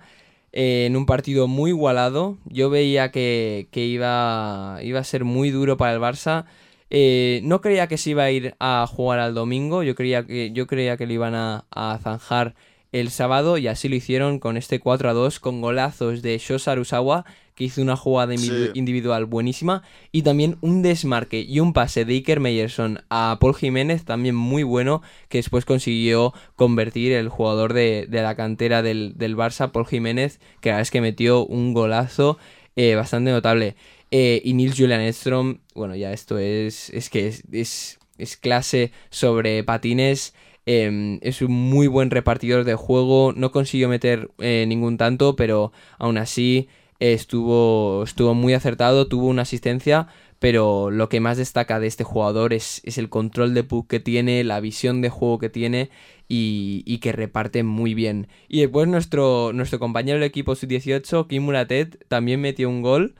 en 0.52 0.96
un 0.96 1.06
partido 1.06 1.48
muy 1.48 1.70
igualado. 1.70 2.38
Yo 2.44 2.70
veía 2.70 3.10
que, 3.10 3.68
iba, 3.74 4.78
iba 4.82 5.00
a 5.00 5.04
ser 5.04 5.24
muy 5.24 5.50
duro 5.50 5.76
para 5.76 5.94
el 5.94 6.00
Barça. 6.00 6.44
Eh, 6.90 7.40
no 7.42 7.60
creía 7.60 7.88
que 7.88 7.98
se 7.98 8.10
iba 8.10 8.24
a 8.24 8.30
ir 8.30 8.54
a 8.60 8.86
jugar 8.88 9.18
al 9.18 9.34
domingo. 9.34 9.82
Yo 9.82 9.94
creía 9.94 10.24
que, 10.26 10.52
yo 10.52 10.66
creía 10.66 10.96
que 10.96 11.06
lo 11.06 11.12
iban 11.12 11.34
a, 11.34 11.64
a 11.70 11.98
zanjar 12.02 12.54
el 12.94 13.10
sábado 13.10 13.58
y 13.58 13.66
así 13.66 13.88
lo 13.88 13.96
hicieron 13.96 14.38
con 14.38 14.56
este 14.56 14.78
4 14.78 15.10
a 15.10 15.12
2 15.12 15.40
con 15.40 15.60
golazos 15.60 16.22
de 16.22 16.38
Shosa 16.38 16.72
Arusawa 16.72 17.24
que 17.56 17.64
hizo 17.64 17.82
una 17.82 17.96
jugada 17.96 18.36
Sí. 18.36 18.50
individual 18.74 19.26
buenísima. 19.26 19.82
Y 20.12 20.22
también 20.22 20.56
un 20.60 20.82
desmarque 20.82 21.40
y 21.40 21.60
un 21.60 21.72
pase 21.72 22.04
de 22.04 22.14
Iker 22.14 22.40
Meyerson 22.40 23.00
a 23.10 23.38
Paul 23.40 23.54
Jiménez, 23.54 24.04
también 24.04 24.34
muy 24.34 24.62
bueno, 24.62 25.02
que 25.28 25.38
después 25.38 25.64
consiguió 25.64 26.32
convertir 26.56 27.12
el 27.12 27.28
jugador 27.28 27.72
de, 27.72 28.06
de 28.08 28.22
la 28.22 28.34
cantera 28.36 28.82
del, 28.82 29.14
del 29.16 29.36
Barça, 29.36 29.70
Paul 29.72 29.86
Jiménez, 29.86 30.38
que 30.60 30.68
la 30.70 30.76
verdad 30.76 30.82
es 30.82 30.90
que 30.90 31.00
metió 31.00 31.44
un 31.46 31.74
golazo 31.74 32.38
eh, 32.76 32.94
bastante 32.96 33.30
notable. 33.30 33.76
Eh, 34.10 34.40
y 34.44 34.54
Nils 34.54 34.76
Julian 34.76 35.00
Edstrom, 35.00 35.58
bueno, 35.74 35.94
ya 35.96 36.12
esto 36.12 36.38
es, 36.38 36.90
es 36.90 37.08
que 37.10 37.26
es, 37.28 37.42
es, 37.52 37.98
es 38.18 38.36
clase 38.36 38.90
sobre 39.10 39.62
patines. 39.64 40.34
Eh, 40.66 41.18
es 41.22 41.42
un 41.42 41.52
muy 41.52 41.86
buen 41.86 42.10
repartidor 42.10 42.64
de 42.64 42.74
juego. 42.74 43.32
No 43.36 43.52
consiguió 43.52 43.88
meter 43.88 44.30
eh, 44.38 44.64
ningún 44.68 44.96
tanto, 44.96 45.36
pero 45.36 45.72
aún 45.98 46.18
así 46.18 46.68
estuvo, 47.00 48.02
estuvo 48.04 48.34
muy 48.34 48.54
acertado. 48.54 49.06
Tuvo 49.08 49.26
una 49.26 49.42
asistencia. 49.42 50.08
Pero 50.40 50.90
lo 50.90 51.08
que 51.08 51.20
más 51.20 51.38
destaca 51.38 51.80
de 51.80 51.86
este 51.86 52.04
jugador 52.04 52.52
es, 52.52 52.82
es 52.84 52.98
el 52.98 53.08
control 53.08 53.54
de 53.54 53.64
puck 53.64 53.88
que 53.88 54.00
tiene, 54.00 54.44
la 54.44 54.60
visión 54.60 55.00
de 55.00 55.08
juego 55.08 55.38
que 55.38 55.48
tiene 55.48 55.88
y, 56.28 56.82
y 56.84 56.98
que 56.98 57.12
reparte 57.12 57.62
muy 57.62 57.94
bien. 57.94 58.28
Y 58.48 58.60
después 58.60 58.86
nuestro, 58.86 59.52
nuestro 59.54 59.78
compañero 59.78 60.18
del 60.18 60.28
equipo 60.28 60.54
sub-18, 60.54 61.28
Kim 61.28 61.44
Muratet, 61.44 62.06
también 62.08 62.42
metió 62.42 62.68
un 62.68 62.82
gol. 62.82 63.14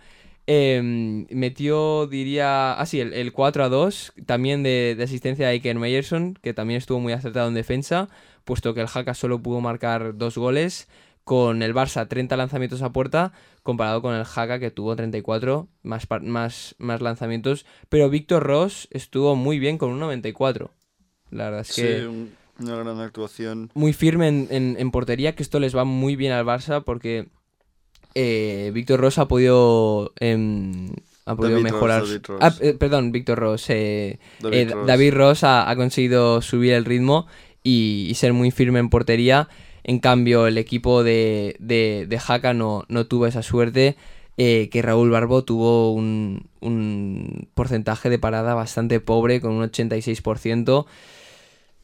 Eh, 0.46 1.24
metió, 1.30 2.06
diría, 2.06 2.74
ah 2.74 2.86
sí, 2.86 3.00
el, 3.00 3.12
el 3.14 3.32
4 3.32 3.64
a 3.64 3.68
2, 3.70 4.12
también 4.26 4.62
de, 4.62 4.94
de 4.96 5.02
asistencia 5.04 5.46
de 5.46 5.52
Iker 5.52 5.78
Meyerson, 5.78 6.34
que 6.42 6.52
también 6.52 6.78
estuvo 6.78 7.00
muy 7.00 7.12
acertado 7.14 7.48
en 7.48 7.54
defensa, 7.54 8.08
puesto 8.44 8.74
que 8.74 8.82
el 8.82 8.88
Haka 8.92 9.14
solo 9.14 9.40
pudo 9.42 9.60
marcar 9.62 10.16
dos 10.18 10.36
goles, 10.36 10.88
con 11.24 11.62
el 11.62 11.74
Barça 11.74 12.06
30 12.06 12.36
lanzamientos 12.36 12.82
a 12.82 12.92
puerta, 12.92 13.32
comparado 13.62 14.02
con 14.02 14.14
el 14.14 14.26
Haka 14.26 14.58
que 14.58 14.70
tuvo 14.70 14.94
34 14.94 15.68
más, 15.82 16.06
más, 16.20 16.74
más 16.78 17.00
lanzamientos, 17.00 17.64
pero 17.88 18.10
Víctor 18.10 18.42
Ross 18.42 18.88
estuvo 18.90 19.34
muy 19.36 19.58
bien 19.58 19.78
con 19.78 19.88
un 19.90 19.98
94. 20.00 20.70
La 21.30 21.44
verdad 21.44 21.60
es 21.62 21.68
Sí, 21.68 21.80
que 21.82 22.06
un- 22.06 22.30
una 22.60 22.76
gran 22.76 23.00
actuación. 23.00 23.70
muy 23.72 23.94
firme 23.94 24.28
en, 24.28 24.48
en- 24.50 24.76
en 24.78 24.90
portería, 24.90 25.34
que 25.34 25.42
esto 25.42 25.58
les 25.58 25.74
va 25.74 25.84
muy 25.84 26.14
bien 26.16 26.32
al 26.32 26.44
Barça 26.44 26.84
porque 26.84 27.28
eh, 28.14 28.70
Víctor 28.74 29.00
Ross 29.00 29.18
ha 29.18 29.26
podido, 29.28 30.12
em, 30.20 30.90
ha 31.26 31.36
podido 31.36 31.60
David 31.60 31.70
Ross, 31.70 31.72
mejorar. 31.72 32.02
David 32.02 32.20
Ross. 32.26 32.38
Ah, 32.40 32.54
eh, 32.60 32.74
perdón, 32.74 33.12
Víctor 33.12 33.38
Ross. 33.38 33.70
eh, 33.70 34.18
David 34.38 34.72
Ross. 34.72 34.86
David 34.86 35.14
Ross 35.14 35.44
ha, 35.44 35.68
ha 35.70 35.76
conseguido 35.76 36.42
subir 36.42 36.72
el 36.72 36.84
ritmo 36.84 37.26
y, 37.62 38.06
y 38.10 38.14
ser 38.14 38.32
muy 38.32 38.50
firme 38.50 38.78
en 38.80 38.88
portería. 38.90 39.48
En 39.84 39.98
cambio, 39.98 40.46
el 40.46 40.56
equipo 40.58 41.02
de, 41.04 41.56
de, 41.58 42.06
no, 42.54 42.84
no 42.88 43.06
tuvo 43.06 43.26
esa 43.26 43.42
suerte. 43.42 43.96
eh, 44.36 44.68
que 44.72 44.82
Raúl 44.82 45.10
Barbo 45.10 45.44
tuvo 45.44 45.92
un, 45.92 46.48
un 46.60 47.48
porcentaje 47.54 48.10
de 48.10 48.18
parada 48.18 48.54
bastante 48.54 48.98
pobre, 49.00 49.40
con 49.40 49.52
un 49.52 49.62
86%, 49.70 50.86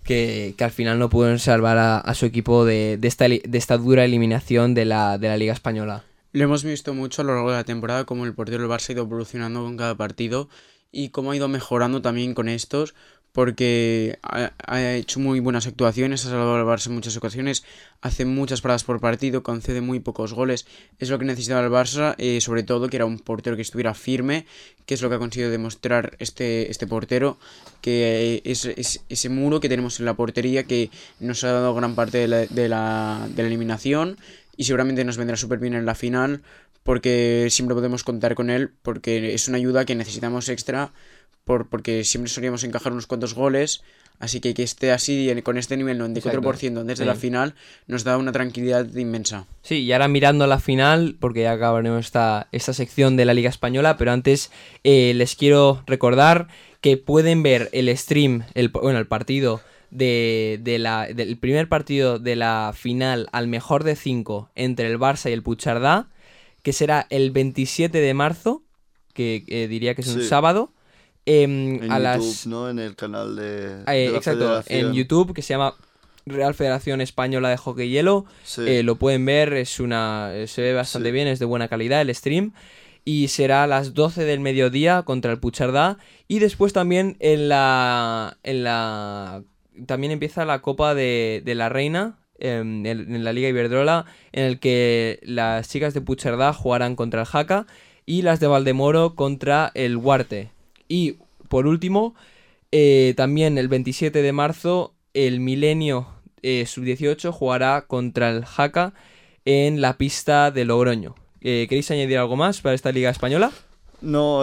que, 0.03 0.55
que 0.57 0.64
al 0.64 0.70
final 0.70 0.99
no 0.99 1.11
pudieron 1.11 1.39
salvar 1.39 1.78
a, 1.78 1.99
a 1.99 2.14
su 2.14 2.26
equipo 2.26 2.64
de, 2.64 2.97
de 2.99 3.09
esta, 3.09 3.28
de 3.28 3.41
esta 3.53 3.76
dura 3.78 4.05
eliminación 4.05 4.74
de 4.74 4.85
la, 4.87 5.18
de 5.18 5.28
la 5.28 5.37
Liga 5.37 5.53
Española. 5.53 6.05
Lo 6.33 6.45
hemos 6.45 6.62
visto 6.62 6.95
mucho 6.95 7.22
a 7.22 7.24
lo 7.24 7.35
largo 7.35 7.51
de 7.51 7.57
la 7.57 7.64
temporada, 7.64 8.05
como 8.05 8.24
el 8.24 8.35
portero 8.35 8.62
del 8.62 8.70
Barça 8.70 8.91
ha 8.91 8.93
ido 8.93 9.03
evolucionando 9.03 9.64
con 9.64 9.76
cada 9.76 9.97
partido 9.97 10.49
y 10.93 11.09
cómo 11.09 11.33
ha 11.33 11.37
ido 11.37 11.49
mejorando 11.49 12.03
también 12.03 12.35
con 12.35 12.49
estos, 12.49 12.95
porque 13.33 14.16
ha, 14.22 14.93
hecho 14.93 15.18
muy 15.18 15.41
buenas 15.41 15.66
actuaciones, 15.66 16.24
ha 16.24 16.28
salvado 16.28 16.55
al 16.55 16.64
Barça 16.64 16.87
en 16.87 16.95
muchas 16.95 17.16
ocasiones, 17.16 17.64
hace 18.01 18.26
muchas 18.26 18.61
paradas 18.61 18.85
por 18.85 19.01
partido, 19.01 19.43
concede 19.43 19.81
muy 19.81 19.99
pocos 19.99 20.33
goles. 20.33 20.66
Es 21.01 21.11
lo 21.11 21.18
que 21.18 21.24
necesitaba 21.24 21.66
el 21.66 21.72
Barça, 21.72 22.14
eh, 22.18 22.41
sobre 22.41 22.62
todo 22.62 22.89
que 22.89 22.97
era 22.97 23.07
un 23.07 23.18
portero 23.18 23.57
que 23.57 23.62
estuviera 23.62 23.93
firme, 23.95 24.47
que 24.87 24.95
es 24.95 25.03
lo 25.03 25.09
que 25.09 25.16
ha 25.16 25.18
conseguido 25.18 25.51
demostrar 25.51 26.14
este, 26.20 26.70
este 26.70 26.87
portero, 26.87 27.39
que 27.81 28.37
eh, 28.37 28.43
es, 28.45 28.66
es 28.66 29.05
ese 29.09 29.28
muro 29.31 29.59
que 29.59 29.68
tenemos 29.68 29.99
en 29.99 30.07
la 30.07 30.14
portería 30.14 30.62
que 30.62 30.91
nos 31.18 31.43
ha 31.43 31.51
dado 31.51 31.74
gran 31.74 31.97
parte 31.97 32.18
de 32.18 32.28
la, 32.28 32.47
de 32.47 32.68
la, 32.68 33.28
de 33.35 33.43
la 33.43 33.49
eliminación 33.49 34.16
y 34.57 34.65
seguramente 34.65 35.05
nos 35.05 35.17
vendrá 35.17 35.37
súper 35.37 35.59
bien 35.59 35.75
en 35.75 35.87
la 35.87 35.95
final 35.95 36.43
porque 36.83 37.49
siempre 37.51 37.75
podemos 37.75 38.05
contar 38.05 38.35
con 38.35 38.51
él 38.51 38.71
porque 38.83 39.35
es 39.35 39.49
una 39.49 39.59
ayuda 39.59 39.85
que 39.85 39.95
necesitamos 39.95 40.49
extra 40.49 40.93
por, 41.45 41.69
porque 41.69 42.05
siempre 42.05 42.31
solíamos 42.31 42.65
encajar 42.65 42.93
unos 42.93 43.07
cuantos 43.07 43.35
goles 43.35 43.83
así 44.19 44.41
que 44.41 44.53
que 44.53 44.63
esté 44.63 44.93
así 44.93 45.35
con 45.43 45.57
este 45.57 45.77
nivel 45.77 45.99
94% 45.99 46.85
desde 46.85 47.05
Sí. 47.05 47.07
la 47.07 47.15
final 47.15 47.55
nos 47.87 48.05
da 48.05 48.19
una 48.19 48.33
tranquilidad 48.33 48.87
inmensa 48.95 49.47
Sí, 49.63 49.77
y 49.77 49.93
ahora 49.93 50.09
mirando 50.09 50.47
la 50.47 50.59
final, 50.61 51.17
porque 51.21 51.43
ya 51.43 51.53
acabaremos 51.53 52.05
esta, 52.07 52.49
esta 52.53 52.73
sección 52.75 53.17
de 53.17 53.25
la 53.25 53.35
Liga 53.35 53.49
Española, 53.51 53.97
pero 53.97 54.13
antes 54.13 54.51
eh, 54.85 55.13
les 55.15 55.37
quiero 55.37 55.83
recordar 55.87 56.49
que 56.83 56.97
pueden 56.97 57.43
ver 57.43 57.69
el 57.73 57.95
stream, 57.97 58.45
el, 58.55 58.69
bueno, 58.69 58.99
el 58.99 59.07
partido 59.07 59.61
de, 59.91 60.59
de 60.62 60.78
la, 60.78 61.07
del 61.09 61.36
primer 61.38 61.68
partido 61.68 62.18
de 62.18 62.36
la 62.36 62.72
final 62.74 63.28
al 63.32 63.49
mejor 63.49 63.84
de 63.84 63.97
5 63.97 64.51
entre 64.55 64.86
el 64.86 64.99
Barça 64.99 65.28
y 65.30 65.32
el 65.32 65.43
Puchardá, 65.43 66.09
que 66.62 66.72
será 66.72 67.07
el 67.11 67.30
27 67.30 67.99
de 68.01 68.14
marzo, 68.14 68.62
que 69.14 69.45
eh, 69.49 69.66
diría 69.68 69.95
que 69.95 70.03
es 70.03 70.09
un 70.09 70.20
Sí. 70.22 70.28
sábado, 70.28 70.72
em, 71.26 71.82
En 71.82 71.93
a 71.93 71.99
YouTube, 71.99 72.03
las 72.03 72.47
¿no? 72.47 72.70
En 72.70 72.78
el 72.78 72.95
canal 72.97 73.34
de, 73.36 73.82
eh, 73.86 74.07
de 74.07 74.11
la 74.12 74.16
exacto, 74.18 74.62
en. 74.68 74.93
YouTube, 74.93 75.34
que 75.34 75.43
se 75.43 75.55
llama 75.55 75.74
Real 76.26 76.55
Federación 76.55 77.01
Española 77.01 77.49
de 77.49 77.57
Hockey 77.57 77.88
y 77.88 77.93
Hielo. 77.93 78.26
Sí. 78.45 78.62
Eh, 78.66 78.82
lo 78.82 78.97
pueden 78.97 79.24
ver, 79.24 79.53
es 79.55 79.80
una 79.80 80.30
se 80.47 80.62
ve 80.62 80.72
bastante 80.74 81.09
Sí. 81.09 81.12
bien, 81.12 81.26
es 81.28 81.38
de 81.38 81.47
buena 81.47 81.68
calidad 81.68 82.01
el 82.03 82.14
stream. 82.14 82.53
Y 83.05 83.28
será 83.28 83.64
a 83.64 83.66
las 83.66 83.95
12 83.95 84.24
del 84.24 84.41
mediodía 84.41 85.03
contra 85.03 85.32
el 85.32 85.38
Puchardá. 85.41 85.97
Y 86.28 86.38
después 86.38 86.72
también 86.74 87.16
en 87.18 87.49
la. 87.49 88.36
En 88.43 88.62
la 88.62 89.43
también 89.87 90.12
empieza 90.12 90.45
la 90.45 90.61
Copa 90.61 90.95
de, 90.95 91.43
la 91.47 91.68
Reina. 91.68 92.18
em, 92.39 92.85
En, 92.87 93.24
la 93.24 93.33
Liga 93.33 93.49
Iberdrola. 93.49 94.07
En 94.33 94.45
el 94.45 94.59
que 94.59 95.20
las 95.22 95.68
chicas 95.68 95.95
de 95.95 96.01
Puchardá 96.01 96.53
jugarán 96.53 96.97
contra 96.97 97.20
el 97.20 97.26
Jaca. 97.26 97.66
Y 98.07 98.22
las 98.22 98.41
de 98.41 98.47
Valdemoro 98.47 99.14
contra 99.14 99.70
el 99.74 99.97
Huarte. 99.97 100.51
Y 100.89 101.18
por 101.49 101.66
último, 101.66 102.14
eh, 102.72 103.14
también 103.16 103.59
el 103.59 103.68
27 103.68 104.22
de 104.22 104.33
marzo, 104.33 104.95
el 105.14 105.41
Milenio 105.41 106.09
eh, 106.43 106.64
Sub-18 106.66 107.31
jugará 107.31 107.83
contra 107.83 108.31
el 108.31 108.45
Jaca 108.45 108.95
en 109.45 109.81
la 109.81 109.97
pista 109.97 110.51
de 110.51 110.64
Logroño. 110.64 111.14
Eh, 111.41 111.66
¿Queréis 111.68 111.91
añadir 111.91 112.18
algo 112.18 112.37
más 112.37 112.61
para 112.61 112.74
esta 112.74 112.93
Liga 112.93 113.11
Española? 113.11 113.53
No. 114.01 114.43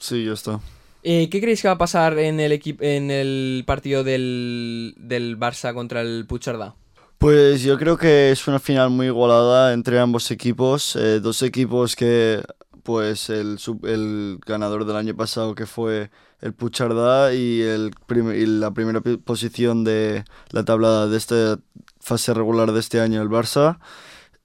Sí, 0.00 0.24
ya 0.24 0.32
está. 0.32 0.60
Eh, 1.08 1.28
¿Qué 1.30 1.40
creéis 1.40 1.62
que 1.62 1.68
va 1.68 1.74
a 1.74 1.78
pasar 1.78 2.18
en 2.18 2.40
el, 2.40 2.60
en 2.80 3.12
el 3.12 3.62
partido 3.64 4.02
del, 4.02 4.92
del 4.98 5.38
Barça 5.38 5.72
contra 5.72 6.00
el 6.00 6.26
Puchardá? 6.26 6.74
Pues 7.18 7.62
yo 7.62 7.78
creo 7.78 7.96
que 7.96 8.32
es 8.32 8.48
una 8.48 8.58
final 8.58 8.90
muy 8.90 9.06
igualada 9.06 9.72
entre 9.72 10.00
ambos 10.00 10.32
equipos. 10.32 10.96
eh, 10.96 11.20
dos 11.20 11.42
equipos 11.42 11.94
que, 11.94 12.42
pues, 12.82 13.30
el, 13.30 13.60
sub- 13.60 13.86
el 13.86 14.40
ganador 14.44 14.84
del 14.84 14.96
año 14.96 15.14
pasado 15.16 15.54
que 15.54 15.66
fue 15.66 16.10
el 16.40 16.54
Puchardá 16.54 17.32
y, 17.34 17.62
el 17.62 17.92
y 18.34 18.46
la 18.46 18.72
primera 18.72 19.00
posición 19.00 19.84
de 19.84 20.24
la 20.50 20.64
tabla 20.64 21.06
de 21.06 21.16
esta 21.16 21.60
fase 22.00 22.34
regular 22.34 22.72
de 22.72 22.80
este 22.80 23.00
año, 23.00 23.22
el 23.22 23.28
Barça. 23.28 23.78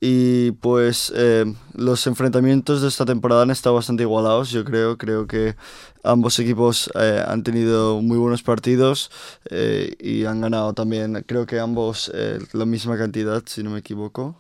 Y 0.04 0.49
pues 0.54 1.14
eh, 1.16 1.45
los 1.76 2.08
enfrentamientos 2.08 2.82
de 2.82 2.88
esta 2.88 3.06
temporada 3.06 3.43
han 3.43 3.52
estado 3.52 3.76
bastante 3.76 4.02
igualados, 4.02 4.49
yo 4.49 4.66
creo. 4.66 4.97
Creo 4.97 5.28
que 5.28 5.56
ambos 6.04 6.39
equipos 6.39 6.89
eh, 6.95 7.24
han 7.26 7.43
tenido 7.43 8.02
muy 8.02 8.18
buenos 8.18 8.41
partidos 8.41 9.12
eh, 9.52 9.95
y 9.99 10.26
han 10.26 10.41
ganado 10.41 10.74
también, 10.74 11.24
creo 11.28 11.45
que 11.45 11.60
ambos 11.60 12.12
eh, 12.16 12.39
la 12.54 12.66
misma 12.66 12.97
cantidad, 12.97 13.43
si 13.45 13.62
no 13.62 13.70
me 13.70 13.80
equivoco. 13.80 14.36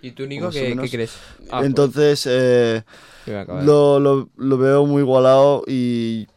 ¿Y 0.00 0.12
tú, 0.12 0.24
Nico, 0.24 0.50
qué, 0.50 0.76
crees? 0.88 1.10
Ah, 1.50 1.58
pues, 1.58 1.66
Entonces, 1.66 2.84
lo, 3.64 3.98
lo 3.98 4.58
veo 4.58 4.86
muy 4.86 5.02
igualado 5.02 5.64
y 5.66 6.28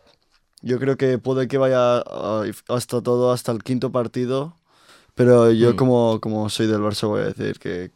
yo 0.62 0.80
creo 0.80 0.98
que 0.98 1.20
puede 1.20 1.48
que 1.48 1.60
vaya 1.60 2.00
ah, 2.00 2.46
hasta 2.68 3.02
todo, 3.02 3.32
hasta 3.32 3.52
el 3.52 3.64
quinto 3.64 3.92
partido. 3.92 4.54
Pero 5.16 5.52
yo 5.52 5.74
Mm. 5.74 5.76
como, 5.76 6.20
como 6.22 6.50
soy 6.50 6.68
del 6.68 6.82
Barça 6.82 7.08
voy 7.08 7.22
a 7.22 7.26
decir 7.26 7.60
que, 7.60 7.92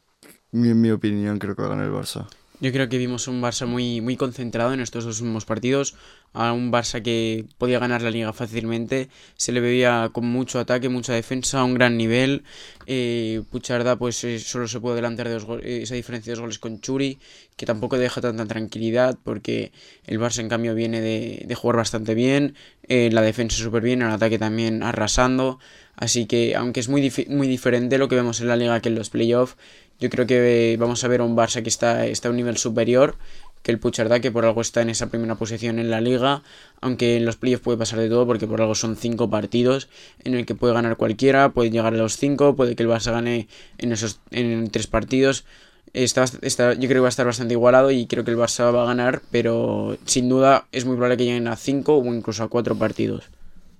mi, 0.53 0.73
mi 0.73 0.91
opinión, 0.91 1.37
creo 1.39 1.55
que 1.55 1.61
va 1.61 1.67
a 1.67 1.71
ganar 1.71 1.87
el 1.87 1.93
Barça. 1.93 2.25
Yo 2.59 2.71
creo 2.71 2.87
que 2.87 2.97
vimos 2.97 3.27
un 3.27 3.41
Barça 3.41 3.65
muy, 3.65 3.99
muy 3.99 4.15
concentrado 4.15 4.73
en 4.73 4.79
estos 4.79 5.03
dos 5.03 5.19
últimos 5.19 5.43
partidos. 5.43 5.95
a 6.33 6.51
un 6.51 6.71
Barça 6.71 7.01
que 7.01 7.45
podía 7.57 7.79
ganar 7.79 8.01
la 8.01 8.09
liga 8.09 8.33
fácilmente. 8.33 9.09
Se 9.37 9.51
le 9.51 9.59
veía 9.59 10.09
con 10.11 10.25
mucho 10.25 10.59
ataque, 10.59 10.89
mucha 10.89 11.13
defensa, 11.13 11.63
un 11.63 11.75
gran 11.75 11.97
nivel. 11.97 12.43
Eh, 12.87 13.43
Pucharda 13.51 13.97
pues 13.97 14.23
eh, 14.23 14.39
solo 14.39 14.67
se 14.67 14.79
puede 14.79 14.93
adelantar 14.93 15.27
de 15.27 15.33
dos 15.35 15.45
eh, 15.61 15.81
esa 15.83 15.95
diferencia 15.95 16.31
de 16.31 16.35
dos 16.35 16.41
goles 16.41 16.59
con 16.59 16.81
Churi, 16.81 17.19
que 17.55 17.65
tampoco 17.65 17.97
deja 17.97 18.19
tanta 18.21 18.45
tranquilidad 18.45 19.17
porque 19.23 19.71
el 20.07 20.19
Barça 20.19 20.39
en 20.39 20.49
cambio 20.49 20.73
viene 20.73 21.01
de, 21.01 21.43
de 21.45 21.55
jugar 21.55 21.77
bastante 21.77 22.15
bien, 22.15 22.55
eh, 22.87 23.09
la 23.11 23.21
defensa 23.21 23.57
súper 23.57 23.83
bien, 23.83 24.01
el 24.01 24.09
ataque 24.09 24.39
también 24.39 24.83
arrasando. 24.83 25.59
Así 25.95 26.25
que 26.25 26.55
aunque 26.55 26.79
es 26.79 26.89
muy, 26.89 27.11
muy 27.29 27.47
diferente 27.47 27.99
lo 27.99 28.07
que 28.07 28.15
vemos 28.15 28.41
en 28.41 28.47
la 28.47 28.55
liga 28.55 28.79
que 28.81 28.89
en 28.89 28.95
los 28.95 29.11
playoffs, 29.11 29.55
yo 29.99 30.09
creo 30.09 30.25
que 30.27 30.73
eh, 30.73 30.77
vamos 30.77 31.03
a 31.03 31.07
ver 31.07 31.21
a 31.21 31.23
un 31.23 31.35
Barça 31.35 31.61
que 31.63 31.69
está, 31.69 32.05
está 32.05 32.27
a 32.27 32.31
un 32.31 32.37
nivel 32.37 32.57
superior 32.57 33.15
que 33.61 33.71
el 33.71 33.79
Puchardá, 33.79 34.19
que 34.19 34.29
por 34.31 34.43
algo 34.43 34.59
está 34.59 34.81
en 34.81 34.89
esa 34.89 35.07
primera 35.07 35.35
posición 35.35 35.79
en 35.79 35.89
la 35.89 36.01
liga, 36.01 36.43
aunque 36.81 37.15
en 37.15 37.23
los 37.25 37.37
playoffs 37.37 37.63
puede 37.63 37.77
pasar 37.77 37.99
de 37.99 38.09
todo, 38.09 38.27
porque 38.27 38.45
por 38.45 38.59
algo 38.59 38.75
son 38.75 38.97
cinco 38.97 39.29
partidos 39.29 39.87
en 40.25 40.33
el 40.33 40.45
que 40.45 40.53
puede 40.53 40.73
ganar 40.73 40.97
cualquiera, 40.97 41.53
puede 41.53 41.69
llegar 41.71 41.93
a 41.93 41.97
los 41.97 42.17
cinco, 42.17 42.57
puede 42.57 42.75
que 42.75 42.83
el 42.83 42.89
Barça 42.89 43.11
gane 43.13 43.47
en 43.77 43.93
esos 43.93 44.19
en 44.31 44.69
tres 44.69 44.87
partidos. 44.87 45.45
Está, 45.93 46.25
está- 46.41 46.73
yo 46.73 46.89
creo 46.89 46.95
que 46.95 46.99
va 47.01 47.07
a 47.07 47.09
estar 47.09 47.25
bastante 47.25 47.53
igualado 47.53 47.91
y 47.91 48.05
creo 48.07 48.25
que 48.25 48.31
el 48.31 48.37
Barça 48.37 48.73
va 48.73 48.83
a 48.83 48.87
ganar, 48.87 49.21
pero 49.31 49.97
sin 50.05 50.27
duda 50.27 50.67
es 50.73 50.83
muy 50.85 50.95
probable 50.95 51.17
que 51.17 51.25
lleguen 51.25 51.47
a 51.47 51.55
cinco 51.55 51.95
o 51.97 52.05
incluso 52.13 52.43
a 52.43 52.49
cuatro 52.49 52.75
partidos. 52.75 53.29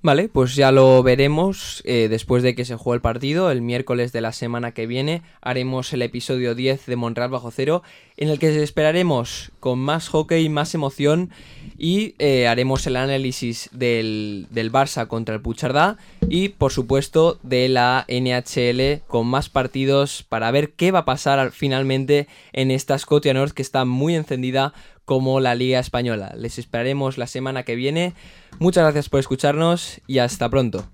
Vale, 0.05 0.27
pues 0.27 0.55
ya 0.55 0.73
lo 0.73 1.01
veremos 1.01 1.81
eh, 1.85 2.07
después 2.09 2.43
de 2.43 2.55
que 2.55 2.65
se 2.65 2.75
juegue 2.75 2.97
el 2.97 3.01
partido. 3.01 3.49
El 3.49 3.61
miércoles 3.61 4.11
de 4.11 4.19
la 4.19 4.33
semana 4.33 4.73
que 4.73 4.85
viene 4.85 5.21
haremos 5.41 5.93
el 5.93 6.01
episodio 6.01 6.55
10 6.55 6.87
de 6.87 6.95
Montreal 6.97 7.29
bajo 7.29 7.51
cero, 7.51 7.83
en 8.17 8.27
el 8.27 8.37
que 8.37 8.61
esperaremos 8.61 9.53
con 9.61 9.79
más 9.79 10.09
hockey, 10.09 10.49
más 10.49 10.75
emoción 10.75 11.29
y 11.77 12.15
eh, 12.19 12.47
haremos 12.49 12.85
el 12.85 12.97
análisis 12.97 13.69
del, 13.71 14.47
del 14.51 14.73
Barça 14.73 15.07
contra 15.07 15.35
el 15.35 15.41
Puchardá 15.41 15.95
y 16.27 16.49
por 16.49 16.73
supuesto 16.73 17.39
de 17.41 17.69
la 17.69 18.05
NHL 18.09 19.03
con 19.07 19.25
más 19.27 19.47
partidos 19.47 20.23
para 20.27 20.51
ver 20.51 20.73
qué 20.73 20.91
va 20.91 20.99
a 20.99 21.05
pasar 21.05 21.39
al- 21.39 21.51
finalmente 21.53 22.27
en 22.51 22.71
esta 22.71 22.99
Scotia 22.99 23.33
North 23.33 23.53
que 23.53 23.61
está 23.61 23.85
muy 23.85 24.15
encendida 24.15 24.73
como 25.05 25.39
la 25.39 25.55
Liga 25.55 25.79
Española. 25.79 26.33
Les 26.37 26.59
esperaremos 26.59 27.17
la 27.17 27.27
semana 27.27 27.63
que 27.63 27.75
viene. 27.75 28.13
Muchas 28.59 28.83
gracias 28.83 29.09
por 29.09 29.19
escucharnos 29.19 30.01
y 30.07 30.19
hasta 30.19 30.49
pronto. 30.49 30.85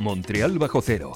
Montreal 0.00 0.58
bajo 0.58 0.80
cero. 0.82 1.12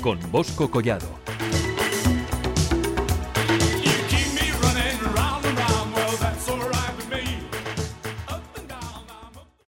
Con 0.00 0.18
Bosco 0.32 0.70
Collado. 0.70 1.21